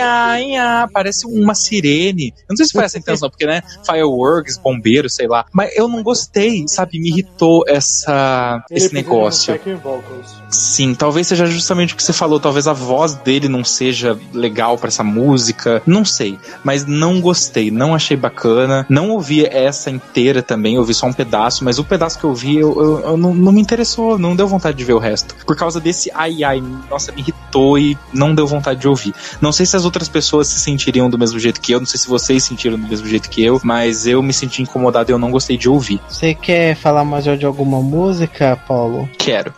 parece 0.93 1.27
uma 1.27 1.53
sirene. 1.53 2.33
Eu 2.39 2.45
não 2.51 2.57
sei 2.57 2.65
se 2.65 2.71
foi 2.71 2.85
essa 2.85 2.97
a 2.97 2.99
intenção, 2.99 3.29
porque, 3.29 3.45
né, 3.45 3.61
Fireworks, 3.85 4.57
bombeiro, 4.57 5.09
sei 5.09 5.27
lá. 5.27 5.45
Mas 5.51 5.75
eu 5.75 5.87
não 5.87 6.01
gostei, 6.01 6.65
sabe? 6.67 6.99
Me 6.99 7.09
irritou 7.09 7.63
essa, 7.67 8.63
esse 8.71 8.93
negócio 8.93 9.59
vocals. 9.81 10.40
Sim, 10.51 10.93
talvez 10.93 11.27
seja 11.27 11.45
justamente 11.45 11.93
o 11.93 11.97
que 11.97 12.03
você 12.03 12.13
falou. 12.13 12.39
Talvez 12.39 12.67
a 12.67 12.73
voz 12.73 13.15
dele 13.15 13.47
não 13.47 13.63
seja 13.63 14.17
legal 14.33 14.77
para 14.77 14.89
essa 14.89 15.03
música. 15.03 15.81
Não 15.85 16.03
sei. 16.03 16.37
Mas 16.63 16.85
não 16.85 17.21
gostei. 17.21 17.71
Não 17.71 17.95
achei 17.95 18.17
bacana. 18.17 18.85
Não 18.89 19.11
ouvi 19.11 19.45
essa 19.45 19.89
inteira 19.89 20.43
também. 20.43 20.77
ouvi 20.77 20.93
só 20.93 21.07
um 21.07 21.13
pedaço. 21.13 21.63
Mas 21.63 21.79
o 21.79 21.83
pedaço 21.83 22.19
que 22.19 22.25
eu 22.25 22.33
vi, 22.33 22.57
eu, 22.57 22.81
eu, 22.81 22.99
eu 22.99 23.17
não, 23.17 23.33
não, 23.33 23.51
me 23.51 23.61
interessou. 23.61 24.17
Não 24.19 24.35
deu 24.35 24.47
vontade 24.47 24.77
de 24.77 24.83
ver 24.83 24.93
o 24.93 24.99
resto. 24.99 25.35
Por 25.45 25.55
causa 25.55 25.79
desse 25.79 26.11
ai 26.13 26.43
ai. 26.43 26.61
Nossa, 26.89 27.11
me 27.11 27.21
irritou 27.21 27.77
e 27.77 27.97
não 28.13 28.35
deu 28.35 28.45
vontade 28.45 28.79
de 28.81 28.87
ouvir. 28.87 29.13
Não 29.39 29.51
sei 29.51 29.65
se 29.65 29.77
as 29.77 29.85
outras 29.85 30.09
pessoas 30.09 30.47
se 30.47 30.59
sentiriam 30.59 31.09
do 31.09 31.17
mesmo 31.17 31.39
jeito 31.39 31.61
que 31.61 31.71
eu. 31.71 31.79
Não 31.79 31.87
sei 31.87 31.99
se 31.99 32.07
vocês 32.07 32.43
sentiram 32.43 32.77
do 32.77 32.87
mesmo 32.87 33.07
jeito 33.07 33.29
que 33.29 33.43
eu. 33.43 33.61
Mas 33.63 34.05
eu 34.05 34.21
me 34.21 34.33
senti 34.33 34.61
incomodado 34.61 35.11
e 35.11 35.13
eu 35.13 35.19
não 35.19 35.31
gostei 35.31 35.57
de 35.57 35.69
ouvir. 35.69 36.01
Você 36.09 36.33
quer 36.33 36.75
falar 36.75 37.05
mais 37.05 37.23
de 37.23 37.45
alguma 37.45 37.81
música, 37.81 38.59
Paulo? 38.67 39.09
Quero. 39.17 39.53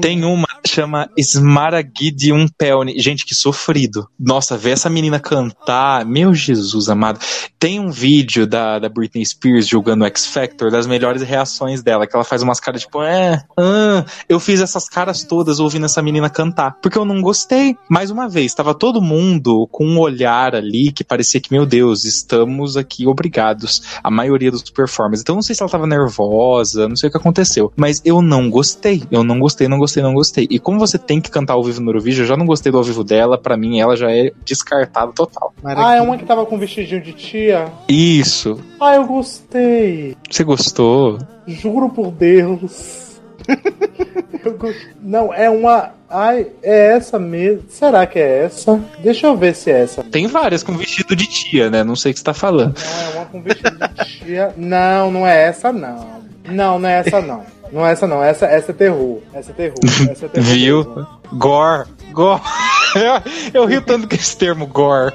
Tem 0.00 0.17
uma 0.24 0.57
chama 0.66 1.08
Smaragdium 1.16 2.46
Pelni. 2.56 2.98
Gente, 2.98 3.24
que 3.24 3.34
sofrido. 3.34 4.08
Nossa, 4.18 4.56
ver 4.56 4.70
essa 4.70 4.90
menina 4.90 5.20
cantar, 5.20 6.04
meu 6.04 6.34
Jesus 6.34 6.88
amado. 6.88 7.20
Tem 7.58 7.80
um 7.80 7.90
vídeo 7.90 8.46
da, 8.46 8.78
da 8.78 8.88
Britney 8.88 9.24
Spears 9.24 9.66
jogando 9.66 10.04
X 10.06 10.26
Factor, 10.26 10.70
das 10.70 10.86
melhores 10.86 11.22
reações 11.22 11.82
dela, 11.82 12.06
que 12.06 12.14
ela 12.14 12.24
faz 12.24 12.42
umas 12.42 12.60
caras 12.60 12.82
tipo, 12.82 13.02
é, 13.02 13.42
ah. 13.58 14.04
eu 14.28 14.38
fiz 14.40 14.60
essas 14.60 14.88
caras 14.88 15.24
todas 15.24 15.60
ouvindo 15.60 15.86
essa 15.86 16.02
menina 16.02 16.30
cantar, 16.30 16.76
porque 16.80 16.98
eu 16.98 17.04
não 17.04 17.20
gostei. 17.20 17.76
Mais 17.88 18.10
uma 18.10 18.28
vez, 18.28 18.46
estava 18.46 18.74
todo 18.74 19.00
mundo 19.00 19.66
com 19.70 19.84
um 19.86 19.98
olhar 19.98 20.54
ali 20.54 20.92
que 20.92 21.04
parecia 21.04 21.40
que, 21.40 21.52
meu 21.52 21.66
Deus, 21.66 22.04
estamos 22.04 22.76
aqui 22.76 23.06
obrigados. 23.06 23.82
A 24.02 24.10
maioria 24.10 24.50
dos 24.50 24.62
performers. 24.62 25.20
Então 25.20 25.34
não 25.34 25.42
sei 25.42 25.54
se 25.54 25.62
ela 25.62 25.70
tava 25.70 25.86
nervosa, 25.86 26.88
não 26.88 26.96
sei 26.96 27.08
o 27.08 27.12
que 27.12 27.18
aconteceu. 27.18 27.72
Mas 27.76 28.00
eu 28.04 28.22
não 28.22 28.50
gostei. 28.50 29.02
Eu 29.10 29.22
não 29.22 29.38
gostei, 29.38 29.68
não 29.68 29.78
gostei, 29.78 30.02
não 30.02 30.14
gostei. 30.14 30.47
E 30.48 30.58
como 30.58 30.78
você 30.78 30.98
tem 30.98 31.20
que 31.20 31.30
cantar 31.30 31.54
ao 31.54 31.64
vivo 31.64 31.80
no 31.80 31.90
Eurovision, 31.90 32.24
eu 32.24 32.28
já 32.28 32.36
não 32.36 32.46
gostei 32.46 32.72
do 32.72 32.78
ao 32.78 32.84
vivo 32.84 33.04
dela. 33.04 33.38
Para 33.38 33.56
mim, 33.56 33.78
ela 33.80 33.96
já 33.96 34.10
é 34.10 34.32
descartada 34.44 35.12
total. 35.12 35.52
Ah, 35.64 35.96
é 35.96 36.00
uma 36.00 36.16
que 36.16 36.24
tava 36.24 36.46
com 36.46 36.58
vestidinho 36.58 37.00
de 37.00 37.12
tia? 37.12 37.70
Isso. 37.88 38.58
Ah, 38.80 38.94
eu 38.94 39.06
gostei. 39.06 40.16
Você 40.30 40.44
gostou? 40.44 41.18
Juro 41.46 41.88
por 41.90 42.10
Deus. 42.10 43.08
Não, 45.00 45.32
é 45.32 45.48
uma. 45.50 45.92
Ai, 46.08 46.46
é 46.62 46.96
essa 46.96 47.18
mesmo. 47.18 47.64
Será 47.68 48.06
que 48.06 48.18
é 48.18 48.44
essa? 48.44 48.80
Deixa 49.00 49.26
eu 49.26 49.36
ver 49.36 49.54
se 49.54 49.70
é 49.70 49.80
essa. 49.80 50.02
Tem 50.02 50.26
várias 50.26 50.62
com 50.62 50.72
vestido 50.72 51.14
de 51.14 51.26
tia, 51.26 51.70
né? 51.70 51.84
Não 51.84 51.96
sei 51.96 52.10
o 52.10 52.14
que 52.14 52.20
você 52.20 52.24
tá 52.24 52.34
falando. 52.34 52.74
Não, 52.78 53.10
é 53.12 53.16
uma 53.16 53.26
com 53.26 53.42
vestido 53.42 53.76
de 53.76 54.04
tia. 54.04 54.54
Não, 54.56 55.10
não 55.10 55.26
é 55.26 55.44
essa, 55.44 55.72
não. 55.72 56.18
Não, 56.50 56.78
não 56.78 56.88
é 56.88 56.98
essa, 56.98 57.20
não. 57.20 57.44
Não 57.72 57.86
é 57.86 57.92
essa, 57.92 58.06
não. 58.06 58.22
Essa, 58.22 58.46
essa 58.46 58.70
é 58.72 58.74
terror. 58.74 59.20
Essa 59.32 59.50
é 59.50 59.54
terror. 59.54 59.78
Essa 60.10 60.26
é 60.26 60.28
terror 60.28 60.46
Viu? 60.48 61.06
Gore. 61.32 61.88
Gore. 62.12 62.42
Eu, 62.94 63.62
eu 63.62 63.66
rio 63.66 63.82
tanto 63.82 64.08
com 64.08 64.14
esse 64.14 64.34
termo 64.34 64.66
gore. 64.66 65.12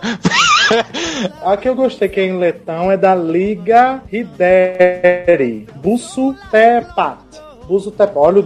A 1.44 1.58
que 1.58 1.68
eu 1.68 1.74
gostei 1.74 2.08
que 2.08 2.20
é 2.20 2.26
em 2.26 2.38
letão 2.38 2.92
é 2.92 2.96
da 2.96 3.16
Liga 3.16 4.02
Hideri. 4.12 5.68
Busso 5.78 6.36
Tepat. 6.52 7.18
Buzo 7.68 7.90
Tepat. 7.90 8.18
Olha 8.18 8.40
a 8.40 8.44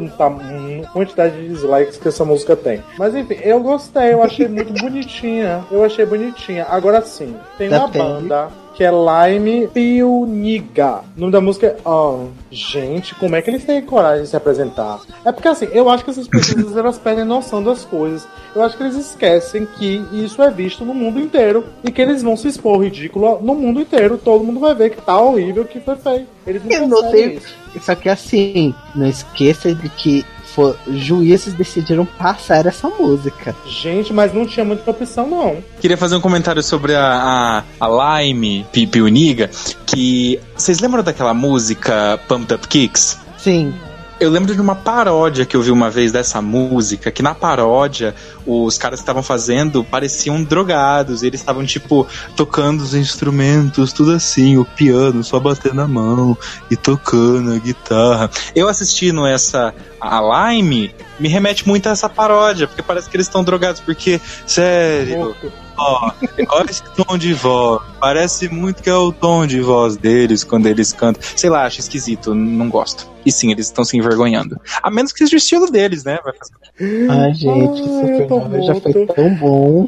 quantidade 0.87 1.35
de 1.35 1.49
dislikes 1.49 1.97
que 1.97 2.07
essa 2.07 2.25
música 2.25 2.55
tem. 2.55 2.83
Mas 2.97 3.15
enfim, 3.15 3.37
eu 3.43 3.59
gostei, 3.59 4.13
eu 4.13 4.23
achei 4.23 4.47
muito 4.47 4.73
bonitinha. 4.81 5.63
Eu 5.71 5.83
achei 5.83 6.05
bonitinha. 6.05 6.65
Agora 6.69 7.01
sim, 7.01 7.35
tem 7.57 7.69
uma 7.69 7.87
banda 7.87 8.49
que 8.77 8.83
é 8.83 8.91
Lime 8.91 9.67
Piuniga. 9.69 11.01
O 11.17 11.19
nome 11.19 11.31
da 11.31 11.41
música 11.41 11.65
é. 11.65 11.77
Oh, 11.83 12.27
gente, 12.51 13.15
como 13.15 13.35
é 13.35 13.41
que 13.41 13.49
eles 13.49 13.65
têm 13.65 13.81
coragem 13.81 14.21
de 14.21 14.29
se 14.29 14.37
apresentar? 14.37 14.99
É 15.25 15.31
porque 15.31 15.47
assim, 15.47 15.67
eu 15.71 15.89
acho 15.89 16.03
que 16.05 16.11
essas 16.11 16.27
pessoas 16.27 16.77
elas 16.77 16.99
perdem 16.99 17.25
noção 17.25 17.63
das 17.63 17.83
coisas. 17.83 18.27
Eu 18.55 18.61
acho 18.61 18.77
que 18.77 18.83
eles 18.83 18.95
esquecem 18.95 19.65
que 19.65 20.05
isso 20.13 20.43
é 20.43 20.51
visto 20.51 20.85
no 20.85 20.93
mundo 20.93 21.19
inteiro 21.19 21.65
e 21.83 21.91
que 21.91 21.99
eles 21.99 22.21
vão 22.21 22.37
se 22.37 22.49
expor 22.49 22.83
ridículo 22.83 23.39
no 23.41 23.55
mundo 23.55 23.81
inteiro. 23.81 24.15
Todo 24.15 24.43
mundo 24.43 24.59
vai 24.59 24.75
ver 24.75 24.91
que 24.91 25.01
tá 25.01 25.19
horrível 25.19 25.65
que 25.65 25.79
foi 25.79 25.95
feito. 25.95 26.27
Eles 26.45 26.63
não 26.63 26.71
eu 26.71 26.87
não 26.87 27.09
sei. 27.09 27.33
Isso. 27.33 27.55
Só 27.81 27.95
que 27.95 28.09
assim, 28.09 28.75
não 28.93 29.07
esqueça 29.07 29.73
de 29.73 29.89
que 29.89 30.23
for, 30.57 30.75
juízes 30.89 31.53
decidiram 31.53 32.03
passar 32.03 32.65
essa 32.65 32.89
música. 32.89 33.55
Gente, 33.67 34.11
mas 34.11 34.33
não 34.33 34.43
tinha 34.43 34.65
muita 34.65 34.89
opção, 34.89 35.27
não. 35.27 35.63
Queria 35.79 35.95
fazer 35.95 36.15
um 36.15 36.19
comentário 36.19 36.63
sobre 36.63 36.95
a, 36.95 37.63
a, 37.79 37.85
a 37.85 38.21
Lime 38.23 38.65
Pipi 38.71 38.99
Uniga, 38.99 39.51
que. 39.85 40.39
Vocês 40.55 40.79
lembram 40.79 41.03
daquela 41.03 41.35
música 41.35 42.19
Pumped 42.27 42.55
Up 42.55 42.67
Kicks? 42.67 43.19
Sim. 43.37 43.71
Eu 44.19 44.31
lembro 44.31 44.55
de 44.55 44.59
uma 44.59 44.75
paródia 44.75 45.45
que 45.45 45.55
eu 45.55 45.61
vi 45.61 45.69
uma 45.69 45.91
vez 45.91 46.11
dessa 46.11 46.41
música, 46.41 47.11
que 47.11 47.21
na 47.21 47.35
paródia 47.35 48.15
os 48.47 48.75
caras 48.75 48.99
que 48.99 49.03
estavam 49.03 49.21
fazendo 49.21 49.83
pareciam 49.83 50.43
drogados, 50.43 51.21
eles 51.21 51.39
estavam 51.39 51.63
tipo 51.63 52.07
tocando 52.35 52.81
os 52.81 52.95
instrumentos, 52.95 53.93
tudo 53.93 54.13
assim, 54.13 54.57
o 54.57 54.65
piano 54.65 55.23
só 55.23 55.39
batendo 55.39 55.81
a 55.81 55.87
mão 55.87 56.35
e 56.71 56.75
tocando 56.75 57.53
a 57.53 57.59
guitarra. 57.59 58.31
Eu 58.55 58.67
assistindo 58.67 59.23
essa 59.27 59.71
a 60.01 60.51
Lime 60.51 60.95
me 61.19 61.29
remete 61.29 61.67
muito 61.67 61.87
a 61.87 61.91
essa 61.91 62.09
paródia, 62.09 62.67
porque 62.67 62.81
parece 62.81 63.07
que 63.09 63.15
eles 63.15 63.27
estão 63.27 63.43
drogados, 63.43 63.81
porque 63.81 64.19
sério, 64.47 65.35
ó, 65.77 66.11
olha 66.49 66.69
esse 66.69 66.83
tom 66.95 67.17
de 67.17 67.33
voz. 67.33 67.81
Parece 67.99 68.49
muito 68.49 68.81
que 68.83 68.89
é 68.89 68.95
o 68.95 69.11
tom 69.11 69.45
de 69.45 69.61
voz 69.61 69.97
deles 69.97 70.43
quando 70.43 70.67
eles 70.67 70.93
cantam. 70.93 71.21
Sei 71.35 71.49
lá, 71.49 71.65
acho 71.65 71.79
esquisito, 71.79 72.33
não 72.33 72.69
gosto. 72.69 73.09
E 73.25 73.31
sim, 73.31 73.51
eles 73.51 73.67
estão 73.67 73.83
se 73.83 73.97
envergonhando. 73.97 74.59
A 74.81 74.89
menos 74.89 75.11
que 75.11 75.19
seja 75.19 75.35
o 75.35 75.37
estilo 75.37 75.69
deles, 75.69 76.03
né? 76.03 76.19
Vai 76.23 76.33
fazer... 76.33 76.53
Ai, 77.09 77.33
gente, 77.33 77.81
Ai, 77.81 78.23
Supernova 78.23 78.61
já 78.61 78.75
foi 78.75 79.05
tão 79.07 79.35
bom. 79.35 79.87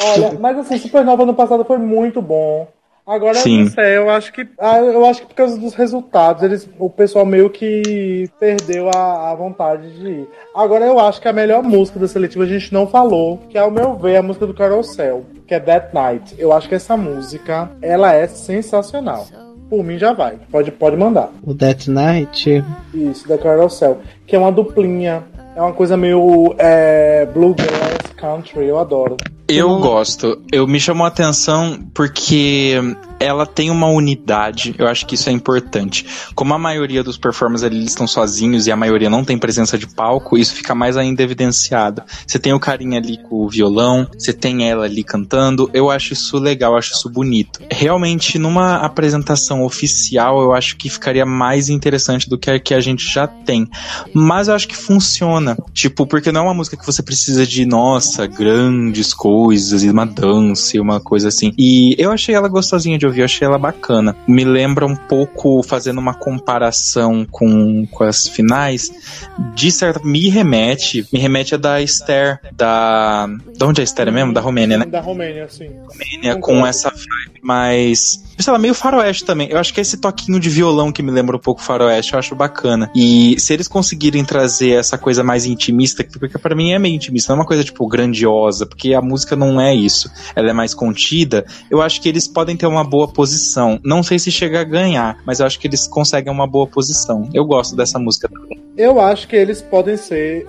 Olha, 0.00 0.38
mas 0.38 0.58
assim, 0.58 0.78
Supernova 0.78 1.24
no 1.24 1.34
passado 1.34 1.64
foi 1.64 1.78
muito 1.78 2.20
bom. 2.20 2.68
Agora, 3.06 3.34
Sim. 3.34 3.64
não 3.64 3.70
sei, 3.70 3.98
eu 3.98 4.08
acho 4.08 4.32
que. 4.32 4.48
Ah, 4.58 4.78
eu 4.78 5.04
acho 5.04 5.20
que 5.20 5.26
por 5.26 5.34
causa 5.34 5.58
dos 5.58 5.74
resultados, 5.74 6.42
eles, 6.42 6.68
o 6.78 6.88
pessoal 6.88 7.26
meio 7.26 7.50
que 7.50 8.30
perdeu 8.40 8.88
a, 8.94 9.30
a 9.30 9.34
vontade 9.34 9.92
de 9.98 10.08
ir. 10.08 10.28
Agora 10.54 10.86
eu 10.86 10.98
acho 10.98 11.20
que 11.20 11.28
a 11.28 11.32
melhor 11.32 11.62
música 11.62 11.98
da 11.98 12.08
seletiva 12.08 12.44
a 12.44 12.46
gente 12.46 12.72
não 12.72 12.86
falou, 12.86 13.42
que 13.50 13.58
ao 13.58 13.70
meu 13.70 13.94
ver 13.94 14.12
é 14.12 14.16
a 14.16 14.22
música 14.22 14.46
do 14.46 14.54
Carousel, 14.54 15.26
que 15.46 15.54
é 15.54 15.60
That 15.60 15.94
Night. 15.94 16.34
Eu 16.38 16.50
acho 16.50 16.66
que 16.66 16.74
essa 16.74 16.96
música, 16.96 17.70
ela 17.82 18.14
é 18.14 18.26
sensacional. 18.26 19.26
Por 19.68 19.84
mim 19.84 19.98
já 19.98 20.14
vai. 20.14 20.38
Pode, 20.50 20.70
pode 20.70 20.96
mandar. 20.96 21.30
O 21.42 21.54
That 21.54 21.90
Night? 21.90 22.64
Isso, 22.94 23.28
da 23.28 23.36
Carousel. 23.36 23.98
Que 24.26 24.34
é 24.34 24.38
uma 24.38 24.52
duplinha. 24.52 25.24
É 25.54 25.60
uma 25.60 25.72
coisa 25.72 25.96
meio 25.96 26.54
é, 26.58 27.26
bluegrass 27.26 28.12
country. 28.16 28.66
Eu 28.66 28.78
adoro. 28.78 29.16
Eu 29.56 29.78
gosto. 29.78 30.40
Eu 30.52 30.66
me 30.66 30.80
chamou 30.80 31.04
a 31.04 31.08
atenção 31.08 31.78
porque 31.92 32.78
ela 33.20 33.46
tem 33.46 33.70
uma 33.70 33.86
unidade, 33.86 34.74
eu 34.78 34.86
acho 34.86 35.06
que 35.06 35.14
isso 35.14 35.28
é 35.28 35.32
importante. 35.32 36.04
Como 36.34 36.52
a 36.52 36.58
maioria 36.58 37.02
dos 37.02 37.16
performers 37.16 37.62
ali 37.62 37.84
estão 37.84 38.06
sozinhos 38.06 38.66
e 38.66 38.72
a 38.72 38.76
maioria 38.76 39.08
não 39.08 39.24
tem 39.24 39.38
presença 39.38 39.78
de 39.78 39.86
palco, 39.86 40.36
isso 40.36 40.54
fica 40.54 40.74
mais 40.74 40.96
ainda 40.96 41.22
evidenciado. 41.22 42.02
Você 42.26 42.38
tem 42.38 42.52
o 42.52 42.60
carinha 42.60 42.98
ali 42.98 43.16
com 43.16 43.44
o 43.44 43.48
violão, 43.48 44.06
você 44.12 44.32
tem 44.32 44.68
ela 44.68 44.84
ali 44.84 45.04
cantando, 45.04 45.70
eu 45.72 45.90
acho 45.90 46.12
isso 46.12 46.38
legal, 46.38 46.72
eu 46.72 46.78
acho 46.78 46.92
isso 46.92 47.08
bonito. 47.08 47.60
Realmente, 47.70 48.38
numa 48.38 48.76
apresentação 48.76 49.64
oficial, 49.64 50.42
eu 50.42 50.52
acho 50.52 50.76
que 50.76 50.90
ficaria 50.90 51.24
mais 51.24 51.68
interessante 51.68 52.28
do 52.28 52.36
que 52.36 52.50
a 52.50 52.64
que 52.64 52.74
a 52.74 52.80
gente 52.80 53.06
já 53.06 53.26
tem. 53.26 53.68
Mas 54.12 54.48
eu 54.48 54.54
acho 54.54 54.66
que 54.66 54.76
funciona. 54.76 55.56
Tipo, 55.72 56.06
porque 56.06 56.32
não 56.32 56.40
é 56.40 56.44
uma 56.44 56.54
música 56.54 56.76
que 56.76 56.86
você 56.86 57.02
precisa 57.02 57.46
de, 57.46 57.66
nossa, 57.66 58.26
grandes 58.26 59.12
coisas, 59.12 59.43
e 59.52 59.90
uma 59.90 60.06
dança 60.06 60.76
e 60.76 60.80
uma 60.80 61.00
coisa 61.00 61.28
assim. 61.28 61.52
E 61.58 61.94
eu 61.98 62.10
achei 62.10 62.34
ela 62.34 62.48
gostosinha 62.48 62.98
de 62.98 63.06
ouvir 63.06 63.20
eu 63.20 63.24
achei 63.24 63.46
ela 63.46 63.58
bacana. 63.58 64.16
Me 64.26 64.44
lembra 64.44 64.86
um 64.86 64.96
pouco, 64.96 65.62
fazendo 65.62 65.98
uma 65.98 66.14
comparação 66.14 67.26
com, 67.30 67.86
com 67.86 68.04
as 68.04 68.26
finais, 68.28 68.92
de 69.54 69.70
certa 69.70 70.00
me 70.04 70.28
remete, 70.28 71.06
me 71.12 71.18
remete 71.18 71.54
a 71.54 71.58
da 71.58 71.80
Esther, 71.80 72.40
da. 72.52 73.28
Da 73.56 73.66
onde 73.66 73.80
é 73.80 73.82
a 73.82 73.84
Esther 73.84 74.12
mesmo? 74.12 74.32
Da 74.32 74.40
Romênia, 74.40 74.78
né? 74.78 74.86
Da 74.86 75.00
Romênia, 75.00 75.48
sim. 75.48 75.70
Romênia, 75.88 76.36
com 76.36 76.66
essa 76.66 76.90
vibe 76.90 77.40
mais 77.42 78.33
sei 78.38 78.52
lá, 78.52 78.58
meio 78.58 78.74
faroeste 78.74 79.24
também. 79.24 79.48
Eu 79.50 79.58
acho 79.58 79.72
que 79.72 79.80
é 79.80 79.82
esse 79.82 79.96
toquinho 79.96 80.40
de 80.40 80.48
violão 80.48 80.92
que 80.92 81.02
me 81.02 81.10
lembra 81.10 81.36
um 81.36 81.40
pouco 81.40 81.62
faroeste, 81.62 82.12
eu 82.12 82.18
acho 82.18 82.34
bacana. 82.34 82.90
E 82.94 83.38
se 83.38 83.52
eles 83.52 83.68
conseguirem 83.68 84.24
trazer 84.24 84.72
essa 84.72 84.98
coisa 84.98 85.22
mais 85.22 85.46
intimista, 85.46 86.04
porque 86.18 86.38
para 86.38 86.54
mim 86.54 86.72
é 86.72 86.78
meio 86.78 86.94
intimista, 86.94 87.32
não 87.32 87.38
é 87.38 87.40
uma 87.40 87.46
coisa 87.46 87.64
tipo 87.64 87.86
grandiosa, 87.86 88.66
porque 88.66 88.94
a 88.94 89.00
música 89.00 89.36
não 89.36 89.60
é 89.60 89.74
isso. 89.74 90.10
Ela 90.34 90.50
é 90.50 90.52
mais 90.52 90.74
contida. 90.74 91.44
Eu 91.70 91.80
acho 91.80 92.00
que 92.00 92.08
eles 92.08 92.26
podem 92.26 92.56
ter 92.56 92.66
uma 92.66 92.84
boa 92.84 93.08
posição. 93.08 93.78
Não 93.84 94.02
sei 94.02 94.18
se 94.18 94.30
chega 94.30 94.60
a 94.60 94.64
ganhar, 94.64 95.18
mas 95.24 95.40
eu 95.40 95.46
acho 95.46 95.58
que 95.58 95.66
eles 95.66 95.86
conseguem 95.86 96.32
uma 96.32 96.46
boa 96.46 96.66
posição. 96.66 97.28
Eu 97.32 97.44
gosto 97.44 97.76
dessa 97.76 97.98
música 97.98 98.28
também. 98.28 98.62
Eu 98.76 99.00
acho 99.00 99.28
que 99.28 99.36
eles 99.36 99.62
podem 99.62 99.96
ser, 99.96 100.46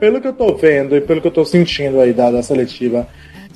pelo 0.00 0.20
que 0.20 0.26
eu 0.26 0.32
tô 0.32 0.54
vendo 0.56 0.96
e 0.96 1.00
pelo 1.00 1.20
que 1.20 1.28
eu 1.28 1.32
tô 1.32 1.44
sentindo 1.44 2.00
aí 2.00 2.12
da, 2.12 2.30
da 2.30 2.42
seletiva, 2.42 3.06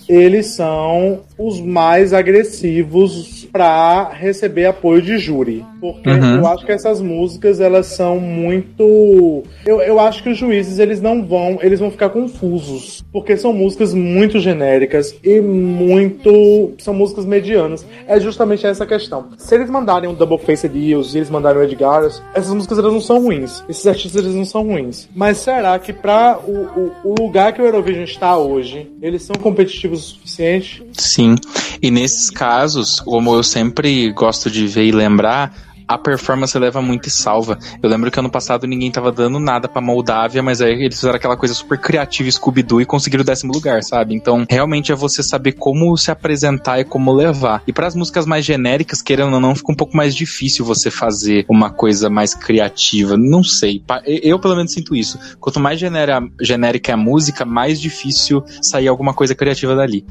eles 0.09 0.47
são 0.47 1.21
os 1.39 1.61
mais 1.61 2.13
agressivos 2.13 3.47
para 3.51 4.11
receber 4.11 4.67
apoio 4.67 5.03
de 5.03 5.19
júri. 5.19 5.65
Porque 5.81 6.09
uhum. 6.09 6.37
eu 6.37 6.47
acho 6.47 6.65
que 6.65 6.73
essas 6.73 7.01
músicas, 7.01 7.61
elas 7.61 7.87
são 7.87 8.19
muito. 8.19 9.43
Eu, 9.67 9.81
eu 9.81 10.01
acho 10.01 10.23
que 10.23 10.31
os 10.31 10.39
juízes, 10.39 10.79
eles 10.79 11.01
não 11.01 11.25
vão. 11.25 11.59
Eles 11.61 11.79
vão 11.79 11.91
ficar 11.91 12.09
confusos. 12.09 13.05
Porque 13.13 13.37
são 13.37 13.53
músicas 13.53 13.93
muito 13.93 14.39
genéricas 14.41 15.15
e 15.23 15.41
muito. 15.41 16.73
São 16.79 16.95
músicas 16.95 17.27
medianas. 17.27 17.87
É 18.07 18.19
justamente 18.19 18.67
essa 18.67 18.87
questão. 18.87 19.29
Se 19.37 19.55
eles 19.55 19.69
mandarem 19.69 20.09
um 20.09 20.15
Double 20.15 20.39
Face 20.39 20.69
Deals 20.69 21.15
e 21.15 21.19
eles 21.19 21.31
mandarem 21.31 21.61
o 21.61 21.65
Edgar, 21.65 22.05
essas 22.35 22.53
músicas 22.55 22.79
elas 22.79 22.93
não 22.93 23.01
são 23.01 23.23
ruins. 23.23 23.63
Esses 23.69 23.87
artistas 23.87 24.25
eles 24.25 24.35
não 24.35 24.45
são 24.45 24.65
ruins. 24.65 25.09
Mas 25.15 25.39
será 25.39 25.79
que 25.79 25.93
para 25.93 26.39
o, 26.45 26.53
o, 26.53 26.93
o 27.05 27.15
lugar 27.21 27.53
que 27.53 27.61
o 27.61 27.65
Eurovision 27.65 28.05
está 28.05 28.37
hoje, 28.39 28.91
eles 29.03 29.23
são 29.23 29.37
competitivos 29.37 29.94
o 29.95 30.03
suficiente? 30.03 30.83
Sim. 30.93 31.37
E 31.81 31.91
nesses 31.91 32.31
casos, 32.31 33.01
como 33.01 33.35
eu 33.35 33.43
sempre 33.43 34.13
gosto 34.13 34.51
de 34.51 34.67
ver 34.67 34.85
e 34.85 34.93
lembrar, 34.93 35.74
a 35.87 35.99
performance 35.99 36.59
leva 36.59 36.81
muito 36.81 37.09
e 37.09 37.11
salva. 37.11 37.59
Eu 37.83 37.89
lembro 37.89 38.11
que 38.11 38.19
ano 38.19 38.31
passado 38.31 38.67
ninguém 38.67 38.91
tava 38.91 39.13
dando 39.13 39.39
nada 39.39 39.69
pra 39.69 39.81
Moldávia, 39.81 40.43
mas 40.43 40.61
aí 40.61 40.73
eles 40.73 40.97
fizeram 40.97 41.17
aquela 41.17 41.37
coisa 41.37 41.55
super 41.55 41.79
criativa 41.79 42.31
Scooby-Doo 42.31 42.81
e 42.81 42.87
conseguiram 42.87 43.23
o 43.23 43.27
décimo 43.27 43.53
lugar, 43.53 43.83
sabe? 43.83 44.15
Então, 44.15 44.45
realmente 44.49 44.93
é 44.93 44.95
você 44.95 45.23
saber 45.23 45.53
como 45.53 45.97
se 45.97 46.11
apresentar 46.11 46.81
e 46.81 46.85
como 46.85 47.13
levar. 47.13 47.63
E 47.67 47.73
para 47.73 47.87
as 47.87 47.95
músicas 47.95 48.27
mais 48.27 48.45
genéricas, 48.45 49.03
querendo 49.03 49.35
ou 49.35 49.41
não, 49.41 49.55
fica 49.55 49.73
um 49.73 49.77
pouco 49.77 49.97
mais 49.97 50.15
difícil 50.15 50.65
você 50.65 50.91
fazer 50.91 51.45
uma 51.49 51.71
coisa 51.71 52.09
mais 52.09 52.35
criativa. 52.35 53.17
Não 53.17 53.43
sei. 53.43 53.83
Eu, 54.05 54.39
pelo 54.39 54.57
menos, 54.57 54.73
sinto 54.73 54.95
isso. 54.95 55.19
Quanto 55.39 55.61
mais 55.61 55.79
genérica 55.79 56.93
é 56.93 56.95
a 56.95 56.97
música, 56.97 57.45
mais 57.45 57.81
difícil 57.81 58.43
sair 58.63 58.89
alguma 58.89 59.15
coisa 59.15 59.35
criativa 59.35 59.75
dali. 59.75 60.05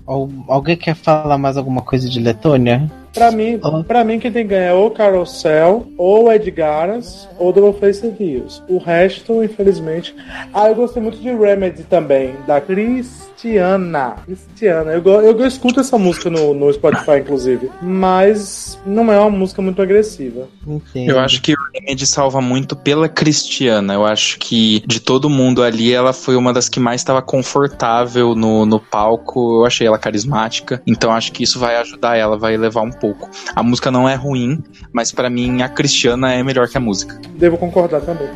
Alguém 0.48 0.78
quer 0.78 0.96
falar 0.96 1.38
mais 1.38 1.58
alguma 1.58 1.82
coisa 1.82 2.10
de 2.10 2.20
Letônia? 2.20 2.92
Pra 3.14 3.32
mim, 3.32 3.60
oh. 3.62 3.84
Pra 3.84 4.04
mim, 4.04 4.20
quem 4.20 4.32
tem 4.32 4.44
que 4.44 4.50
ganhar 4.50 4.72
é 4.72 4.74
ou 4.74 4.90
Carrossel, 4.90 5.88
ou 5.98 6.32
Edgaras, 6.32 7.30
ou 7.38 7.54
Double 7.54 7.80
Face 7.80 8.06
Hills. 8.20 8.62
O 8.68 8.78
resto, 8.78 9.44
infelizmente. 9.44 10.16
Ah, 10.54 10.70
eu 10.70 10.76
gostei 10.76 11.02
muito 11.02 11.20
de 11.20 11.32
Remedy 11.32 11.84
também, 11.84 12.34
da 12.48 12.60
Cristiana. 12.60 14.16
Cristiana. 14.26 14.92
Eu, 14.92 15.04
eu, 15.06 15.40
eu 15.40 15.48
escuto 15.48 15.80
essa 15.80 15.98
música 15.98 16.30
no, 16.30 16.54
no 16.54 16.72
Spotify, 16.74 17.20
inclusive. 17.20 17.70
Mas 17.82 18.80
não 18.86 19.12
é 19.12 19.20
uma 19.20 19.30
música 19.30 19.62
muito 19.62 19.82
agressiva. 19.82 20.48
Entendo. 20.66 21.12
Eu 21.12 21.20
acho 21.20 21.42
que 21.42 21.54
o 21.54 21.58
Remedy 21.74 22.08
salva 22.08 22.42
muito 22.42 22.76
pela 22.76 23.08
Cristiana. 23.08 23.94
Eu 23.94 24.06
acho 24.06 24.40
que 24.40 24.84
de 24.88 25.00
todo 25.00 25.30
mundo 25.30 25.62
ali, 25.62 25.94
ela 25.94 26.14
foi 26.14 26.36
uma 26.36 26.54
das 26.54 26.68
que 26.70 26.80
mais 26.80 27.02
estava 27.02 27.22
confortável 27.22 28.34
no, 28.34 28.66
no 28.66 28.80
palco. 28.80 29.60
Eu 29.60 29.66
achei 29.66 29.86
ela 29.86 30.00
carismática. 30.00 30.82
Então 30.88 31.12
acho 31.12 31.32
que 31.32 31.44
isso 31.44 31.60
vai 31.60 31.76
ajudar 31.78 32.18
ela, 32.18 32.38
vai 32.38 32.58
levar 32.58 32.82
um 32.82 32.92
pouco. 33.04 33.30
A 33.54 33.62
música 33.62 33.92
não 33.92 34.08
é 34.08 34.16
ruim, 34.16 34.64
mas 34.94 35.12
para 35.12 35.30
mim 35.30 35.62
a 35.62 35.68
Cristiana 35.68 36.32
é 36.32 36.42
melhor 36.42 36.70
que 36.70 36.78
a 36.78 36.80
música. 36.80 37.20
Devo 37.38 37.58
concordar 37.58 38.00
também. 38.00 38.30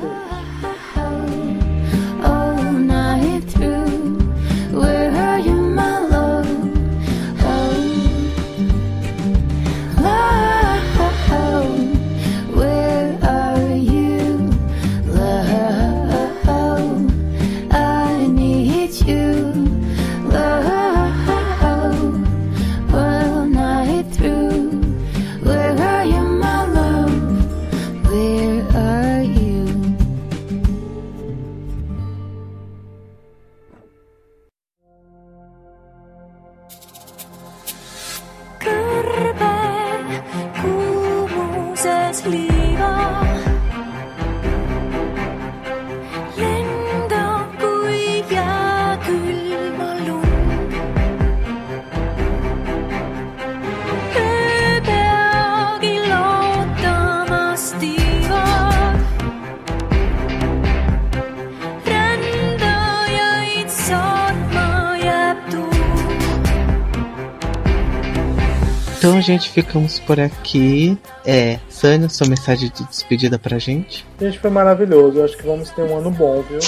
Então, 69.18 69.26
gente, 69.26 69.50
ficamos 69.50 69.98
por 69.98 70.20
aqui. 70.20 70.96
É, 71.26 71.58
Sânia, 71.70 72.08
sua 72.08 72.28
mensagem 72.28 72.70
de 72.70 72.84
despedida 72.88 73.40
pra 73.40 73.58
gente? 73.58 74.06
Gente, 74.22 74.38
foi 74.38 74.52
maravilhoso. 74.52 75.18
Eu 75.18 75.26
acho 75.26 75.36
que 75.36 75.44
vamos 75.44 75.72
ter 75.72 75.82
um 75.82 75.98
ano 75.98 76.12
bom, 76.12 76.44
viu? 76.44 76.60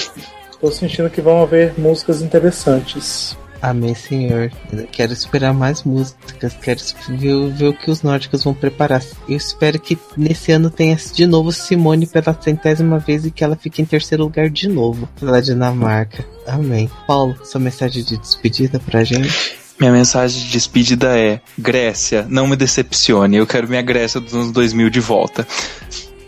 Tô 0.59 0.71
sentindo 0.71 1.11
que 1.11 1.21
vão 1.21 1.43
haver 1.43 1.79
músicas 1.79 2.23
interessantes. 2.23 3.37
Amém, 3.61 3.93
senhor. 3.93 4.51
quero 4.91 5.13
esperar 5.13 5.53
mais 5.53 5.83
músicas, 5.83 6.55
quero 6.59 6.79
ver, 7.09 7.51
ver, 7.51 7.67
o 7.67 7.73
que 7.73 7.91
os 7.91 8.01
nórdicos 8.01 8.43
vão 8.43 8.53
preparar. 8.55 9.03
Eu 9.27 9.37
espero 9.37 9.79
que 9.79 9.95
nesse 10.17 10.51
ano 10.51 10.71
tenha 10.71 10.95
de 10.95 11.27
novo 11.27 11.51
Simone 11.51 12.07
pela 12.07 12.35
centésima 12.41 12.97
vez 12.97 13.27
e 13.27 13.31
que 13.31 13.43
ela 13.43 13.55
fique 13.55 13.79
em 13.79 13.85
terceiro 13.85 14.23
lugar 14.23 14.49
de 14.49 14.67
novo 14.67 15.07
pela 15.19 15.39
Dinamarca. 15.39 16.25
Amém. 16.47 16.89
Paulo, 17.05 17.37
sua 17.45 17.61
mensagem 17.61 18.03
de 18.03 18.17
despedida 18.17 18.79
pra 18.79 19.03
gente? 19.03 19.58
Minha 19.79 19.91
mensagem 19.93 20.41
de 20.43 20.51
despedida 20.51 21.17
é: 21.17 21.39
Grécia, 21.57 22.25
não 22.29 22.47
me 22.47 22.55
decepcione. 22.55 23.37
Eu 23.37 23.47
quero 23.47 23.67
minha 23.67 23.81
Grécia 23.81 24.19
dos 24.19 24.33
anos 24.33 24.51
2000 24.51 24.89
de 24.89 24.99
volta. 24.99 25.47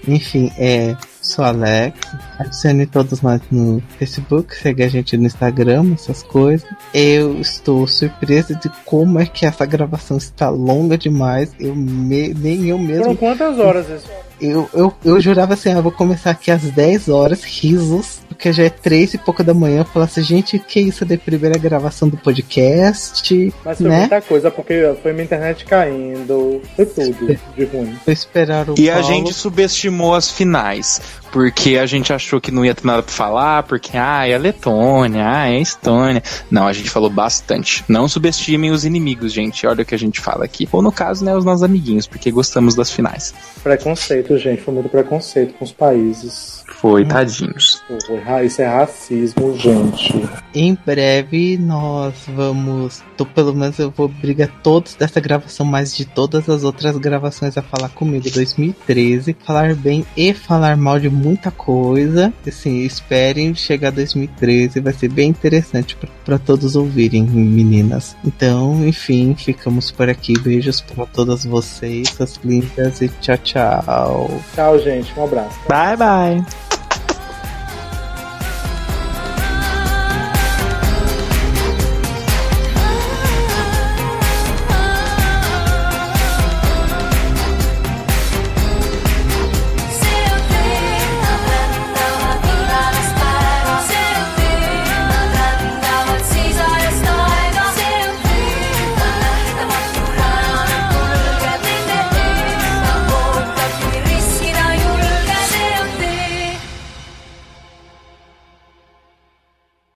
Enfim, 0.07 0.51
é. 0.57 0.95
Sou 1.21 1.45
Alex. 1.45 1.99
Adicione 2.39 2.87
todos 2.87 3.21
nós 3.21 3.39
no 3.51 3.81
Facebook, 3.99 4.55
segue 4.55 4.83
a 4.83 4.87
gente 4.87 5.15
no 5.15 5.25
Instagram, 5.25 5.93
essas 5.93 6.23
coisas. 6.23 6.67
Eu 6.93 7.39
estou 7.39 7.85
surpresa 7.85 8.55
de 8.55 8.69
como 8.85 9.19
é 9.19 9.25
que 9.27 9.45
essa 9.45 9.65
gravação 9.65 10.17
está 10.17 10.49
longa 10.49 10.97
demais. 10.97 11.51
Eu 11.59 11.75
me, 11.75 12.33
nem 12.33 12.67
eu 12.67 12.79
mesmo. 12.79 13.03
Foram 13.03 13.15
quantas 13.15 13.59
horas 13.59 13.87
isso? 13.87 14.09
Eu, 14.41 14.67
eu, 14.73 14.91
eu 15.05 15.21
jurava 15.21 15.53
assim, 15.53 15.71
ah, 15.71 15.79
vou 15.79 15.91
começar 15.91 16.31
aqui 16.31 16.49
às 16.49 16.63
10 16.63 17.09
horas, 17.09 17.43
risos, 17.43 18.21
porque 18.41 18.51
já 18.51 18.63
é 18.63 18.69
3 18.71 19.13
e 19.13 19.17
pouco 19.19 19.43
da 19.43 19.53
manhã. 19.53 19.83
Falar 19.83 20.05
assim, 20.05 20.23
gente, 20.23 20.57
que 20.57 20.79
isso 20.79 21.05
de 21.05 21.15
primeira 21.15 21.59
gravação 21.59 22.09
do 22.09 22.17
podcast? 22.17 23.53
Mas 23.63 23.77
foi 23.77 23.87
né? 23.87 23.99
muita 23.99 24.19
coisa, 24.19 24.49
porque 24.49 24.95
foi 25.03 25.13
minha 25.13 25.25
internet 25.25 25.63
caindo, 25.63 26.59
foi 26.75 26.87
tudo 26.87 27.39
de 27.55 27.65
ruim. 27.65 27.95
Foi 28.03 28.13
esperar 28.13 28.67
o 28.67 28.73
E 28.75 28.87
Paulo. 28.87 28.99
a 28.99 29.01
gente 29.03 29.31
subestimou 29.31 30.15
as 30.15 30.31
finais, 30.31 30.99
porque 31.31 31.77
a 31.77 31.85
gente 31.85 32.11
achou 32.11 32.41
que 32.41 32.51
não 32.51 32.65
ia 32.65 32.73
ter 32.73 32.83
nada 32.83 33.03
pra 33.03 33.11
falar, 33.11 33.61
porque, 33.61 33.95
ah, 33.95 34.27
é 34.27 34.33
a 34.33 34.39
Letônia, 34.39 35.23
ah, 35.23 35.47
é 35.47 35.57
a 35.57 35.59
Estônia. 35.59 36.23
Não, 36.49 36.65
a 36.65 36.73
gente 36.73 36.89
falou 36.89 37.11
bastante. 37.11 37.85
Não 37.87 38.07
subestimem 38.07 38.71
os 38.71 38.83
inimigos, 38.85 39.31
gente. 39.31 39.67
Olha 39.67 39.83
o 39.83 39.85
que 39.85 39.93
a 39.93 39.99
gente 39.99 40.19
fala 40.19 40.45
aqui. 40.45 40.67
Ou 40.71 40.81
no 40.81 40.91
caso, 40.91 41.23
né, 41.23 41.37
os 41.37 41.45
nossos 41.45 41.61
amiguinhos, 41.61 42.07
porque 42.07 42.31
gostamos 42.31 42.73
das 42.73 42.91
finais. 42.91 43.35
Preconceito, 43.61 44.35
gente. 44.39 44.63
Foi 44.63 44.73
muito 44.73 44.89
preconceito 44.89 45.53
com 45.53 45.63
os 45.63 45.71
países. 45.71 46.61
Foi, 46.81 47.05
tadinhos. 47.05 47.83
Foi, 47.87 48.45
isso 48.45 48.59
é 48.59 48.65
racismo, 48.65 49.55
gente. 49.55 50.27
Em 50.53 50.75
breve 50.83 51.55
nós 51.55 52.15
vamos. 52.27 53.03
Tô, 53.15 53.23
pelo 53.23 53.53
menos 53.53 53.77
eu 53.77 53.91
vou 53.91 54.07
brigar 54.07 54.49
todos 54.63 54.95
dessa 54.95 55.19
gravação, 55.19 55.63
mais 55.63 55.95
de 55.95 56.05
todas 56.05 56.49
as 56.49 56.63
outras 56.63 56.97
gravações 56.97 57.55
a 57.55 57.61
falar 57.61 57.89
comigo 57.89 58.27
2013. 58.31 59.37
Falar 59.45 59.75
bem 59.75 60.03
e 60.17 60.33
falar 60.33 60.75
mal 60.75 60.99
de 60.99 61.07
muita 61.07 61.51
coisa. 61.51 62.33
Assim, 62.47 62.79
esperem 62.79 63.53
chegar 63.53 63.91
2013, 63.91 64.79
vai 64.79 64.93
ser 64.93 65.09
bem 65.09 65.29
interessante 65.29 65.95
para 66.25 66.39
todos 66.39 66.75
ouvirem, 66.75 67.23
meninas. 67.23 68.15
Então, 68.25 68.83
enfim, 68.87 69.35
ficamos 69.35 69.91
por 69.91 70.09
aqui. 70.09 70.33
Beijos 70.39 70.81
para 70.81 71.05
todas 71.05 71.45
vocês, 71.45 72.09
suas 72.09 72.39
lindas, 72.43 73.01
e 73.01 73.09
tchau, 73.21 73.37
tchau. 73.37 74.41
Tchau, 74.55 74.79
gente. 74.79 75.13
Um 75.15 75.25
abraço. 75.25 75.59
Bye, 75.67 75.95
bye. 75.95 76.70